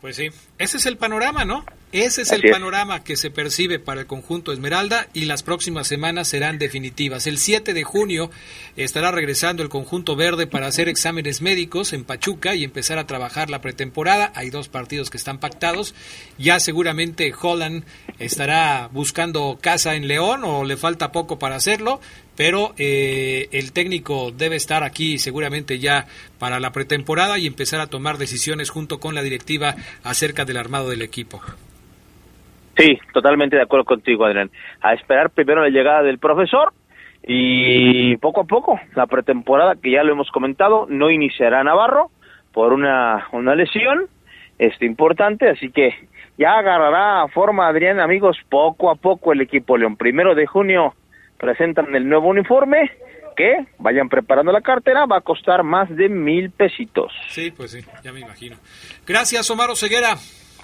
Pues 0.00 0.16
sí, 0.16 0.28
ese 0.58 0.76
es 0.78 0.86
el 0.86 0.96
panorama, 0.96 1.44
¿no? 1.44 1.64
Ese 1.94 2.22
es 2.22 2.32
el 2.32 2.50
panorama 2.50 3.04
que 3.04 3.14
se 3.14 3.30
percibe 3.30 3.78
para 3.78 4.00
el 4.00 4.08
conjunto 4.08 4.52
Esmeralda 4.52 5.06
y 5.14 5.26
las 5.26 5.44
próximas 5.44 5.86
semanas 5.86 6.26
serán 6.26 6.58
definitivas. 6.58 7.28
El 7.28 7.38
7 7.38 7.72
de 7.72 7.84
junio 7.84 8.32
estará 8.74 9.12
regresando 9.12 9.62
el 9.62 9.68
conjunto 9.68 10.16
verde 10.16 10.48
para 10.48 10.66
hacer 10.66 10.88
exámenes 10.88 11.40
médicos 11.40 11.92
en 11.92 12.02
Pachuca 12.02 12.56
y 12.56 12.64
empezar 12.64 12.98
a 12.98 13.06
trabajar 13.06 13.48
la 13.48 13.60
pretemporada. 13.60 14.32
Hay 14.34 14.50
dos 14.50 14.66
partidos 14.66 15.08
que 15.08 15.18
están 15.18 15.38
pactados. 15.38 15.94
Ya 16.36 16.58
seguramente 16.58 17.32
Holland 17.40 17.84
estará 18.18 18.88
buscando 18.90 19.60
casa 19.60 19.94
en 19.94 20.08
León 20.08 20.42
o 20.42 20.64
le 20.64 20.76
falta 20.76 21.12
poco 21.12 21.38
para 21.38 21.54
hacerlo, 21.54 22.00
pero 22.34 22.74
eh, 22.76 23.48
el 23.52 23.70
técnico 23.70 24.32
debe 24.32 24.56
estar 24.56 24.82
aquí 24.82 25.18
seguramente 25.18 25.78
ya 25.78 26.08
para 26.40 26.58
la 26.58 26.72
pretemporada 26.72 27.38
y 27.38 27.46
empezar 27.46 27.78
a 27.78 27.86
tomar 27.86 28.18
decisiones 28.18 28.70
junto 28.70 28.98
con 28.98 29.14
la 29.14 29.22
directiva 29.22 29.76
acerca 30.02 30.44
del 30.44 30.56
armado 30.56 30.90
del 30.90 31.02
equipo. 31.02 31.40
Sí, 32.76 32.98
totalmente 33.12 33.56
de 33.56 33.62
acuerdo 33.62 33.84
contigo, 33.84 34.24
Adrián. 34.24 34.50
A 34.80 34.94
esperar 34.94 35.30
primero 35.30 35.62
la 35.62 35.68
llegada 35.68 36.02
del 36.02 36.18
profesor 36.18 36.72
y 37.26 38.16
poco 38.18 38.42
a 38.42 38.44
poco 38.44 38.78
la 38.94 39.06
pretemporada, 39.06 39.76
que 39.80 39.92
ya 39.92 40.02
lo 40.02 40.12
hemos 40.12 40.30
comentado, 40.30 40.86
no 40.88 41.10
iniciará 41.10 41.62
Navarro 41.64 42.10
por 42.52 42.72
una, 42.72 43.28
una 43.32 43.54
lesión 43.54 44.08
este, 44.58 44.86
importante, 44.86 45.48
así 45.48 45.70
que 45.70 45.90
ya 46.36 46.58
agarrará 46.58 47.26
forma, 47.28 47.68
Adrián, 47.68 48.00
amigos, 48.00 48.36
poco 48.48 48.90
a 48.90 48.96
poco 48.96 49.32
el 49.32 49.40
equipo 49.40 49.76
León. 49.76 49.96
Primero 49.96 50.34
de 50.34 50.46
junio 50.46 50.94
presentan 51.38 51.94
el 51.94 52.08
nuevo 52.08 52.28
uniforme, 52.28 52.90
que 53.36 53.66
vayan 53.78 54.08
preparando 54.08 54.52
la 54.52 54.60
cartera, 54.60 55.06
va 55.06 55.18
a 55.18 55.20
costar 55.20 55.62
más 55.64 55.88
de 55.94 56.08
mil 56.08 56.50
pesitos. 56.50 57.12
Sí, 57.28 57.50
pues 57.50 57.72
sí, 57.72 57.80
ya 58.02 58.12
me 58.12 58.20
imagino. 58.20 58.56
Gracias, 59.06 59.50
Omar 59.50 59.74
Ceguera. 59.76 60.14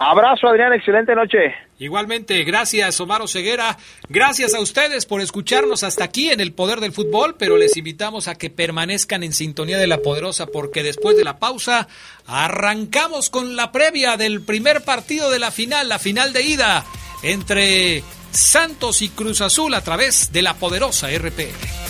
Abrazo, 0.02 0.48
Adrián, 0.48 0.72
excelente 0.72 1.14
noche. 1.14 1.54
Igualmente, 1.78 2.42
gracias, 2.42 2.98
Omar 3.02 3.20
Ceguera. 3.28 3.76
Gracias 4.08 4.54
a 4.54 4.60
ustedes 4.60 5.04
por 5.04 5.20
escucharnos 5.20 5.84
hasta 5.84 6.04
aquí 6.04 6.30
en 6.30 6.40
el 6.40 6.54
Poder 6.54 6.80
del 6.80 6.92
Fútbol, 6.92 7.36
pero 7.38 7.58
les 7.58 7.76
invitamos 7.76 8.26
a 8.26 8.34
que 8.34 8.48
permanezcan 8.48 9.22
en 9.22 9.34
sintonía 9.34 9.76
de 9.76 9.86
la 9.86 9.98
Poderosa, 9.98 10.46
porque 10.46 10.82
después 10.82 11.18
de 11.18 11.24
la 11.24 11.38
pausa 11.38 11.86
arrancamos 12.26 13.28
con 13.28 13.56
la 13.56 13.72
previa 13.72 14.16
del 14.16 14.40
primer 14.40 14.84
partido 14.84 15.30
de 15.30 15.38
la 15.38 15.50
final, 15.50 15.90
la 15.90 15.98
final 15.98 16.32
de 16.32 16.44
ida 16.44 16.86
entre 17.22 18.02
Santos 18.30 19.02
y 19.02 19.10
Cruz 19.10 19.42
Azul 19.42 19.74
a 19.74 19.82
través 19.82 20.32
de 20.32 20.40
la 20.40 20.54
Poderosa 20.54 21.08
RPL. 21.10 21.89